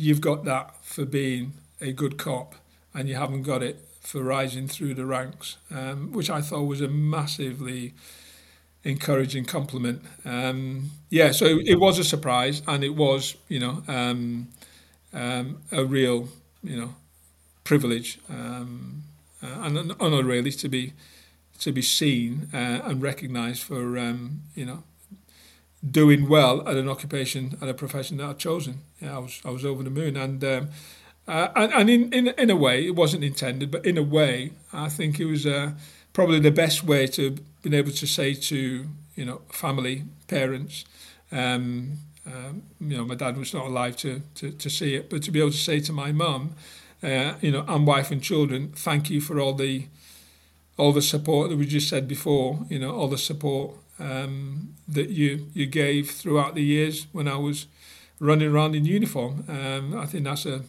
you've 0.01 0.21
got 0.23 0.45
that 0.45 0.75
for 0.83 1.05
being 1.05 1.53
a 1.81 1.93
good 1.93 2.17
cop 2.17 2.55
and 2.95 3.07
you 3.09 3.15
haven't 3.15 3.43
got 3.43 3.63
it 3.63 3.85
for 4.01 4.23
rising 4.23 4.67
through 4.67 4.95
the 4.95 5.05
ranks, 5.05 5.59
um, 5.71 6.11
which 6.13 6.31
I 6.31 6.41
thought 6.41 6.63
was 6.65 6.81
a 6.81 6.89
massively 6.89 7.93
encouraging 8.83 9.45
compliment. 9.45 10.03
Um, 10.25 10.91
yeah, 11.11 11.33
so 11.33 11.61
it 11.67 11.79
was 11.79 11.99
a 11.99 12.05
surprise 12.05 12.63
and 12.67 12.83
it 12.83 12.95
was, 12.97 13.37
you 13.49 13.61
know, 13.61 13.83
um, 13.89 14.49
um 15.13 15.59
a 15.71 15.85
real, 15.85 16.29
you 16.63 16.81
know, 16.81 16.95
privilege 17.65 18.19
um, 18.31 19.03
uh, 19.43 19.65
and 19.65 19.77
an 19.77 19.93
honour 20.01 20.23
really 20.25 20.53
to 20.53 20.69
be 20.69 20.95
to 21.59 21.73
be 21.73 21.83
seen 21.83 22.49
uh, 22.55 22.81
and 22.85 23.03
recognised 23.03 23.63
for, 23.63 23.99
um, 23.99 24.41
you 24.55 24.65
know, 24.65 24.83
doing 25.89 26.29
well 26.29 26.67
at 26.69 26.77
an 26.77 26.89
occupation 26.89 27.57
and 27.61 27.71
a 27.71 27.75
profession 27.75 28.19
that 28.19 28.27
I'd 28.27 28.39
chosen. 28.39 28.81
Yeah, 29.01 29.17
I 29.17 29.19
was 29.19 29.41
I 29.45 29.51
was 29.51 29.65
over 29.65 29.83
the 29.83 29.91
moon, 29.91 30.17
and 30.17 30.43
um, 30.45 30.69
uh, 31.27 31.49
and, 31.57 31.73
and 31.73 31.91
in, 31.91 32.13
in 32.13 32.29
in 32.29 32.51
a 32.51 32.57
way 32.57 32.87
it 32.87 32.95
wasn't 32.95 33.25
intended, 33.25 33.71
but 33.71 33.85
in 33.87 33.97
a 33.97 34.03
way 34.03 34.53
I 34.73 34.89
think 34.89 35.21
it 35.21 35.27
was 35.27 35.47
uh, 35.47 35.73
probably 36.13 36.41
the 36.41 36.51
best 36.51 36.85
way 36.85 37.07
to 37.09 37.37
be 37.63 37.77
able 37.77 37.93
to 37.93 38.07
say 38.07 38.35
to 38.35 38.87
you 39.15 39.25
know 39.25 39.43
family, 39.49 40.05
parents. 40.29 40.85
Um, 41.33 41.99
um, 42.27 42.63
you 42.81 42.97
know, 42.97 43.05
my 43.05 43.15
dad 43.15 43.37
was 43.37 43.55
not 43.55 43.67
alive 43.67 43.97
to, 43.99 44.23
to, 44.37 44.53
to 44.53 44.71
see 44.71 44.95
it, 44.95 45.09
but 45.09 45.23
to 45.23 45.31
be 45.31 45.41
able 45.41 45.51
to 45.51 45.57
say 45.57 45.81
to 45.81 45.93
my 45.93 46.13
mum, 46.13 46.55
uh, 47.03 47.35
you 47.41 47.51
know, 47.51 47.65
and 47.67 47.87
wife 47.87 48.11
and 48.11 48.23
children, 48.23 48.73
thank 48.77 49.11
you 49.11 49.21
for 49.21 49.41
all 49.41 49.55
the 49.55 49.87
all 50.77 50.93
the 50.93 51.03
support 51.03 51.51
that 51.51 51.57
we 51.57 51.67
just 51.67 51.89
said 51.89 52.09
before. 52.09 52.61
You 52.69 52.79
know, 52.79 52.95
all 52.95 53.09
the 53.09 53.19
support 53.19 53.73
um, 54.01 54.75
that 54.89 55.11
you 55.11 55.47
you 55.55 55.67
gave 55.67 56.11
throughout 56.11 56.55
the 56.55 56.63
years 56.63 57.07
when 57.13 57.29
I 57.29 57.37
was 57.37 57.67
running 58.19 58.49
around 58.49 58.75
in 58.75 58.85
uniform. 58.85 59.45
Um, 59.49 59.97
I 59.99 60.07
think 60.07 60.25
that's 60.25 60.47
a 60.47 60.63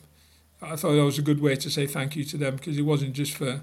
I 0.62 0.76
thought 0.76 0.94
that 0.94 1.04
was 1.04 1.18
a 1.18 1.24
good 1.24 1.42
way 1.42 1.56
to 1.56 1.70
say 1.70 1.88
thank 1.88 2.16
you 2.16 2.24
to 2.26 2.38
them 2.38 2.56
because 2.56 2.78
it 2.78 2.84
wasn't 2.84 3.14
just 3.14 3.34
for 3.36 3.62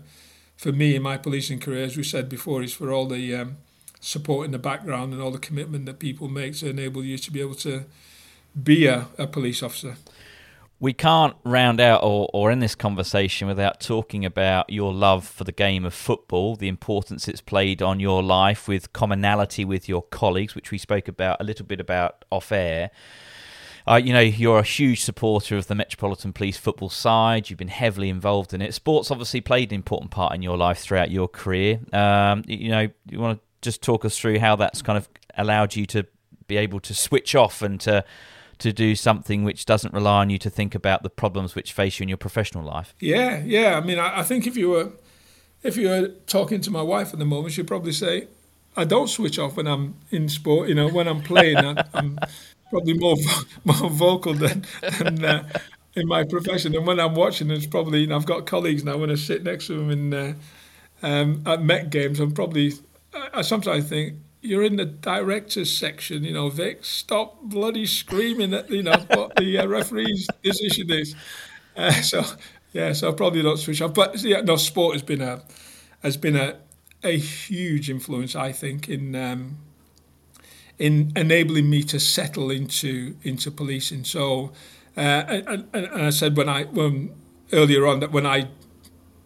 for 0.57 0.73
me 0.73 0.97
in 0.97 1.03
my 1.03 1.17
policing 1.17 1.61
career, 1.61 1.85
as 1.85 1.97
we 1.97 2.03
said 2.03 2.29
before, 2.29 2.63
it's 2.63 2.73
for 2.73 2.93
all 2.93 3.07
the 3.07 3.35
um, 3.35 3.59
support 4.01 4.45
in 4.45 4.51
the 4.51 4.59
background 4.59 5.13
and 5.13 5.23
all 5.23 5.31
the 5.31 5.39
commitment 5.39 5.87
that 5.87 6.01
people 6.01 6.29
make 6.29 6.57
to 6.57 6.69
enable 6.69 7.05
you 7.05 7.17
to 7.17 7.31
be 7.31 7.41
able 7.41 7.55
to 7.55 7.85
be 8.61 8.87
a, 8.87 9.07
a 9.19 9.27
police 9.27 9.63
officer 9.63 9.97
we 10.81 10.93
can't 10.93 11.35
round 11.45 11.81
out 11.81 12.03
or, 12.05 12.29
or 12.33 12.51
end 12.51 12.63
this 12.63 12.77
conversation 12.77 13.49
without 13.49 13.81
talking 13.81 14.25
about 14.25 14.71
your 14.71 14.93
love 14.93 15.27
for 15.27 15.43
the 15.43 15.53
game 15.53 15.85
of 15.85 15.93
football, 15.93 16.55
the 16.55 16.69
importance 16.69 17.27
it's 17.27 17.41
played 17.41 17.83
on 17.83 17.99
your 17.99 18.23
life 18.23 18.69
with 18.69 18.93
commonality 18.93 19.65
with 19.65 19.89
your 19.89 20.03
colleagues, 20.03 20.55
which 20.55 20.71
we 20.71 20.79
spoke 20.79 21.09
about 21.09 21.41
a 21.41 21.45
little 21.45 21.67
bit 21.67 21.81
about 21.81 22.25
off 22.31 22.53
air. 22.53 22.91
Uh, 23.89 23.97
you 23.97 24.13
know, 24.13 24.21
you're 24.21 24.59
a 24.59 24.65
huge 24.65 25.03
supporter 25.03 25.57
of 25.57 25.67
the 25.67 25.75
Metropolitan 25.75 26.33
Police 26.33 26.59
football 26.59 26.91
side. 26.91 27.49
You've 27.49 27.59
been 27.59 27.69
heavily 27.69 28.11
involved 28.11 28.53
in 28.53 28.61
it. 28.61 28.75
Sports 28.75 29.11
obviously 29.11 29.41
played 29.41 29.73
an 29.73 29.77
important 29.77 30.11
part 30.11 30.35
in 30.35 30.43
your 30.43 30.59
life 30.59 30.79
throughout 30.79 31.11
your 31.11 31.27
career. 31.27 31.81
Um, 31.93 32.45
you 32.47 32.69
know, 32.69 32.89
you 33.09 33.19
want 33.19 33.39
to 33.39 33.45
just 33.63 33.83
talk 33.83 34.05
us 34.05 34.17
through 34.17 34.39
how 34.39 34.57
that's 34.57 34.83
kind 34.83 34.99
of 34.99 35.09
allowed 35.37 35.75
you 35.75 35.87
to 35.87 36.07
be 36.47 36.57
able 36.57 36.81
to 36.81 36.95
switch 36.95 37.35
off 37.35 37.63
and 37.63 37.81
to 37.81 38.05
to 38.59 38.73
do 38.73 38.95
something 38.95 39.45
which 39.45 39.65
doesn't 39.65 39.95
rely 39.95 40.21
on 40.21 40.31
you 40.31 40.39
to 40.39 40.51
think 40.51 40.75
about 40.75 41.03
the 41.03 41.11
problems 41.11 41.55
which 41.55 41.73
face 41.73 41.99
you 41.99 42.05
in 42.05 42.09
your 42.09 42.19
professional 42.19 42.65
life. 42.65 42.95
Yeah, 43.01 43.43
yeah. 43.45 43.77
I 43.77 43.81
mean, 43.81 43.99
I, 43.99 44.21
I 44.21 44.23
think 44.23 44.47
if 44.47 44.57
you 44.57 44.71
were 44.71 44.93
if 45.63 45.77
you 45.77 45.89
were 45.89 46.09
talking 46.27 46.61
to 46.61 46.71
my 46.71 46.83
wife 46.83 47.13
at 47.13 47.19
the 47.19 47.25
moment, 47.25 47.53
she'd 47.55 47.67
probably 47.67 47.93
say, 47.93 48.29
"I 48.77 48.85
don't 48.85 49.09
switch 49.09 49.39
off 49.39 49.57
when 49.57 49.67
I'm 49.67 49.97
in 50.11 50.29
sport. 50.29 50.69
You 50.69 50.75
know, 50.75 50.89
when 50.89 51.09
I'm 51.09 51.23
playing, 51.23 51.59
I, 51.59 51.85
am 51.95 52.19
probably 52.71 52.95
more 52.95 53.17
more 53.65 53.91
vocal 53.91 54.35
than, 54.35 54.65
than 54.99 55.25
uh, 55.25 55.49
in 55.95 56.07
my 56.07 56.25
profession. 56.25 56.75
And 56.75 56.87
when 56.87 57.01
I'm 57.01 57.15
watching, 57.15 57.51
it's 57.51 57.67
probably 57.67 58.01
you 58.01 58.07
know, 58.09 58.17
I've 58.17 58.27
got 58.27 58.47
colleagues 58.47 58.85
now 58.85 58.97
when 58.97 59.11
I 59.11 59.17
sit 59.17 59.43
next 59.43 59.67
to 59.69 59.75
them 59.75 59.91
in 59.91 60.15
uh, 60.15 60.35
um, 61.03 61.43
at 61.47 61.63
Met 61.63 61.91
games. 61.91 62.21
I'm 62.21 62.33
probably 62.33 62.73
I 63.33 63.43
sometimes 63.43 63.89
think 63.89 64.15
you're 64.41 64.63
in 64.63 64.77
the 64.77 64.85
directors 64.85 65.77
section, 65.77 66.25
you 66.25 66.33
know, 66.33 66.49
Vic, 66.49 66.85
stop 66.85 67.43
bloody 67.43 67.87
screaming 67.87 68.55
at, 68.55 68.71
you 68.71 68.83
know, 68.83 68.97
what 69.11 69.35
the 69.37 69.59
uh, 69.59 69.67
referee's 69.67 70.27
decision 70.43 70.91
is. 70.93 71.15
Uh, 71.77 71.91
so, 71.93 72.25
yeah, 72.73 72.93
so 72.93 73.11
I 73.11 73.15
probably 73.15 73.43
don't 73.43 73.57
switch 73.57 73.83
off. 73.83 73.95
But 73.95 74.23
yeah, 74.23 74.41
no, 74.41 74.57
sport 74.57 74.95
has 74.95 75.03
been 75.03 75.21
a 75.23 75.43
has 76.03 76.17
been 76.17 76.37
a 76.37 76.57
a 77.03 77.17
huge 77.17 77.91
influence, 77.91 78.35
I 78.37 78.53
think, 78.53 78.89
in 78.89 79.15
um, 79.15 79.59
in 80.79 81.13
enabling 81.17 81.69
me 81.69 81.83
to 81.85 81.99
settle 81.99 82.51
into 82.51 83.17
into 83.23 83.51
policing. 83.51 84.05
So, 84.05 84.53
uh, 84.97 85.01
and, 85.01 85.69
and 85.73 85.87
I 86.03 86.11
said 86.11 86.37
when 86.37 86.49
I 86.49 86.65
when 86.65 87.15
earlier 87.53 87.87
on 87.87 88.01
that 88.01 88.13
when 88.13 88.27
I 88.27 88.49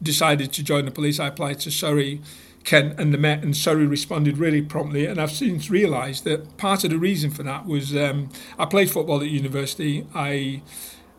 decided 0.02 0.52
to 0.54 0.62
join 0.62 0.84
the 0.84 0.90
police, 0.90 1.20
I 1.20 1.28
applied 1.28 1.60
to 1.60 1.70
Surrey 1.70 2.20
Kent 2.64 2.98
and 2.98 3.12
the 3.12 3.18
Met 3.18 3.42
and 3.42 3.56
Surrey 3.56 3.86
responded 3.86 4.38
really 4.38 4.62
promptly. 4.62 5.06
And 5.06 5.20
I've 5.20 5.32
since 5.32 5.70
realised 5.70 6.24
that 6.24 6.56
part 6.56 6.84
of 6.84 6.90
the 6.90 6.98
reason 6.98 7.30
for 7.30 7.42
that 7.42 7.66
was 7.66 7.96
um, 7.96 8.28
I 8.58 8.64
played 8.64 8.90
football 8.90 9.20
at 9.20 9.28
university. 9.28 10.06
I 10.14 10.62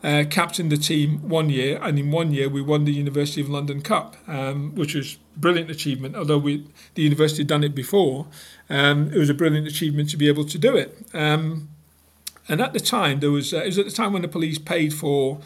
uh, 0.04 0.26
captained 0.30 0.72
the 0.72 0.78
team 0.78 1.30
one 1.30 1.50
year, 1.50 1.80
and 1.82 1.98
in 1.98 2.12
one 2.12 2.34
year 2.34 2.50
we 2.50 2.62
won 2.62 2.84
the 2.84 2.92
University 2.92 3.40
of 3.40 3.50
London 3.50 3.82
Cup, 3.82 4.18
um, 4.28 4.76
which 4.76 4.94
was 4.94 5.18
brilliant 5.38 5.70
achievement. 5.70 6.16
Although 6.16 6.40
we, 6.40 6.68
the 6.96 7.02
university 7.02 7.42
had 7.42 7.48
done 7.48 7.64
it 7.64 7.74
before, 7.74 8.28
um, 8.70 9.12
it 9.14 9.18
was 9.18 9.30
a 9.30 9.34
brilliant 9.34 9.68
achievement 9.68 10.10
to 10.10 10.18
be 10.18 10.28
able 10.28 10.44
to 10.46 10.58
do 10.58 10.76
it. 10.76 10.98
Um, 11.14 11.70
and 12.50 12.60
at 12.60 12.74
the 12.74 12.80
time, 12.82 13.22
there 13.22 13.32
was 13.32 13.54
uh, 13.54 13.60
it 13.60 13.68
was 13.68 13.80
at 13.80 13.86
the 13.86 13.92
time 13.92 14.12
when 14.12 14.22
the 14.22 14.28
police 14.28 14.60
paid 14.60 14.94
for 14.94 15.40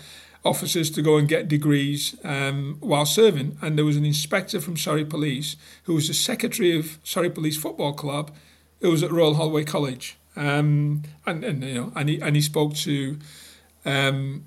officers 0.47 0.89
to 0.91 1.01
go 1.01 1.17
and 1.17 1.27
get 1.27 1.47
degrees 1.47 2.15
um, 2.23 2.77
while 2.79 3.05
serving. 3.05 3.57
And 3.61 3.77
there 3.77 3.85
was 3.85 3.97
an 3.97 4.05
inspector 4.05 4.59
from 4.59 4.77
Surrey 4.77 5.05
Police 5.05 5.55
who 5.83 5.93
was 5.93 6.07
the 6.07 6.13
secretary 6.13 6.77
of 6.77 6.97
Surrey 7.03 7.29
Police 7.29 7.57
Football 7.57 7.93
Club 7.93 8.31
who 8.81 8.91
was 8.91 9.03
at 9.03 9.11
Royal 9.11 9.35
Holloway 9.35 9.63
College. 9.63 10.17
Um, 10.35 11.03
and, 11.25 11.43
and, 11.43 11.63
you 11.63 11.73
know, 11.73 11.91
and, 11.95 12.09
he, 12.09 12.21
and 12.21 12.35
he 12.35 12.41
spoke 12.41 12.75
to 12.75 13.17
um, 13.85 14.45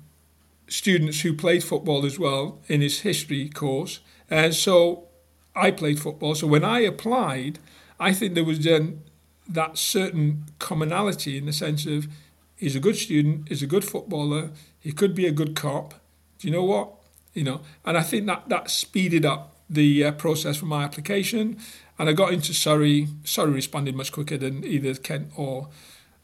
students 0.67 1.21
who 1.21 1.33
played 1.33 1.63
football 1.63 2.05
as 2.05 2.17
well 2.17 2.59
in 2.67 2.81
his 2.81 3.01
history 3.01 3.49
course. 3.49 3.99
And 4.29 4.55
so 4.55 5.07
I 5.55 5.71
played 5.71 5.99
football. 5.99 6.35
So 6.35 6.47
when 6.47 6.63
I 6.63 6.79
applied, 6.79 7.59
I 7.99 8.13
think 8.13 8.35
there 8.35 8.45
was 8.45 8.63
then 8.63 9.01
that 9.49 9.77
certain 9.77 10.45
commonality 10.59 11.37
in 11.37 11.45
the 11.45 11.53
sense 11.53 11.85
of 11.85 12.07
he's 12.55 12.75
a 12.75 12.79
good 12.79 12.95
student, 12.95 13.49
he's 13.49 13.61
a 13.61 13.67
good 13.67 13.83
footballer, 13.83 14.51
he 14.81 14.91
could 14.91 15.15
be 15.15 15.25
a 15.27 15.31
good 15.31 15.55
cop. 15.55 15.93
Do 16.39 16.47
you 16.47 16.53
know 16.53 16.63
what? 16.63 16.89
You 17.33 17.45
know, 17.45 17.61
and 17.85 17.97
I 17.97 18.01
think 18.01 18.25
that 18.25 18.49
that 18.49 18.69
speeded 18.69 19.25
up 19.25 19.55
the 19.69 20.03
uh, 20.03 20.11
process 20.11 20.57
for 20.57 20.65
my 20.65 20.83
application, 20.83 21.57
and 21.97 22.09
I 22.09 22.13
got 22.13 22.33
into 22.33 22.53
Surrey. 22.53 23.07
Surrey 23.23 23.51
responded 23.51 23.95
much 23.95 24.11
quicker 24.11 24.37
than 24.37 24.65
either 24.65 24.93
Kent 24.95 25.29
or 25.37 25.69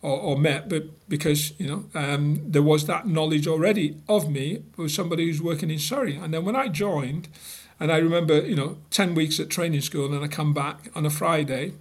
or, 0.02 0.20
or 0.20 0.38
Met, 0.38 0.68
but 0.68 0.84
because 1.08 1.54
you 1.58 1.68
know 1.68 1.86
um, 1.96 2.42
there 2.44 2.62
was 2.62 2.88
that 2.88 3.08
knowledge 3.08 3.48
already 3.48 3.98
of 4.10 4.30
me 4.30 4.64
with 4.76 4.92
somebody 4.92 5.28
who's 5.28 5.42
working 5.42 5.72
in 5.72 5.80
Surrey, 5.80 6.16
and 6.16 6.34
then 6.34 6.44
when 6.44 6.56
I 6.56 6.68
joined, 6.68 7.30
and 7.80 7.92
I 7.92 7.98
remember 7.98 8.42
you 8.42 8.56
know 8.56 8.78
ten 8.90 9.16
weeks 9.16 9.40
at 9.40 9.50
training 9.50 9.82
school, 9.82 10.14
and 10.14 10.26
I 10.26 10.28
come 10.28 10.54
back 10.54 10.90
on 10.94 11.06
a 11.06 11.10
Friday. 11.10 11.74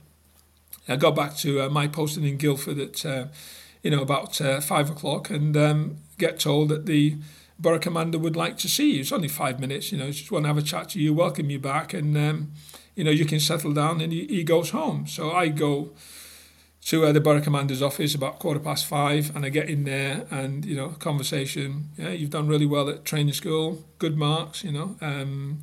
I 0.88 0.94
got 0.94 1.16
back 1.16 1.36
to 1.38 1.62
uh, 1.62 1.68
my 1.68 1.88
posting 1.88 2.22
in 2.24 2.36
Guildford 2.36 2.78
at 2.78 3.04
uh, 3.04 3.26
you 3.86 3.90
know 3.90 4.02
about 4.02 4.40
uh, 4.40 4.60
five 4.60 4.90
o'clock, 4.90 5.30
and 5.30 5.56
um, 5.56 5.98
get 6.18 6.40
told 6.40 6.70
that 6.70 6.86
the 6.86 7.16
borough 7.56 7.78
commander 7.78 8.18
would 8.18 8.34
like 8.34 8.58
to 8.58 8.68
see 8.68 8.94
you. 8.94 9.00
It's 9.02 9.12
only 9.12 9.28
five 9.28 9.60
minutes, 9.60 9.92
you 9.92 9.98
know, 9.98 10.10
just 10.10 10.32
want 10.32 10.42
to 10.42 10.48
have 10.48 10.58
a 10.58 10.62
chat 10.62 10.88
to 10.90 11.00
you, 11.00 11.14
welcome 11.14 11.50
you 11.50 11.60
back, 11.60 11.94
and 11.94 12.16
um, 12.16 12.50
you 12.96 13.04
know 13.04 13.12
you 13.12 13.24
can 13.24 13.38
settle 13.38 13.72
down. 13.72 14.00
And 14.00 14.12
he, 14.12 14.42
goes 14.42 14.70
home. 14.70 15.06
So 15.06 15.30
I 15.30 15.46
go 15.46 15.92
to 16.86 17.04
uh, 17.04 17.12
the 17.12 17.20
borough 17.20 17.40
commander's 17.40 17.80
office 17.80 18.12
about 18.12 18.40
quarter 18.40 18.58
past 18.58 18.86
five, 18.86 19.30
and 19.36 19.44
I 19.44 19.50
get 19.50 19.70
in 19.70 19.84
there, 19.84 20.26
and 20.32 20.64
you 20.64 20.74
know, 20.74 20.88
conversation. 20.98 21.90
Yeah, 21.96 22.08
you've 22.10 22.30
done 22.30 22.48
really 22.48 22.66
well 22.66 22.88
at 22.88 23.04
training 23.04 23.34
school, 23.34 23.84
good 24.00 24.16
marks. 24.16 24.64
You 24.64 24.72
know, 24.72 24.96
um, 25.00 25.62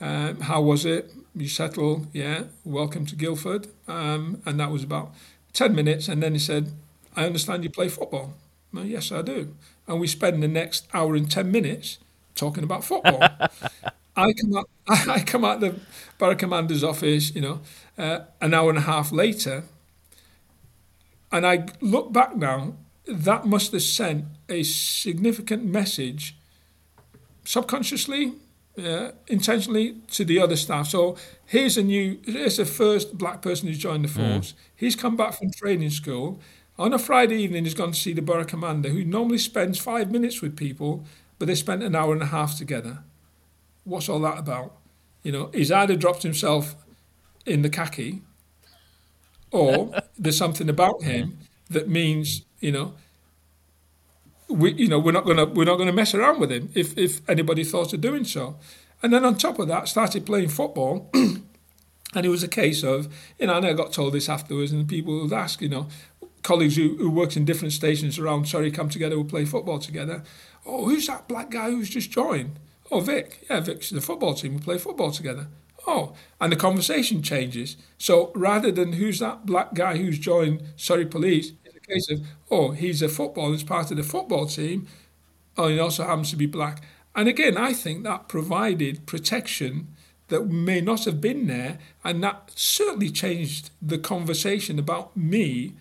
um, 0.00 0.42
how 0.42 0.62
was 0.62 0.84
it? 0.84 1.10
You 1.34 1.48
settle? 1.48 2.06
Yeah, 2.12 2.44
welcome 2.62 3.04
to 3.06 3.16
Guildford. 3.16 3.66
Um, 3.88 4.42
and 4.46 4.60
that 4.60 4.70
was 4.70 4.84
about 4.84 5.12
ten 5.52 5.74
minutes, 5.74 6.06
and 6.06 6.22
then 6.22 6.34
he 6.34 6.38
said, 6.38 6.72
"I 7.16 7.24
understand 7.26 7.64
you 7.64 7.70
play 7.70 7.88
football." 7.88 8.34
Well, 8.72 8.84
yes, 8.84 9.12
I 9.12 9.22
do. 9.22 9.54
And 9.86 10.00
we 10.00 10.06
spend 10.06 10.42
the 10.42 10.48
next 10.48 10.88
hour 10.92 11.14
and 11.14 11.30
ten 11.30 11.50
minutes 11.50 11.98
talking 12.34 12.64
about 12.64 12.84
football. 12.84 13.22
I 14.16 14.32
come 14.32 14.56
out, 14.56 14.68
I 14.88 15.20
come 15.20 15.44
out 15.44 15.60
the 15.60 15.74
borough 16.18 16.36
commander's 16.36 16.84
office, 16.84 17.34
you 17.34 17.40
know, 17.40 17.60
uh, 17.98 18.20
an 18.40 18.54
hour 18.54 18.68
and 18.70 18.78
a 18.78 18.82
half 18.82 19.12
later 19.12 19.64
and 21.34 21.44
I 21.44 21.66
look 21.80 22.12
back 22.12 22.36
now, 22.36 22.74
that 23.08 23.44
must 23.44 23.72
have 23.72 23.82
sent 23.82 24.24
a 24.48 24.62
significant 24.62 25.64
message 25.64 26.36
subconsciously, 27.44 28.34
uh, 28.78 29.10
intentionally 29.26 29.96
to 30.12 30.24
the 30.24 30.38
other 30.38 30.54
staff. 30.54 30.86
So 30.86 31.16
here's 31.44 31.76
a 31.76 31.82
new, 31.82 32.20
here's 32.24 32.58
the 32.58 32.64
first 32.64 33.18
black 33.18 33.42
person 33.42 33.66
who's 33.66 33.78
joined 33.78 34.04
the 34.04 34.08
mm. 34.08 34.32
force. 34.32 34.52
Mm. 34.52 34.54
He's 34.76 34.94
come 34.94 35.16
back 35.16 35.34
from 35.34 35.50
training 35.50 35.90
school. 35.90 36.38
On 36.78 36.92
a 36.92 36.98
Friday 36.98 37.36
evening, 37.36 37.64
he's 37.64 37.74
gone 37.74 37.92
to 37.92 37.98
see 37.98 38.12
the 38.12 38.22
borough 38.22 38.44
commander, 38.44 38.88
who 38.88 39.04
normally 39.04 39.38
spends 39.38 39.78
five 39.78 40.10
minutes 40.10 40.42
with 40.42 40.56
people, 40.56 41.04
but 41.38 41.46
they 41.46 41.54
spent 41.54 41.82
an 41.82 41.94
hour 41.94 42.12
and 42.12 42.22
a 42.22 42.26
half 42.26 42.58
together. 42.58 42.98
What's 43.84 44.08
all 44.08 44.20
that 44.20 44.38
about? 44.38 44.72
You 45.22 45.32
know, 45.32 45.50
he's 45.54 45.70
either 45.70 45.94
dropped 45.96 46.22
himself 46.22 46.74
in 47.46 47.62
the 47.62 47.70
khaki 47.70 48.22
or 49.50 49.94
there's 50.18 50.36
something 50.36 50.68
about 50.68 51.02
him 51.02 51.38
that 51.70 51.88
means 51.88 52.42
you 52.60 52.72
know 52.72 52.94
we 54.48 54.72
you 54.74 54.88
know 54.88 54.98
we're 54.98 55.12
not 55.12 55.24
gonna 55.24 55.46
we're 55.46 55.64
not 55.64 55.76
gonna 55.76 55.92
mess 55.92 56.14
around 56.14 56.40
with 56.40 56.50
him 56.50 56.70
if 56.74 56.96
if 56.98 57.26
anybody 57.28 57.64
thought 57.64 57.92
of 57.92 58.00
doing 58.00 58.24
so. 58.24 58.56
And 59.02 59.12
then 59.12 59.24
on 59.24 59.36
top 59.36 59.58
of 59.58 59.68
that, 59.68 59.88
started 59.88 60.24
playing 60.24 60.48
football. 60.48 61.10
and 61.14 62.24
it 62.24 62.30
was 62.30 62.42
a 62.42 62.48
case 62.48 62.82
of, 62.82 63.12
you 63.38 63.46
know, 63.46 63.56
and 63.56 63.66
I 63.66 63.74
got 63.74 63.92
told 63.92 64.14
this 64.14 64.30
afterwards, 64.30 64.72
and 64.72 64.88
people 64.88 65.20
would 65.20 65.32
ask, 65.32 65.60
you 65.60 65.68
know, 65.68 65.88
colleagues 66.44 66.76
who, 66.76 66.96
who 66.98 67.10
worked 67.10 67.36
in 67.36 67.44
different 67.44 67.72
stations 67.72 68.18
around 68.18 68.46
Surrey 68.46 68.70
come 68.70 68.88
together, 68.88 69.16
we'll 69.16 69.24
play 69.24 69.44
football 69.44 69.80
together. 69.80 70.22
Oh, 70.64 70.84
who's 70.86 71.08
that 71.08 71.26
black 71.26 71.50
guy 71.50 71.70
who's 71.70 71.90
just 71.90 72.12
joined? 72.12 72.60
Oh, 72.92 73.00
Vic. 73.00 73.44
Yeah, 73.50 73.60
Vic's 73.60 73.90
the 73.90 74.00
football 74.00 74.34
team. 74.34 74.54
We 74.54 74.60
play 74.60 74.78
football 74.78 75.10
together. 75.10 75.48
Oh, 75.86 76.14
and 76.40 76.52
the 76.52 76.56
conversation 76.56 77.22
changes. 77.22 77.76
So 77.98 78.30
rather 78.34 78.70
than 78.70 78.94
who's 78.94 79.18
that 79.18 79.44
black 79.44 79.74
guy 79.74 79.96
who's 79.98 80.18
joined 80.18 80.62
Surrey 80.76 81.04
Police, 81.06 81.52
it's 81.64 81.76
a 81.76 81.80
case 81.80 82.10
of, 82.10 82.20
oh, 82.50 82.70
he's 82.70 83.02
a 83.02 83.08
footballer, 83.08 83.52
he's 83.52 83.64
part 83.64 83.90
of 83.90 83.96
the 83.96 84.02
football 84.02 84.46
team. 84.46 84.86
Oh, 85.56 85.68
he 85.68 85.78
also 85.78 86.04
happens 86.04 86.30
to 86.30 86.36
be 86.36 86.46
black. 86.46 86.82
And 87.14 87.28
again, 87.28 87.56
I 87.56 87.72
think 87.72 88.02
that 88.04 88.28
provided 88.28 89.06
protection 89.06 89.88
that 90.28 90.46
may 90.46 90.80
not 90.80 91.04
have 91.04 91.20
been 91.20 91.46
there. 91.46 91.78
And 92.02 92.22
that 92.24 92.50
certainly 92.54 93.10
changed 93.10 93.70
the 93.80 93.98
conversation 93.98 94.78
about 94.78 95.16
me 95.16 95.74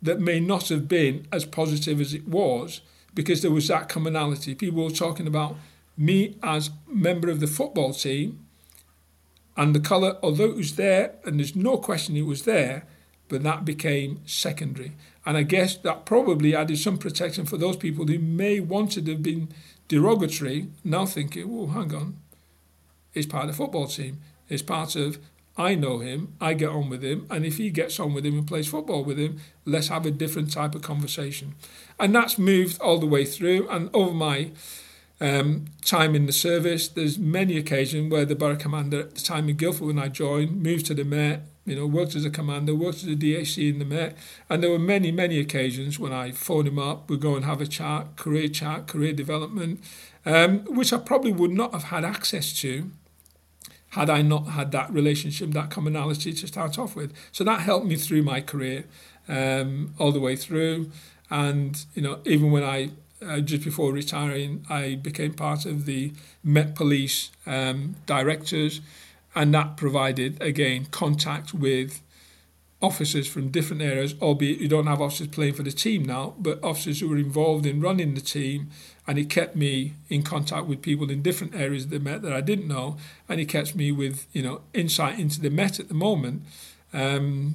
that 0.00 0.20
may 0.20 0.40
not 0.40 0.68
have 0.68 0.88
been 0.88 1.26
as 1.32 1.44
positive 1.44 2.00
as 2.00 2.14
it 2.14 2.28
was 2.28 2.80
because 3.14 3.42
there 3.42 3.50
was 3.50 3.68
that 3.68 3.88
commonality. 3.88 4.54
People 4.54 4.84
were 4.84 4.90
talking 4.90 5.26
about 5.26 5.56
me 5.96 6.36
as 6.42 6.70
member 6.86 7.28
of 7.28 7.40
the 7.40 7.46
football 7.46 7.92
team 7.92 8.46
and 9.56 9.74
the 9.74 9.80
colour, 9.80 10.16
although 10.22 10.44
it 10.44 10.56
was 10.56 10.76
there, 10.76 11.16
and 11.24 11.38
there's 11.40 11.56
no 11.56 11.76
question 11.78 12.16
it 12.16 12.22
was 12.22 12.44
there, 12.44 12.86
but 13.28 13.42
that 13.42 13.64
became 13.64 14.20
secondary. 14.24 14.92
And 15.26 15.36
I 15.36 15.42
guess 15.42 15.76
that 15.76 16.06
probably 16.06 16.54
added 16.54 16.78
some 16.78 16.96
protection 16.96 17.44
for 17.44 17.56
those 17.56 17.76
people 17.76 18.06
who 18.06 18.18
may 18.20 18.60
wanted 18.60 19.06
to 19.06 19.12
have 19.12 19.22
been 19.22 19.48
derogatory, 19.88 20.68
now 20.84 21.06
thinking, 21.06 21.44
oh, 21.50 21.66
hang 21.66 21.92
on, 21.92 22.16
he's 23.12 23.26
part 23.26 23.44
of 23.44 23.50
the 23.50 23.56
football 23.56 23.88
team. 23.88 24.20
He's 24.48 24.62
part 24.62 24.94
of, 24.96 25.18
I 25.58 25.74
know 25.74 25.98
him, 25.98 26.34
I 26.40 26.54
get 26.54 26.70
on 26.70 26.88
with 26.88 27.02
him, 27.02 27.26
and 27.28 27.44
if 27.44 27.56
he 27.56 27.70
gets 27.70 27.98
on 27.98 28.14
with 28.14 28.24
him 28.24 28.38
and 28.38 28.46
plays 28.46 28.68
football 28.68 29.04
with 29.04 29.18
him, 29.18 29.40
let's 29.64 29.88
have 29.88 30.06
a 30.06 30.10
different 30.10 30.52
type 30.52 30.74
of 30.76 30.82
conversation. 30.82 31.56
And 31.98 32.14
that's 32.14 32.38
moved 32.38 32.80
all 32.80 32.98
the 32.98 33.06
way 33.06 33.24
through. 33.24 33.68
And 33.68 33.90
over 33.92 34.14
my 34.14 34.52
um, 35.20 35.66
time 35.84 36.14
in 36.14 36.26
the 36.26 36.32
service. 36.32 36.88
There's 36.88 37.18
many 37.18 37.56
occasions 37.56 38.10
where 38.10 38.24
the 38.24 38.36
borough 38.36 38.56
commander 38.56 39.00
at 39.00 39.14
the 39.14 39.20
time 39.20 39.48
in 39.48 39.56
Guildford 39.56 39.86
when 39.86 39.98
I 39.98 40.08
joined 40.08 40.62
moved 40.62 40.86
to 40.86 40.94
the 40.94 41.04
Met, 41.04 41.42
you 41.64 41.76
know, 41.76 41.86
worked 41.86 42.14
as 42.14 42.24
a 42.24 42.30
commander, 42.30 42.74
worked 42.74 42.98
as 42.98 43.08
a 43.08 43.16
DAC 43.16 43.70
in 43.70 43.78
the 43.78 43.84
Met, 43.84 44.16
and 44.48 44.62
there 44.62 44.70
were 44.70 44.78
many, 44.78 45.10
many 45.10 45.38
occasions 45.38 45.98
when 45.98 46.12
I 46.12 46.30
phoned 46.32 46.68
him 46.68 46.78
up, 46.78 47.10
we'd 47.10 47.20
go 47.20 47.36
and 47.36 47.44
have 47.44 47.60
a 47.60 47.66
chat, 47.66 48.16
career 48.16 48.48
chat, 48.48 48.86
career 48.86 49.12
development, 49.12 49.82
um, 50.24 50.60
which 50.64 50.92
I 50.92 50.98
probably 50.98 51.32
would 51.32 51.52
not 51.52 51.72
have 51.72 51.84
had 51.84 52.04
access 52.04 52.52
to 52.60 52.90
had 53.90 54.10
I 54.10 54.22
not 54.22 54.48
had 54.48 54.72
that 54.72 54.92
relationship, 54.92 55.50
that 55.52 55.70
commonality 55.70 56.32
to 56.32 56.46
start 56.46 56.78
off 56.78 56.94
with. 56.94 57.12
So 57.32 57.44
that 57.44 57.60
helped 57.60 57.86
me 57.86 57.96
through 57.96 58.22
my 58.22 58.40
career 58.40 58.84
um, 59.28 59.94
all 59.98 60.12
the 60.12 60.20
way 60.20 60.36
through. 60.36 60.90
And, 61.30 61.84
you 61.94 62.02
know, 62.02 62.20
even 62.24 62.50
when 62.50 62.62
I 62.62 62.90
uh, 63.20 63.40
just 63.40 63.64
before 63.64 63.92
retiring, 63.92 64.64
I 64.68 64.94
became 64.94 65.34
part 65.34 65.66
of 65.66 65.86
the 65.86 66.12
Met 66.44 66.74
Police 66.74 67.30
um, 67.46 67.96
directors, 68.06 68.80
and 69.34 69.52
that 69.54 69.76
provided 69.76 70.40
again 70.40 70.86
contact 70.90 71.52
with 71.52 72.00
officers 72.80 73.26
from 73.26 73.48
different 73.48 73.82
areas. 73.82 74.14
Albeit 74.20 74.60
you 74.60 74.68
don't 74.68 74.86
have 74.86 75.00
officers 75.00 75.28
playing 75.28 75.54
for 75.54 75.62
the 75.62 75.72
team 75.72 76.04
now, 76.04 76.34
but 76.38 76.62
officers 76.62 77.00
who 77.00 77.08
were 77.08 77.16
involved 77.16 77.66
in 77.66 77.80
running 77.80 78.14
the 78.14 78.20
team, 78.20 78.70
and 79.06 79.18
it 79.18 79.30
kept 79.30 79.56
me 79.56 79.94
in 80.08 80.22
contact 80.22 80.66
with 80.66 80.82
people 80.82 81.10
in 81.10 81.22
different 81.22 81.54
areas 81.54 81.84
of 81.84 81.90
the 81.90 82.00
Met 82.00 82.22
that 82.22 82.32
I 82.32 82.40
didn't 82.40 82.68
know, 82.68 82.96
and 83.28 83.40
it 83.40 83.46
kept 83.46 83.74
me 83.74 83.92
with 83.92 84.26
you 84.32 84.42
know 84.42 84.62
insight 84.74 85.18
into 85.18 85.40
the 85.40 85.50
Met 85.50 85.80
at 85.80 85.88
the 85.88 85.94
moment. 85.94 86.42
Um, 86.92 87.54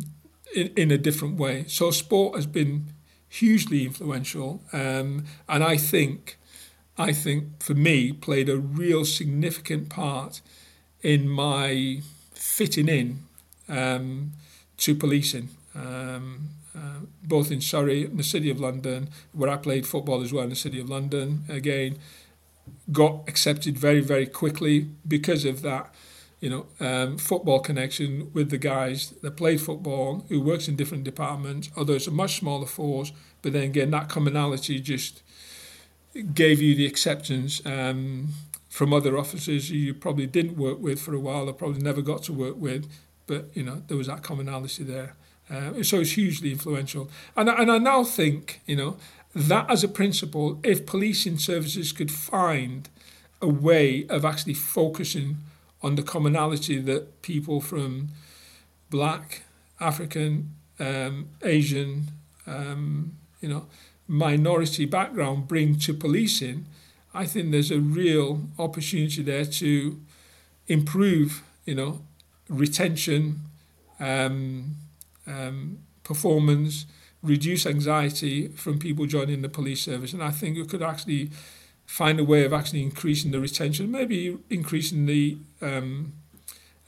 in, 0.53 0.71
in 0.76 0.91
a 0.91 0.97
different 0.97 1.38
way. 1.38 1.65
So 1.67 1.91
sport 1.91 2.36
has 2.36 2.45
been 2.45 2.88
hugely 3.28 3.86
influential, 3.86 4.61
um, 4.71 5.26
and 5.49 5.63
I 5.63 5.78
think, 5.78 6.38
I 6.97 7.11
think 7.11 7.61
for 7.63 7.74
me 7.74 8.11
played 8.11 8.49
a 8.49 8.57
real 8.57 9.05
significant 9.05 9.89
part 9.89 10.41
in 11.01 11.28
my 11.28 12.01
fitting 12.34 12.88
in 12.88 13.19
um, 13.67 14.34
to 14.84 14.95
policing. 14.95 15.49
Um, 15.75 16.49
uh, 16.75 17.05
both 17.23 17.51
in 17.51 17.61
Surrey 17.61 18.05
and 18.05 18.17
the 18.17 18.23
City 18.23 18.49
of 18.49 18.59
London, 18.59 19.09
where 19.31 19.49
I 19.49 19.57
played 19.57 19.86
football 19.86 20.21
as 20.21 20.34
well 20.34 20.43
in 20.43 20.49
the 20.49 20.55
City 20.55 20.79
of 20.79 20.89
London. 20.89 21.43
Again, 21.47 21.97
got 22.91 23.23
accepted 23.27 23.77
very, 23.77 24.01
very 24.01 24.25
quickly 24.25 24.88
because 25.07 25.45
of 25.45 25.61
that 25.61 25.93
you 26.43 26.49
know, 26.49 26.65
um, 26.81 27.17
football 27.17 27.61
connection 27.61 28.29
with 28.34 28.49
the 28.49 28.57
guys 28.57 29.11
that 29.21 29.38
played 29.38 29.61
football, 29.61 30.25
who 30.27 30.41
works 30.41 30.67
in 30.67 30.75
different 30.75 31.05
departments, 31.05 31.69
although 31.77 31.93
it's 31.93 32.07
a 32.07 32.11
much 32.11 32.39
smaller 32.39 32.65
force, 32.65 33.13
but 33.41 33.53
then 33.53 33.63
again, 33.63 33.91
that 33.91 34.09
commonality 34.09 34.81
just 34.81 35.23
gave 36.34 36.61
you 36.61 36.75
the 36.75 36.86
acceptance 36.86 37.65
um, 37.65 38.27
from 38.67 38.91
other 38.91 39.17
officers 39.17 39.71
you 39.71 39.93
probably 39.93 40.27
didn't 40.27 40.57
work 40.57 40.79
with 40.81 40.99
for 40.99 41.13
a 41.13 41.19
while, 41.19 41.47
or 41.47 41.53
probably 41.53 41.81
never 41.81 42.01
got 42.01 42.23
to 42.23 42.34
work 42.34 42.57
with, 42.57 42.91
but, 43.28 43.49
you 43.53 43.63
know, 43.63 43.82
there 43.88 43.97
was 43.97 44.07
that 44.07 44.24
commonality 44.24 44.84
there. 44.84 45.15
Uh, 45.49 45.84
so 45.84 45.99
it's 45.99 46.11
hugely 46.11 46.51
influential. 46.51 47.09
And, 47.36 47.49
and 47.49 47.71
I 47.71 47.78
now 47.78 48.03
think, 48.03 48.61
you 48.65 48.76
know, 48.76 48.97
that 49.36 49.69
as 49.69 49.84
a 49.84 49.88
principle, 49.88 50.59
if 50.63 50.86
policing 50.86 51.38
services 51.38 51.91
could 51.91 52.11
find 52.11 52.89
a 53.41 53.47
way 53.47 54.05
of 54.07 54.24
actually 54.24 54.53
focusing 54.53 55.38
on 55.82 55.95
the 55.95 56.03
commonality 56.03 56.80
that 56.80 57.21
people 57.21 57.59
from 57.59 58.09
black, 58.89 59.43
African, 59.80 60.51
um, 60.80 61.30
Asian, 61.43 62.07
um, 62.47 63.17
you 63.41 63.49
know, 63.49 63.65
minority 64.07 64.86
background 64.86 65.47
bring 65.47 65.78
to 65.80 65.93
policing, 65.93 66.65
I 67.13 67.26
think 67.26 67.51
there's 67.51 67.71
a 67.71 67.80
real 67.80 68.41
opportunity 68.57 69.21
there 69.21 69.45
to 69.45 69.99
improve, 70.67 71.43
you 71.65 71.76
know, 71.76 72.01
retention, 72.54 73.41
um, 73.99 74.76
um, 75.28 75.80
performance, 76.04 76.86
reduce 77.22 77.66
anxiety 77.66 78.49
from 78.49 78.80
people 78.80 79.06
joining 79.06 79.41
the 79.41 79.49
police 79.49 79.82
service. 79.82 80.14
And 80.14 80.22
I 80.22 80.32
think 80.32 80.58
we 80.58 80.66
could 80.66 80.82
actually 80.82 81.32
find 81.86 82.20
a 82.20 82.24
way 82.24 82.43
of 82.43 82.54
actually 82.54 82.82
increasing 82.82 83.32
the 83.32 83.39
retention, 83.39 83.91
maybe 83.91 84.38
increasing 84.49 85.06
the 85.06 85.38
um, 85.62 86.14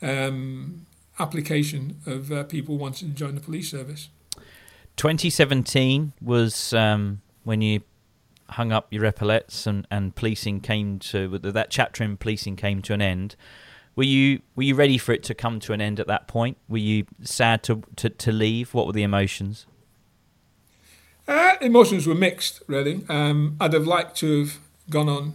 um, 0.02 0.86
application 1.20 1.98
of 2.06 2.32
uh, 2.32 2.44
people 2.44 2.78
wanting 2.78 3.10
to 3.10 3.16
join 3.16 3.36
the 3.36 3.42
police 3.42 3.72
service. 3.72 4.10
2017 4.98 6.14
was 6.22 6.74
um, 6.74 7.22
when 7.44 7.62
you 7.62 7.82
hung 8.50 8.72
up 8.72 8.88
your 8.92 9.06
epaulets 9.06 9.66
and, 9.66 9.88
and 9.90 10.16
policing 10.16 10.62
came 10.62 11.00
to 11.00 11.38
that 11.40 11.70
chapter 11.70 12.04
in 12.04 12.18
policing 12.18 12.56
came 12.56 12.82
to 12.82 12.94
an 12.94 13.02
end. 13.02 13.36
Were 13.96 14.04
you 14.04 14.42
were 14.56 14.64
you 14.64 14.76
ready 14.76 14.98
for 14.98 15.14
it 15.14 15.24
to 15.24 15.34
come 15.34 15.60
to 15.62 15.74
an 15.74 15.82
end 15.82 16.00
at 16.00 16.08
that 16.08 16.28
point? 16.28 16.58
Were 16.68 16.78
you 16.78 17.06
sad 17.22 17.64
to 17.64 17.84
to, 17.96 18.10
to 18.10 18.32
leave? 18.32 18.74
What 18.74 18.88
were 18.88 18.94
the 18.94 19.04
emotions? 19.04 19.66
Uh, 21.28 21.56
emotions 21.60 22.06
were 22.06 22.16
mixed, 22.16 22.62
really. 22.68 23.04
Um, 23.10 23.58
I'd 23.60 23.74
have 23.74 23.88
liked 23.88 24.16
to 24.18 24.42
have 24.42 24.60
gone 24.90 25.10
on 25.10 25.34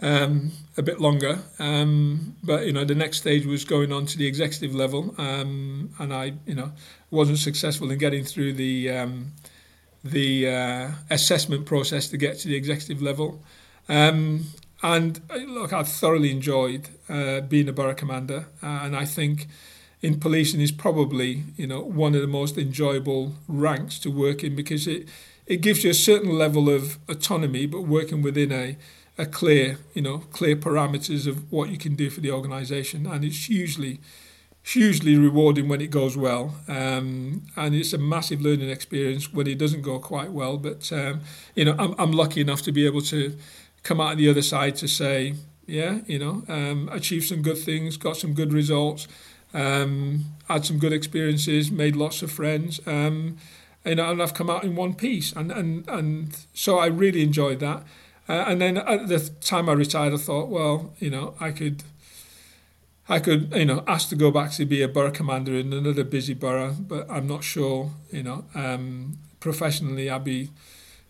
um, 0.00 0.52
a 0.76 0.82
bit 0.82 1.00
longer, 1.00 1.40
um, 1.58 2.36
but 2.42 2.66
you 2.66 2.72
know 2.72 2.84
the 2.84 2.94
next 2.94 3.18
stage 3.18 3.46
was 3.46 3.64
going 3.64 3.92
on 3.92 4.06
to 4.06 4.18
the 4.18 4.26
executive 4.26 4.74
level, 4.74 5.14
um, 5.18 5.90
and 5.98 6.12
I 6.12 6.34
you 6.46 6.54
know 6.54 6.72
wasn't 7.10 7.38
successful 7.38 7.90
in 7.90 7.98
getting 7.98 8.24
through 8.24 8.54
the 8.54 8.90
um, 8.90 9.32
the 10.04 10.48
uh, 10.48 10.90
assessment 11.10 11.66
process 11.66 12.08
to 12.08 12.16
get 12.16 12.38
to 12.40 12.48
the 12.48 12.56
executive 12.56 13.00
level. 13.00 13.42
Um, 13.88 14.46
and 14.82 15.20
uh, 15.30 15.36
look, 15.36 15.72
I've 15.72 15.88
thoroughly 15.88 16.30
enjoyed 16.30 16.88
uh, 17.08 17.40
being 17.40 17.68
a 17.68 17.72
borough 17.72 17.94
commander, 17.94 18.46
uh, 18.62 18.66
and 18.82 18.96
I 18.96 19.04
think 19.04 19.46
in 20.00 20.18
policing 20.18 20.60
is 20.60 20.72
probably 20.72 21.44
you 21.56 21.66
know 21.66 21.80
one 21.80 22.14
of 22.14 22.20
the 22.20 22.26
most 22.26 22.58
enjoyable 22.58 23.34
ranks 23.46 23.98
to 24.00 24.10
work 24.10 24.42
in 24.42 24.56
because 24.56 24.86
it 24.86 25.08
it 25.46 25.60
gives 25.60 25.84
you 25.84 25.90
a 25.90 25.94
certain 25.94 26.30
level 26.36 26.68
of 26.68 26.98
autonomy, 27.08 27.66
but 27.66 27.82
working 27.82 28.22
within 28.22 28.52
a 28.52 28.76
a 29.18 29.26
clear 29.26 29.78
you 29.94 30.02
know 30.02 30.18
clear 30.32 30.56
parameters 30.56 31.26
of 31.26 31.50
what 31.52 31.70
you 31.70 31.78
can 31.78 31.94
do 31.94 32.10
for 32.10 32.20
the 32.20 32.30
organisation, 32.30 33.06
and 33.06 33.24
it's 33.24 33.48
hugely 33.48 34.00
hugely 34.64 35.16
rewarding 35.16 35.66
when 35.66 35.80
it 35.80 35.90
goes 35.90 36.16
well, 36.16 36.54
um, 36.68 37.42
and 37.56 37.74
it's 37.74 37.92
a 37.92 37.98
massive 37.98 38.40
learning 38.40 38.70
experience 38.70 39.32
when 39.32 39.46
it 39.48 39.58
doesn't 39.58 39.82
go 39.82 39.98
quite 39.98 40.30
well. 40.30 40.56
But 40.56 40.92
um, 40.92 41.20
you 41.54 41.64
know, 41.64 41.74
I'm 41.78 41.94
I'm 41.98 42.12
lucky 42.12 42.40
enough 42.40 42.62
to 42.62 42.72
be 42.72 42.86
able 42.86 43.02
to 43.02 43.36
come 43.82 44.00
out 44.00 44.16
the 44.16 44.28
other 44.28 44.42
side 44.42 44.76
to 44.76 44.88
say, 44.88 45.34
yeah, 45.66 46.00
you 46.06 46.18
know, 46.18 46.44
um, 46.48 46.88
achieved 46.92 47.26
some 47.26 47.42
good 47.42 47.58
things, 47.58 47.96
got 47.96 48.16
some 48.16 48.34
good 48.34 48.52
results, 48.52 49.08
um, 49.54 50.24
had 50.48 50.64
some 50.64 50.78
good 50.78 50.92
experiences, 50.92 51.70
made 51.70 51.96
lots 51.96 52.22
of 52.22 52.30
friends, 52.30 52.80
um, 52.86 53.36
you 53.84 53.96
know, 53.96 54.10
and 54.10 54.22
I've 54.22 54.34
come 54.34 54.50
out 54.50 54.64
in 54.64 54.76
one 54.76 54.94
piece, 54.94 55.32
and 55.32 55.50
and 55.50 55.88
and 55.88 56.36
so 56.54 56.78
I 56.78 56.86
really 56.86 57.22
enjoyed 57.22 57.60
that. 57.60 57.82
Uh, 58.28 58.44
and 58.46 58.60
then 58.60 58.76
at 58.78 59.08
the 59.08 59.18
time 59.40 59.68
I 59.68 59.72
retired, 59.72 60.14
I 60.14 60.16
thought, 60.16 60.48
well, 60.48 60.94
you 60.98 61.10
know, 61.10 61.34
I 61.40 61.50
could. 61.50 61.82
I 63.08 63.18
could, 63.18 63.52
you 63.52 63.64
know, 63.64 63.82
ask 63.88 64.08
to 64.10 64.16
go 64.16 64.30
back 64.30 64.52
to 64.52 64.64
be 64.64 64.80
a 64.80 64.88
borough 64.88 65.10
commander 65.10 65.54
in 65.56 65.72
another 65.72 66.04
busy 66.04 66.34
borough, 66.34 66.72
but 66.78 67.10
I'm 67.10 67.26
not 67.26 67.42
sure, 67.42 67.90
you 68.12 68.22
know, 68.22 68.44
um, 68.54 69.18
professionally 69.40 70.08
I'd 70.08 70.22
be 70.22 70.50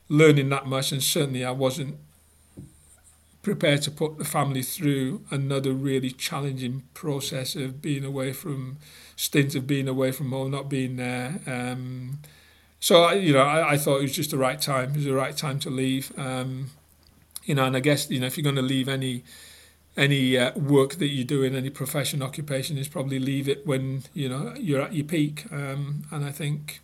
learning 0.08 0.48
that 0.48 0.66
much, 0.66 0.90
and 0.90 1.02
certainly 1.02 1.44
I 1.44 1.50
wasn't 1.50 1.98
prepared 3.42 3.82
to 3.82 3.90
put 3.90 4.18
the 4.18 4.24
family 4.24 4.62
through 4.62 5.22
another 5.30 5.72
really 5.72 6.10
challenging 6.10 6.84
process 6.94 7.56
of 7.56 7.82
being 7.82 8.04
away 8.04 8.32
from 8.32 8.78
stint 9.16 9.54
of 9.54 9.66
being 9.66 9.88
away 9.88 10.12
from 10.12 10.30
home, 10.30 10.50
not 10.50 10.68
being 10.68 10.96
there. 10.96 11.40
Um, 11.46 12.20
so 12.80 13.10
you 13.12 13.32
know, 13.32 13.42
I, 13.42 13.72
I, 13.72 13.76
thought 13.76 13.98
it 13.98 14.02
was 14.02 14.16
just 14.16 14.30
the 14.30 14.38
right 14.38 14.60
time. 14.60 14.90
It 14.90 14.96
was 14.96 15.04
the 15.04 15.14
right 15.14 15.36
time 15.36 15.58
to 15.60 15.70
leave. 15.70 16.12
Um, 16.18 16.70
you 17.44 17.54
know, 17.54 17.64
and 17.64 17.76
I 17.76 17.80
guess 17.80 18.10
you 18.10 18.20
know 18.20 18.26
if 18.26 18.36
you're 18.36 18.42
going 18.42 18.56
to 18.56 18.62
leave 18.62 18.88
any 18.88 19.24
any 19.96 20.38
uh, 20.38 20.52
work 20.58 20.94
that 20.94 21.08
you 21.08 21.24
do 21.24 21.42
in 21.42 21.54
any 21.54 21.70
profession 21.70 22.22
occupation 22.22 22.78
is 22.78 22.88
probably 22.88 23.18
leave 23.18 23.48
it 23.48 23.66
when 23.66 24.04
you 24.14 24.28
know 24.28 24.54
you're 24.58 24.82
at 24.82 24.94
your 24.94 25.04
peak. 25.04 25.44
Um, 25.52 26.04
and 26.10 26.24
I 26.24 26.30
think, 26.30 26.80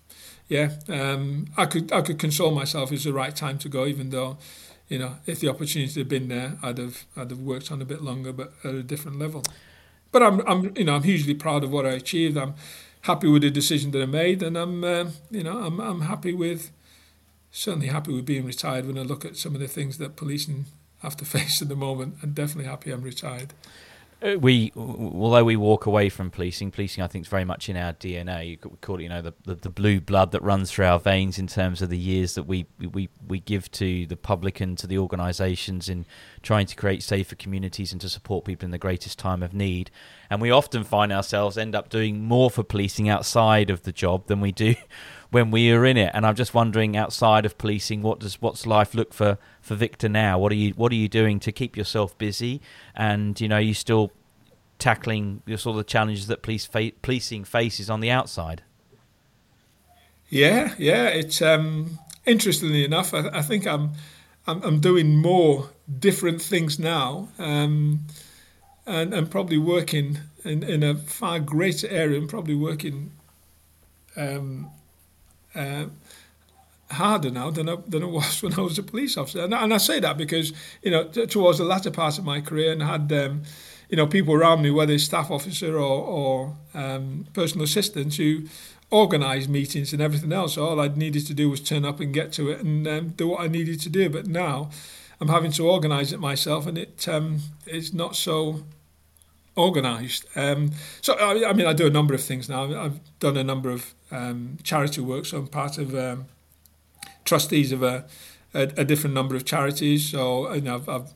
yeah, 0.49 0.73
um, 0.89 1.47
I 1.57 1.67
could 1.67 1.93
I 1.93 2.03
could 2.03 2.19
console 2.19 2.51
myself. 2.51 2.93
It's 2.93 3.05
the 3.05 3.13
right 3.13 3.35
time 3.35 3.59
to 3.59 3.69
go, 3.69 3.87
even 3.87 4.11
though 4.11 4.39
you 4.89 4.99
know, 4.99 5.16
if 5.26 5.41
the 5.41 5.49
opportunity 5.49 6.01
had 6.01 6.09
been 6.09 6.28
there, 6.28 6.59
I'd 6.62 6.78
have 6.78 7.05
I'd 7.16 7.30
have 7.30 7.41
worked 7.41 7.70
on 7.70 7.82
a 7.82 7.84
bit 7.84 8.03
longer, 8.03 8.32
but 8.32 8.53
at 8.64 8.74
a 8.74 8.82
different 8.82 9.18
level. 9.18 9.43
But 10.11 10.22
I'm 10.22 10.41
I'm 10.47 10.72
you 10.76 10.84
know 10.84 10.97
I'm 10.97 11.03
hugely 11.03 11.34
proud 11.34 11.64
of 11.64 11.70
what 11.70 11.86
I 11.86 11.91
achieved. 11.91 12.36
I'm 12.36 12.55
happy 13.03 13.28
with 13.28 13.43
the 13.43 13.51
decision 13.51 13.91
that 13.93 14.03
I 14.03 14.07
made, 14.07 14.43
and 14.43 14.57
I'm 14.57 14.82
uh, 14.82 15.11
you 15.30 15.43
know 15.43 15.59
I'm 15.59 15.80
I'm 15.80 16.01
happy 16.03 16.32
with 16.32 16.70
certainly 17.51 17.89
happy 17.89 18.12
with 18.12 18.26
being 18.26 18.47
retired. 18.47 18.86
When 18.86 18.99
I 18.99 19.03
look 19.03 19.24
at 19.24 19.36
some 19.36 19.55
of 19.55 19.61
the 19.61 19.68
things 19.68 19.99
that 19.99 20.16
policing 20.16 20.66
have 21.03 21.16
to 21.18 21.24
face 21.36 21.61
at 21.61 21.68
the 21.68 21.76
moment, 21.76 22.16
I'm 22.22 22.32
definitely 22.32 22.70
happy 22.70 22.91
I'm 22.91 23.03
retired. 23.03 23.53
Uh, 24.21 24.37
we, 24.37 24.73
although 24.75 25.45
we 25.45 25.55
walk 25.55 25.87
away 25.87 26.09
from 26.09 26.29
policing, 26.29 26.73
policing 26.73 27.05
I 27.05 27.07
think 27.07 27.25
is 27.25 27.29
very 27.29 27.45
much 27.45 27.69
in 27.69 27.77
our 27.77 27.93
DNA. 27.93 28.49
You 28.49 28.57
could 28.57 28.81
call 28.81 28.99
it, 28.99 29.05
you 29.05 29.09
know, 29.09 29.23
the, 29.23 29.35
the, 29.45 29.55
the, 29.55 29.71
blue 29.71 30.01
blood 30.01 30.33
that 30.33 30.43
runs 30.43 30.73
through 30.73 30.87
our 30.87 30.99
veins 30.99 31.39
in 31.39 31.47
terms 31.47 31.83
of 31.83 31.89
the 31.89 31.99
years 31.99 32.35
that 32.35 32.43
we, 32.43 32.66
we, 32.81 33.09
we 33.29 33.39
give 33.39 33.71
to 33.73 34.07
the 34.07 34.16
public 34.16 34.61
and 34.61 34.77
to 34.79 34.89
the 34.89 34.99
organisations 34.99 35.89
in 35.89 36.05
trying 36.43 36.66
to 36.66 36.75
create 36.75 37.05
safer 37.05 37.37
communities 37.37 37.93
and 37.93 38.01
to 38.01 38.09
support 38.09 38.45
people 38.45 38.64
in 38.64 38.73
the 38.73 38.79
greatest 38.79 39.21
time 39.21 39.41
of 39.41 39.55
need. 39.55 39.89
And 40.31 40.41
we 40.41 40.51
often 40.51 40.83
find 40.83 41.12
ourselves 41.12 41.57
end 41.57 41.77
up 41.77 41.89
doing 41.89 42.25
more 42.25 42.51
for 42.51 42.64
policing 42.64 43.09
outside 43.09 43.71
of 43.71 43.85
the 43.85 43.93
job 43.93 44.27
than 44.27 44.41
we 44.41 44.51
do 44.51 44.75
when 45.31 45.51
we 45.51 45.70
are 45.72 45.85
in 45.85 45.97
it. 45.97 46.11
And 46.14 46.26
I'm 46.26 46.35
just 46.35 46.55
wondering, 46.55 46.97
outside 46.97 47.45
of 47.45 47.59
policing, 47.59 48.03
what 48.03 48.20
does 48.20 48.41
what's 48.41 48.66
life 48.66 48.95
look 48.95 49.12
for 49.12 49.39
for 49.61 49.74
Victor 49.74 50.09
now? 50.09 50.39
What 50.39 50.53
are 50.53 50.57
you 50.57 50.72
what 50.74 50.93
are 50.93 50.97
you 50.97 51.09
doing 51.09 51.41
to 51.41 51.53
keep 51.53 51.76
yourself 51.76 52.16
busy? 52.18 52.61
And 52.95 53.41
you 53.41 53.49
know, 53.49 53.59
you 53.59 53.74
still 53.74 54.12
tackling 54.79 55.43
the 55.45 55.59
sort 55.59 55.79
of 55.79 55.87
challenges 55.87 56.29
that 56.29 56.43
police 56.43 56.64
fa- 56.64 56.93
policing 57.03 57.45
faces 57.45 57.91
on 57.91 58.01
the 58.01 58.11
outside. 58.11 58.62
Yeah, 60.29 60.74
yeah. 60.79 61.07
It's 61.09 61.43
um, 61.43 61.99
interestingly 62.26 62.85
enough, 62.85 63.15
I, 63.15 63.28
I 63.32 63.43
think 63.43 63.66
I'm, 63.66 63.93
I'm, 64.47 64.62
I'm 64.62 64.81
doing 64.81 65.16
more 65.16 65.70
different 65.98 66.40
things 66.43 66.78
now, 66.78 67.28
um, 67.39 68.01
and 68.86 69.12
and 69.12 69.31
probably 69.31 69.59
working 69.59 70.19
in, 70.44 70.62
in 70.62 70.82
a 70.82 70.94
far 70.94 71.40
greater 71.40 71.89
area, 71.89 72.19
and 72.19 72.28
probably 72.28 72.55
working 72.55 73.12
um, 74.16 74.70
uh, 75.59 75.86
harder 76.90 77.30
now 77.30 77.51
than 77.51 77.68
I, 77.68 77.76
than 77.86 78.02
it 78.02 78.10
was 78.10 78.43
when 78.43 78.55
I 78.55 78.60
was 78.60 78.78
a 78.78 78.82
police 78.82 79.16
officer. 79.16 79.44
And, 79.44 79.52
and 79.55 79.74
I 79.74 79.78
say 79.78 80.01
that 80.01 80.16
because, 80.16 80.52
you 80.82 80.90
know, 80.90 81.05
t- 81.05 81.26
towards 81.26 81.59
the 81.59 81.64
latter 81.64 81.90
part 81.90 82.18
of 82.18 82.24
my 82.24 82.40
career 82.40 82.72
and 82.72 82.82
had, 82.82 83.12
um, 83.12 83.43
you 83.89 83.97
know, 83.97 84.06
people 84.06 84.35
around 84.35 84.62
me, 84.62 84.70
whether 84.70 84.93
it's 84.93 85.05
staff 85.05 85.30
officer 85.30 85.76
or, 85.76 86.05
or 86.05 86.56
um, 86.74 87.26
personal 87.32 87.64
assistants 87.64 88.16
who 88.16 88.44
organised 88.90 89.48
meetings 89.48 89.93
and 89.93 90.01
everything 90.01 90.32
else. 90.32 90.55
So 90.55 90.64
all 90.64 90.80
I 90.80 90.89
needed 90.89 91.26
to 91.26 91.35
do 91.35 91.51
was 91.51 91.60
turn 91.60 91.85
up 91.85 92.01
and 92.01 92.12
get 92.12 92.32
to 92.35 92.51
it 92.51 92.60
and 92.60 92.86
um, 92.89 93.09
do 93.10 93.28
what 93.28 93.40
I 93.40 93.48
needed 93.48 93.80
to 93.80 93.89
do. 93.90 94.09
But 94.09 94.26
now 94.26 94.70
I'm 95.20 95.28
having 95.28 95.52
to 95.52 95.68
organise 95.68 96.12
it 96.12 96.20
myself 96.20 96.66
and 96.66 96.78
it 96.78 97.06
um, 97.09 97.40
it's 97.66 97.93
not 97.93 98.16
so 98.16 98.64
organised. 99.56 100.24
Um, 100.36 100.70
so 101.02 101.14
I, 101.14 101.51
I, 101.51 101.52
mean, 101.52 101.66
I 101.66 101.72
do 101.72 101.86
a 101.86 101.90
number 101.90 102.14
of 102.14 102.22
things 102.22 102.48
now. 102.48 102.62
I've 102.80 103.01
done 103.18 103.36
a 103.36 103.44
number 103.44 103.70
of 103.70 103.94
um, 104.10 104.59
charity 104.62 105.01
work. 105.01 105.26
So 105.26 105.39
I'm 105.39 105.47
part 105.47 105.78
of 105.78 105.94
um, 105.94 106.26
trustees 107.24 107.72
of 107.72 107.82
a, 107.82 108.05
a, 108.55 108.62
a, 108.76 108.85
different 108.85 109.14
number 109.14 109.36
of 109.36 109.44
charities. 109.44 110.09
So 110.09 110.52
know, 110.60 110.76
I've, 110.76 110.89
I've 110.89 111.12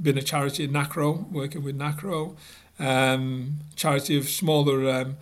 been 0.00 0.18
a 0.18 0.22
charity 0.22 0.64
at 0.64 0.70
NACRO, 0.70 1.30
working 1.30 1.62
with 1.62 1.78
NACRO, 1.78 2.36
um, 2.78 3.58
charity 3.76 4.16
of 4.16 4.28
smaller 4.28 4.90
um, 4.90 5.16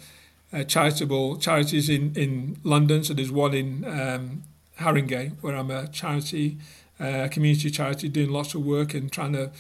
uh, 0.53 0.65
charitable 0.65 1.37
charities 1.37 1.89
in, 1.89 2.13
in 2.15 2.59
London. 2.63 3.05
So 3.05 3.15
there's 3.15 3.33
one 3.33 3.55
in 3.55 3.85
um, 3.85 4.43
Haringey 4.79 5.33
where 5.41 5.57
I'm 5.57 5.71
a 5.71 5.89
charity, 5.89 6.59
uh, 7.01 7.29
community 7.31 7.71
charity, 7.71 8.09
doing 8.09 8.31
lots 8.31 8.55
of 8.55 8.65
work 8.65 8.95
and 8.95 9.11
trying 9.11 9.33
to 9.33 9.51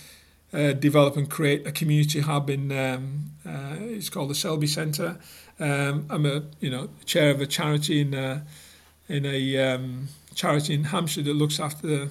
uh, 0.52 0.72
develop 0.72 1.16
and 1.16 1.28
create 1.28 1.66
a 1.66 1.72
community 1.72 2.20
hub 2.20 2.48
in 2.48 2.72
um, 2.72 3.32
uh, 3.44 3.76
it's 3.80 4.08
called 4.08 4.30
the 4.30 4.34
Selby 4.34 4.66
Centre. 4.66 5.18
Um, 5.60 6.06
I'm 6.08 6.26
a 6.26 6.42
you 6.60 6.70
know 6.70 6.88
chair 7.04 7.30
of 7.30 7.40
a 7.40 7.46
charity 7.46 8.00
in 8.00 8.14
uh, 8.14 8.40
in 9.08 9.26
a 9.26 9.58
um, 9.58 10.08
charity 10.34 10.74
in 10.74 10.84
Hampshire 10.84 11.22
that 11.22 11.34
looks 11.34 11.58
after 11.58 12.08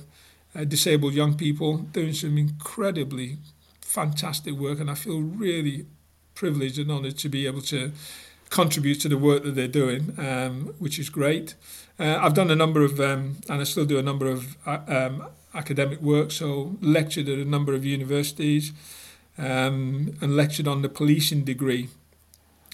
uh, 0.56 0.64
disabled 0.64 1.14
young 1.14 1.36
people, 1.36 1.78
doing 1.78 2.14
some 2.14 2.38
incredibly 2.38 3.38
fantastic 3.82 4.54
work, 4.54 4.80
and 4.80 4.92
I 4.92 4.96
feel 4.96 5.22
really 5.22 5.86
privileged 6.36 6.78
and 6.78 6.92
honoured 6.92 7.18
to 7.20 7.30
be 7.30 7.48
able 7.48 7.62
to 7.62 7.92
contribute 8.50 9.02
to 9.02 9.10
the 9.10 9.18
work 9.18 9.44
that 9.44 9.56
they're 9.56 9.68
doing, 9.68 10.14
um, 10.18 10.74
which 10.80 11.00
is 11.00 11.10
great. 11.10 11.56
Uh, 12.00 12.18
I've 12.22 12.34
done 12.34 12.52
a 12.52 12.56
number 12.56 12.84
of, 12.84 13.00
um, 13.00 13.38
and 13.50 13.62
I 13.62 13.64
still 13.64 13.86
do 13.86 13.98
a 13.98 14.04
number 14.04 14.28
of 14.28 14.56
uh, 14.66 14.80
um, 14.88 15.28
academic 15.54 16.02
work, 16.02 16.32
so 16.32 16.78
lectured 16.82 17.28
at 17.28 17.40
a 17.40 17.46
number 17.46 17.74
of 17.74 17.84
universities 17.86 18.72
um, 19.38 20.14
and 20.22 20.36
lectured 20.36 20.68
on 20.68 20.82
the 20.82 20.90
policing 20.90 21.44
degree 21.44 21.90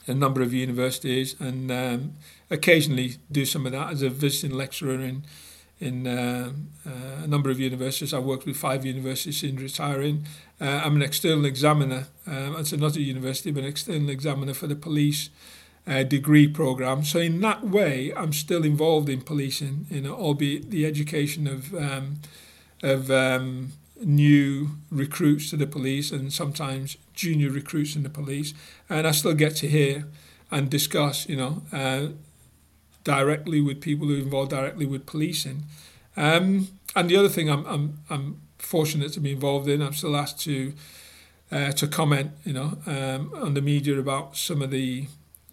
a 0.07 0.13
number 0.13 0.41
of 0.41 0.53
universities 0.53 1.35
and 1.39 1.71
um, 1.71 2.13
occasionally 2.49 3.15
do 3.31 3.45
some 3.45 3.65
of 3.65 3.71
that 3.71 3.91
as 3.91 4.01
a 4.01 4.09
visiting 4.09 4.55
lecturer 4.57 4.99
in 4.99 5.23
in 5.80 6.07
uh, 6.07 6.51
uh, 6.88 7.23
a 7.23 7.27
number 7.27 7.49
of 7.49 7.59
universities. 7.59 8.13
I 8.13 8.19
worked 8.19 8.45
with 8.45 8.55
five 8.55 8.85
universities 8.85 9.43
in 9.43 9.57
retiring. 9.57 10.25
Uh, 10.61 10.81
I'm 10.85 10.95
an 10.95 11.01
external 11.01 11.45
examiner. 11.45 12.07
Uh, 12.25 12.55
it's 12.57 12.71
not 12.71 12.95
a 12.95 13.01
university, 13.01 13.51
but 13.51 13.63
an 13.63 13.69
external 13.69 14.09
examiner 14.09 14.53
for 14.53 14.67
the 14.67 14.75
police 14.75 15.30
uh, 15.85 16.03
degree 16.03 16.47
program. 16.47 17.03
So 17.03 17.19
in 17.19 17.41
that 17.41 17.67
way, 17.67 18.13
I'm 18.15 18.31
still 18.31 18.63
involved 18.63 19.09
in 19.09 19.21
policing, 19.21 19.88
you 19.89 20.01
know, 20.01 20.15
albeit 20.15 20.71
the 20.71 20.85
education 20.85 21.47
of 21.47 21.73
um, 21.75 22.19
of 22.81 23.11
um, 23.11 23.73
new 24.05 24.69
recruits 24.91 25.49
to 25.49 25.57
the 25.57 25.67
police 25.67 26.11
and 26.11 26.31
sometimes 26.31 26.97
junior 27.13 27.49
recruits 27.49 27.95
in 27.95 28.03
the 28.03 28.09
police, 28.09 28.53
and 28.89 29.07
I 29.07 29.11
still 29.11 29.34
get 29.34 29.55
to 29.57 29.67
hear 29.67 30.05
and 30.51 30.69
discuss, 30.69 31.27
you 31.27 31.35
know, 31.35 31.63
uh, 31.71 32.07
directly 33.03 33.61
with 33.61 33.81
people 33.81 34.07
who 34.07 34.15
are 34.15 34.19
involved 34.19 34.51
directly 34.51 34.85
with 34.85 35.05
policing. 35.05 35.63
Um, 36.15 36.67
and 36.95 37.09
the 37.09 37.17
other 37.17 37.30
thing 37.30 37.49
I'm, 37.49 37.65
I'm, 37.65 37.99
I'm 38.09 38.41
fortunate 38.59 39.13
to 39.13 39.19
be 39.19 39.31
involved 39.31 39.67
in, 39.67 39.81
I'm 39.81 39.93
still 39.93 40.15
asked 40.15 40.39
to 40.41 40.73
uh, 41.51 41.71
to 41.71 41.88
comment, 41.88 42.31
you 42.45 42.53
know, 42.53 42.77
um, 42.88 43.31
on 43.35 43.53
the 43.53 43.61
media 43.61 43.99
about 43.99 44.35
some 44.35 44.63
of 44.63 44.71
the 44.71 45.07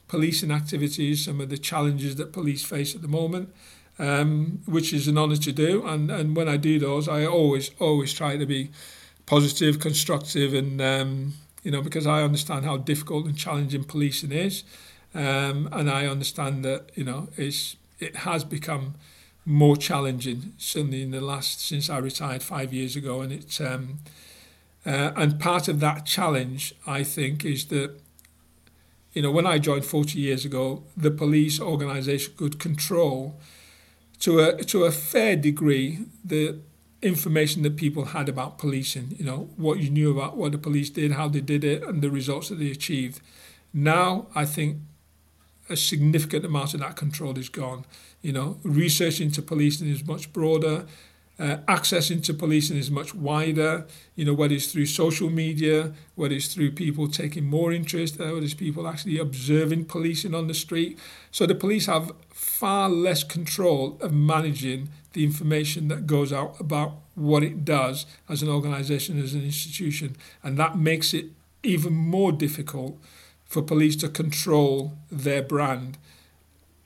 policing 0.09 0.51
activities, 0.51 1.27
some 1.27 1.43
of 1.43 1.51
the 1.51 1.59
challenges 1.59 2.16
that 2.16 2.32
police 2.32 2.64
face 2.64 2.94
at 2.94 3.02
the 3.02 3.09
moment 3.09 3.52
um, 4.01 4.60
which 4.64 4.93
is 4.94 5.06
an 5.09 5.18
honour 5.18 5.36
to 5.36 5.52
do. 5.52 5.86
And, 5.86 6.10
and 6.10 6.35
when 6.35 6.48
I 6.48 6.56
do 6.56 6.78
those, 6.78 7.06
I 7.06 7.27
always, 7.27 7.70
always 7.78 8.12
try 8.12 8.39
to 8.39 8.47
be 8.47 8.70
positive, 9.27 9.78
constructive, 9.78 10.55
and, 10.55 10.81
um, 10.81 11.35
you 11.62 11.70
know, 11.70 11.82
because 11.82 12.06
I 12.06 12.22
understand 12.22 12.64
how 12.64 12.78
difficult 12.78 13.27
and 13.27 13.36
challenging 13.36 13.85
policing 13.85 14.32
is. 14.32 14.64
Um, 15.14 15.68
and 15.70 15.90
I 15.90 16.06
understand 16.06 16.64
that, 16.64 16.90
you 16.94 17.05
know, 17.05 17.28
it's, 17.36 17.77
it 17.98 18.16
has 18.16 18.43
become 18.43 18.94
more 19.44 19.77
challenging, 19.77 20.55
certainly 20.56 21.02
in 21.02 21.10
the 21.10 21.20
last, 21.20 21.60
since 21.60 21.90
I 21.90 21.98
retired 21.98 22.43
five 22.43 22.72
years 22.72 22.97
ago. 22.97 23.20
And 23.20 23.32
it's, 23.32 23.60
um, 23.60 23.98
uh, 24.86 25.12
and 25.14 25.39
part 25.39 25.68
of 25.68 25.81
that 25.81 26.06
challenge, 26.06 26.74
I 26.86 27.05
think, 27.05 27.44
is 27.44 27.66
that 27.66 28.01
you 29.12 29.22
know, 29.22 29.32
when 29.32 29.44
I 29.44 29.59
joined 29.59 29.85
40 29.85 30.20
years 30.20 30.44
ago, 30.44 30.85
the 30.97 31.10
police 31.10 31.60
organisation 31.60 32.32
could 32.36 32.60
control 32.60 33.40
to 34.20 34.40
a 34.40 34.64
to 34.64 34.84
a 34.84 34.92
fair 34.92 35.36
degree 35.36 36.06
the 36.24 36.60
information 37.02 37.62
that 37.62 37.76
people 37.76 38.06
had 38.06 38.28
about 38.28 38.59
policing, 38.59 39.14
you 39.18 39.24
know, 39.24 39.48
what 39.56 39.78
you 39.78 39.88
knew 39.90 40.10
about 40.10 40.36
what 40.36 40.52
the 40.52 40.59
police 40.59 40.90
did, 40.90 41.12
how 41.12 41.28
they 41.28 41.40
did 41.40 41.64
it, 41.64 41.82
and 41.82 42.02
the 42.02 42.10
results 42.10 42.51
that 42.51 42.56
they 42.56 42.70
achieved. 42.70 43.20
Now, 43.72 44.26
I 44.34 44.44
think 44.44 44.78
a 45.70 45.76
significant 45.76 46.44
amount 46.44 46.74
of 46.74 46.80
that 46.80 46.97
control 46.97 47.38
is 47.38 47.48
gone. 47.48 47.86
You 48.20 48.32
know, 48.32 48.59
research 48.62 49.20
into 49.20 49.40
policing 49.40 49.88
is 49.88 50.05
much 50.05 50.32
broader. 50.32 50.86
Uh, 51.38 51.56
access 51.68 52.10
into 52.10 52.34
policing 52.34 52.76
is 52.76 52.90
much 52.90 53.14
wider, 53.14 53.86
you 54.14 54.26
know, 54.26 54.34
whether 54.34 54.52
it's 54.52 54.70
through 54.70 54.84
social 54.84 55.30
media, 55.30 55.90
whether 56.14 56.34
it's 56.34 56.52
through 56.52 56.70
people 56.70 57.09
taking 57.09 57.47
more 57.47 57.72
interest, 57.72 58.20
uh, 58.20 58.24
whether 58.24 58.42
it's 58.42 58.52
people 58.52 58.86
actually 58.86 59.18
observing 59.18 59.86
policing 59.86 60.34
on 60.34 60.48
the 60.48 60.52
street. 60.52 60.98
So 61.30 61.47
the 61.47 61.55
police 61.55 61.86
have 61.86 62.12
far 62.61 62.91
less 62.91 63.24
control 63.24 63.97
of 64.03 64.12
managing 64.12 64.91
the 65.15 65.24
information 65.24 65.89
that 65.89 66.07
goes 66.07 66.31
out 66.31 66.55
about 66.61 66.93
what 67.15 67.43
it 67.43 67.65
does 67.65 68.05
as 68.28 68.43
an 68.43 68.51
organisation, 68.51 69.19
as 69.19 69.32
an 69.32 69.43
institution. 69.43 70.15
And 70.43 70.59
that 70.59 70.77
makes 70.77 71.15
it 71.15 71.28
even 71.62 71.95
more 71.95 72.32
difficult 72.32 72.99
for 73.47 73.62
police 73.62 73.97
to 73.97 74.11
control 74.11 74.93
their 75.11 75.41
brand. 75.41 75.97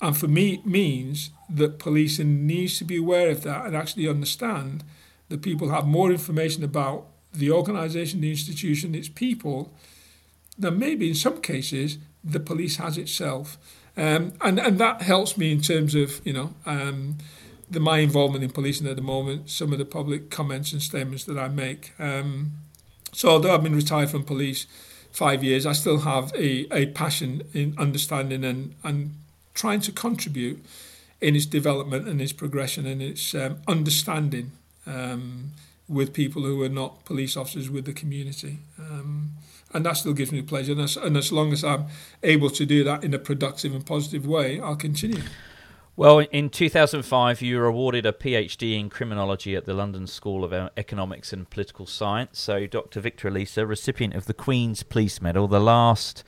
And 0.00 0.16
for 0.16 0.28
me, 0.28 0.54
it 0.54 0.64
means 0.64 1.30
that 1.50 1.80
policing 1.80 2.46
needs 2.46 2.78
to 2.78 2.84
be 2.84 2.98
aware 2.98 3.30
of 3.30 3.42
that 3.42 3.66
and 3.66 3.74
actually 3.74 4.08
understand 4.08 4.84
that 5.28 5.42
people 5.42 5.70
have 5.70 5.88
more 5.88 6.12
information 6.12 6.62
about 6.62 7.06
the 7.32 7.50
organisation, 7.50 8.20
the 8.20 8.30
institution, 8.30 8.94
its 8.94 9.08
people, 9.08 9.72
than 10.56 10.78
maybe 10.78 11.08
in 11.08 11.16
some 11.16 11.40
cases 11.40 11.98
the 12.22 12.38
police 12.38 12.76
has 12.76 12.96
itself. 12.96 13.58
Um, 13.96 14.32
and, 14.40 14.58
and 14.58 14.78
that 14.78 15.02
helps 15.02 15.36
me 15.36 15.52
in 15.52 15.60
terms 15.60 15.94
of, 15.94 16.20
you 16.24 16.32
know, 16.32 16.52
um, 16.66 17.18
the, 17.70 17.80
my 17.80 17.98
involvement 17.98 18.42
in 18.42 18.50
policing 18.50 18.86
at 18.86 18.96
the 18.96 19.02
moment, 19.02 19.50
some 19.50 19.72
of 19.72 19.78
the 19.78 19.84
public 19.84 20.30
comments 20.30 20.72
and 20.72 20.82
statements 20.82 21.24
that 21.24 21.38
I 21.38 21.48
make. 21.48 21.92
Um, 21.98 22.52
so 23.12 23.28
although 23.28 23.54
I've 23.54 23.62
been 23.62 23.76
retired 23.76 24.10
from 24.10 24.24
police 24.24 24.66
five 25.12 25.44
years, 25.44 25.64
I 25.64 25.72
still 25.72 26.00
have 26.00 26.32
a, 26.34 26.66
a 26.74 26.86
passion 26.86 27.42
in 27.52 27.74
understanding 27.78 28.44
and, 28.44 28.74
and 28.82 29.14
trying 29.54 29.80
to 29.82 29.92
contribute 29.92 30.64
in 31.20 31.36
its 31.36 31.46
development 31.46 32.08
and 32.08 32.20
its 32.20 32.32
progression 32.32 32.86
and 32.86 33.00
its 33.00 33.34
um, 33.34 33.58
understanding 33.68 34.50
um, 34.86 35.52
with 35.88 36.12
people 36.12 36.42
who 36.42 36.62
are 36.62 36.68
not 36.68 37.04
police 37.04 37.36
officers 37.36 37.70
with 37.70 37.84
the 37.84 37.92
community. 37.92 38.58
Um, 38.78 39.30
and 39.74 39.84
that 39.84 39.94
still 39.94 40.12
gives 40.12 40.32
me 40.32 40.40
pleasure. 40.40 40.72
And 40.72 40.80
as, 40.82 40.96
and 40.96 41.16
as 41.16 41.32
long 41.32 41.52
as 41.52 41.64
I'm 41.64 41.86
able 42.22 42.48
to 42.50 42.64
do 42.64 42.84
that 42.84 43.04
in 43.04 43.12
a 43.12 43.18
productive 43.18 43.74
and 43.74 43.84
positive 43.84 44.26
way, 44.26 44.60
I'll 44.60 44.76
continue. 44.76 45.22
Well, 45.96 46.18
in 46.18 46.50
2005, 46.50 47.40
you 47.40 47.56
were 47.56 47.66
awarded 47.66 48.04
a 48.04 48.12
PhD 48.12 48.78
in 48.80 48.90
criminology 48.90 49.54
at 49.54 49.64
the 49.64 49.74
London 49.74 50.08
School 50.08 50.42
of 50.42 50.52
Economics 50.76 51.32
and 51.32 51.48
Political 51.48 51.86
Science. 51.86 52.40
So, 52.40 52.66
Dr. 52.66 53.00
Victor 53.00 53.30
Olisa, 53.30 53.68
recipient 53.68 54.14
of 54.14 54.26
the 54.26 54.34
Queen's 54.34 54.82
Police 54.82 55.22
Medal, 55.22 55.46
the 55.46 55.60
last 55.60 56.24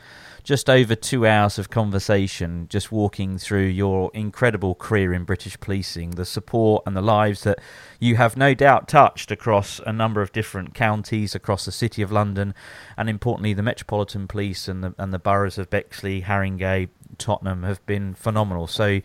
just 0.47 0.71
over 0.71 0.95
two 0.95 1.27
hours 1.27 1.59
of 1.59 1.71
conversation, 1.71 2.69
just 2.69 2.93
walking 2.93 3.37
through 3.37 3.65
your 3.67 4.13
incredible 4.15 4.77
career 4.77 5.13
in 5.13 5.25
British 5.25 5.59
policing, 5.59 6.13
the 6.13 6.25
support 6.25 6.85
and 6.87 6.97
the 6.97 7.03
lives 7.03 7.43
that 7.43 7.59
you 7.99 8.15
have 8.15 8.37
no 8.37 8.55
doubt 8.55 8.87
touched 8.87 9.33
across 9.33 9.81
a 9.85 9.93
number 9.93 10.23
of 10.23 10.31
different 10.31 10.73
counties 10.73 11.35
across 11.35 11.65
the 11.65 11.73
City 11.73 12.01
of 12.01 12.13
London, 12.13 12.55
and 12.97 13.11
importantly, 13.11 13.55
the 13.55 13.63
Metropolitan 13.63 14.29
Police 14.29 14.69
and 14.69 14.85
the, 14.85 14.95
and 14.99 15.13
the 15.13 15.19
boroughs 15.19 15.59
of 15.59 15.69
Bexley, 15.69 16.23
Haringey, 16.23 16.91
Tottenham 17.19 17.65
have 17.65 17.85
been 17.85 18.15
phenomenal. 18.15 18.69
So, 18.69 19.01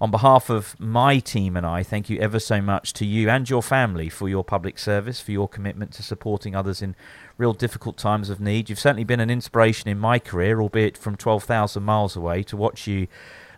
on 0.00 0.10
behalf 0.10 0.50
of 0.50 0.78
my 0.78 1.18
team 1.18 1.56
and 1.56 1.64
I, 1.64 1.82
thank 1.82 2.10
you 2.10 2.18
ever 2.18 2.38
so 2.38 2.60
much 2.60 2.92
to 2.94 3.06
you 3.06 3.30
and 3.30 3.48
your 3.48 3.62
family 3.62 4.10
for 4.10 4.28
your 4.28 4.44
public 4.44 4.78
service, 4.78 5.20
for 5.20 5.32
your 5.32 5.48
commitment 5.48 5.92
to 5.92 6.02
supporting 6.02 6.54
others 6.54 6.82
in 6.82 6.94
real 7.38 7.52
difficult 7.52 7.96
times 7.96 8.30
of 8.30 8.40
need. 8.40 8.68
You've 8.70 8.80
certainly 8.80 9.04
been 9.04 9.20
an 9.20 9.30
inspiration 9.30 9.88
in 9.88 9.98
my 9.98 10.18
career, 10.18 10.60
albeit 10.60 10.96
from 10.96 11.16
12,000 11.16 11.82
miles 11.82 12.16
away, 12.16 12.42
to 12.44 12.56
watch 12.56 12.86
you 12.86 13.08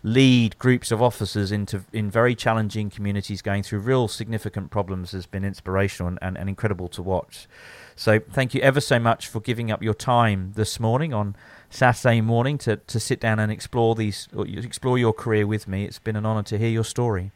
lead 0.03 0.57
groups 0.57 0.91
of 0.91 1.01
officers 1.01 1.51
into 1.51 1.83
in 1.91 2.09
very 2.09 2.33
challenging 2.33 2.89
communities 2.89 3.41
going 3.41 3.63
through 3.63 3.79
real 3.79 4.07
significant 4.07 4.71
problems 4.71 5.11
has 5.11 5.25
been 5.25 5.43
inspirational 5.43 6.07
and, 6.07 6.19
and, 6.21 6.37
and 6.37 6.47
incredible 6.47 6.87
to 6.87 7.01
watch. 7.01 7.47
So 7.95 8.19
thank 8.19 8.53
you 8.53 8.61
ever 8.61 8.79
so 8.79 8.97
much 8.97 9.27
for 9.27 9.41
giving 9.41 9.71
up 9.71 9.83
your 9.83 9.93
time 9.93 10.53
this 10.55 10.79
morning 10.79 11.13
on 11.13 11.35
Saturday 11.69 12.21
morning 12.21 12.57
to, 12.59 12.77
to 12.77 12.99
sit 12.99 13.19
down 13.19 13.39
and 13.39 13.51
explore 13.51 13.93
these 13.93 14.29
explore 14.33 14.97
your 14.97 15.11
career 15.11 15.45
with 15.45 15.67
me. 15.67 15.83
It's 15.83 15.99
been 15.99 16.15
an 16.15 16.25
honour 16.25 16.43
to 16.43 16.57
hear 16.57 16.69
your 16.69 16.85
story. 16.85 17.31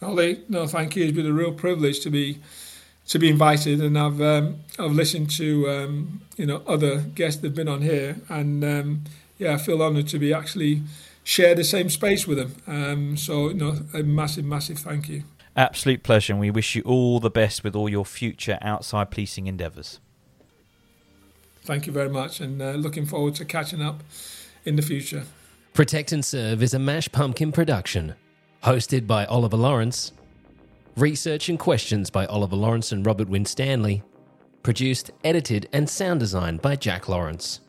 Ollie, 0.00 0.44
no, 0.48 0.66
thank 0.66 0.96
you. 0.96 1.04
It's 1.04 1.16
been 1.16 1.26
a 1.26 1.32
real 1.32 1.52
privilege 1.52 2.00
to 2.00 2.10
be 2.10 2.40
to 3.08 3.18
be 3.18 3.28
invited, 3.28 3.80
and 3.80 3.98
I've 3.98 4.20
um, 4.20 4.60
I've 4.78 4.92
listened 4.92 5.30
to 5.30 5.68
um, 5.68 6.20
you 6.36 6.46
know 6.46 6.62
other 6.66 7.00
guests 7.00 7.40
that've 7.40 7.54
been 7.54 7.68
on 7.68 7.82
here, 7.82 8.16
and 8.28 8.64
um, 8.64 9.04
yeah, 9.38 9.54
I 9.54 9.56
feel 9.58 9.82
honoured 9.82 10.08
to 10.08 10.18
be 10.18 10.32
actually 10.32 10.82
share 11.24 11.54
the 11.54 11.64
same 11.64 11.88
space 11.90 12.26
with 12.26 12.38
them. 12.38 12.56
Um, 12.66 13.16
so 13.16 13.48
you 13.48 13.54
know, 13.54 13.78
a 13.94 14.02
massive, 14.02 14.44
massive 14.44 14.78
thank 14.78 15.08
you. 15.08 15.24
Absolute 15.56 16.02
pleasure, 16.02 16.32
and 16.32 16.40
we 16.40 16.50
wish 16.50 16.74
you 16.74 16.82
all 16.82 17.20
the 17.20 17.30
best 17.30 17.62
with 17.62 17.76
all 17.76 17.88
your 17.88 18.06
future 18.06 18.58
outside 18.62 19.10
policing 19.10 19.46
endeavours. 19.46 20.00
Thank 21.64 21.86
you 21.86 21.92
very 21.92 22.08
much, 22.08 22.40
and 22.40 22.60
uh, 22.60 22.72
looking 22.72 23.06
forward 23.06 23.34
to 23.36 23.44
catching 23.44 23.82
up 23.82 24.02
in 24.64 24.76
the 24.76 24.82
future. 24.82 25.24
Protect 25.74 26.12
and 26.12 26.24
Serve 26.24 26.62
is 26.62 26.74
a 26.74 26.78
Mash 26.78 27.10
Pumpkin 27.12 27.52
production, 27.52 28.14
hosted 28.64 29.06
by 29.06 29.24
Oliver 29.26 29.56
Lawrence, 29.56 30.12
research 30.96 31.48
and 31.48 31.58
questions 31.58 32.10
by 32.10 32.26
Oliver 32.26 32.56
Lawrence 32.56 32.92
and 32.92 33.04
Robert 33.04 33.28
Winstanley, 33.28 34.02
produced, 34.62 35.10
edited, 35.24 35.68
and 35.72 35.88
sound 35.88 36.20
designed 36.20 36.60
by 36.60 36.76
Jack 36.76 37.08
Lawrence. 37.08 37.60